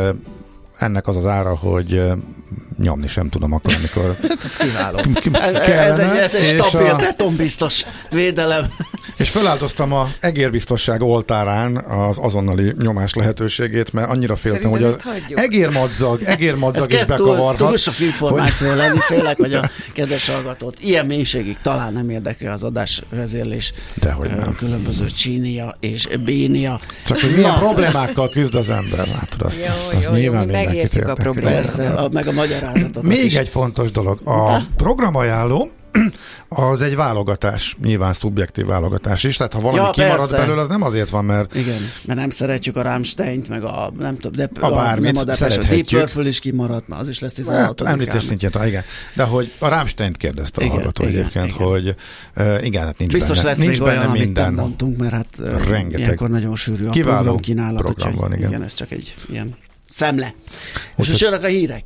ennek 0.79 1.09
az 1.09 1.17
az 1.17 1.27
ára, 1.27 1.57
hogy 1.57 2.03
nyomni 2.79 3.07
sem 3.07 3.29
tudom 3.29 3.53
akkor, 3.53 3.75
amikor 3.75 4.17
ez 4.45 4.57
kiváló. 4.57 4.99
ez, 5.33 5.55
ez 5.55 5.99
egy, 5.99 6.17
ez 6.17 6.35
egy 6.35 6.45
stabil, 6.45 6.91
a... 6.91 6.97
betonbiztos 6.97 7.85
védelem. 8.11 8.67
És 9.17 9.31
feláldoztam 9.31 9.93
a 9.93 10.09
egérbiztosság 10.21 11.03
oltárán 11.03 11.77
az 11.77 12.17
azonnali 12.21 12.75
nyomás 12.79 13.15
lehetőségét, 13.15 13.93
mert 13.93 14.11
annyira 14.11 14.37
féltem, 14.37 14.71
hogy 14.71 14.83
az 14.83 14.97
egérmadzag, 15.29 16.23
egérmadzag 16.23 16.93
is 16.93 17.05
bekavarhat. 17.05 17.57
Túl, 17.57 17.69
túl 17.69 17.77
sok 17.77 18.01
információ 18.01 18.69
hogy... 18.69 18.77
lenni, 18.87 18.99
félek, 18.99 19.37
hogy 19.37 19.55
a 19.55 19.71
kedves 19.93 20.29
hallgatót 20.29 20.77
ilyen 20.81 21.07
mélységig 21.07 21.57
talán 21.63 21.93
nem 21.93 22.11
érdekli 22.11 22.47
az 22.47 22.63
adás 22.63 23.03
vezérlés. 23.11 23.73
Dehogy 23.95 24.31
nem. 24.31 24.55
Különböző 24.55 25.07
csínia 25.07 25.77
és 25.81 26.09
bénia. 26.25 26.81
Csak 27.07 27.21
hogy 27.21 27.35
milyen 27.35 27.51
Na. 27.51 27.59
problémákkal 27.59 28.29
küzd 28.29 28.55
az 28.55 28.71
ember, 28.71 29.07
látod, 29.07 29.43
azt, 29.43 29.65
jó, 29.65 29.97
azt 29.97 30.05
jó, 30.05 30.13
nyilván 30.13 30.47
jó, 30.47 30.53
megértjük 30.53 31.09
a 31.09 31.13
problémát. 31.13 31.55
Persze, 31.55 31.89
a, 31.89 32.09
meg 32.09 32.27
a 32.27 32.33
magyarázatot. 32.33 33.03
Még 33.03 33.25
is. 33.25 33.37
egy 33.37 33.49
fontos 33.49 33.91
dolog. 33.91 34.21
A 34.25 34.67
programajánló 34.77 35.71
az 36.49 36.83
egy 36.83 36.97
válogatás, 36.97 37.77
nyilván 37.83 38.13
szubjektív 38.13 38.67
válogatás 38.67 39.25
is, 39.25 39.37
tehát 39.37 39.53
ha 39.53 39.61
valami 39.61 39.79
ja, 39.81 39.91
kimarad 39.91 40.31
belőle, 40.31 40.61
az 40.61 40.69
nem 40.69 40.83
azért 40.83 41.11
van, 41.11 41.25
mert... 41.25 41.55
Igen, 41.55 41.81
mert 42.05 42.19
nem 42.19 42.31
szeretjük 42.31 42.77
a 42.77 42.83
Rammstein-t, 42.83 43.49
meg 43.49 43.65
a 43.65 43.93
nem 43.99 44.17
tudom, 44.17 44.33
de 44.33 44.51
a, 44.61 44.71
bármit, 44.71 45.13
nem 45.13 45.23
a 45.23 45.25
Depeche, 45.25 45.61
a 45.61 45.65
Deep 45.65 45.87
Purple 45.87 46.29
is 46.29 46.39
kimaradt, 46.39 46.85
az 46.89 47.09
is 47.09 47.21
lesz 47.21 47.33
16 47.33 47.81
hát, 47.81 47.93
Említés 47.93 48.23
szintjén, 48.23 48.51
igen. 48.65 48.83
De 49.15 49.23
hogy 49.23 49.53
a 49.59 49.69
Rammstein-t 49.69 50.17
kérdezte 50.17 50.61
igen, 50.61 50.73
a 50.73 50.77
hallgató 50.77 51.03
igen, 51.03 51.15
egyébként, 51.15 51.47
igen. 51.47 51.67
hogy 51.67 51.95
uh, 52.37 52.65
igen, 52.65 52.85
hát 52.85 52.99
nincs 52.99 53.13
Biztos 53.13 53.37
benne, 53.37 53.49
lesz 53.49 53.59
nincs 53.59 53.79
még 53.79 53.83
olyan, 53.83 54.11
minden. 54.11 54.25
amit 54.25 54.35
nem 54.35 54.55
mondtunk, 54.55 54.97
mert 54.97 55.13
hát 55.13 55.29
Rengeteg 55.69 55.99
ilyenkor 55.99 56.31
nagyon 56.31 56.57
sűrű 56.57 56.87
a 56.87 56.91
Kiváló 56.91 57.17
program 57.17 57.41
kínálat, 57.41 57.83
program 57.83 58.13
van, 58.13 58.33
igen. 58.33 58.49
igen. 58.49 58.63
ez 58.63 58.75
csak 58.75 58.91
egy 58.91 59.15
ilyen 59.31 59.55
szemle. 59.89 60.35
És 60.97 61.09
most 61.09 61.21
jönnek 61.21 61.43
a 61.43 61.47
hírek. 61.47 61.83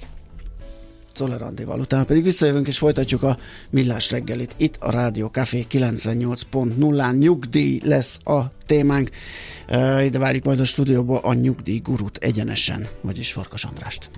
Czoller 1.12 1.42
Andival. 1.42 1.80
Utána 1.80 2.04
pedig 2.04 2.22
visszajövünk 2.22 2.66
és 2.66 2.78
folytatjuk 2.78 3.22
a 3.22 3.38
millás 3.70 4.10
reggelit. 4.10 4.54
Itt 4.56 4.76
a 4.78 4.90
Rádió 4.90 5.28
Café 5.28 5.66
98.0-án 5.70 7.18
nyugdíj 7.18 7.80
lesz 7.84 8.20
a 8.24 8.40
témánk. 8.66 9.10
Ide 10.04 10.18
várjuk 10.18 10.44
majd 10.44 10.60
a 10.60 10.64
stúdióba 10.64 11.18
a 11.18 11.34
nyugdíj 11.34 11.78
gurut 11.78 12.16
egyenesen, 12.16 12.88
vagyis 13.00 13.32
Farkas 13.32 13.64
Andrást. 13.64 14.10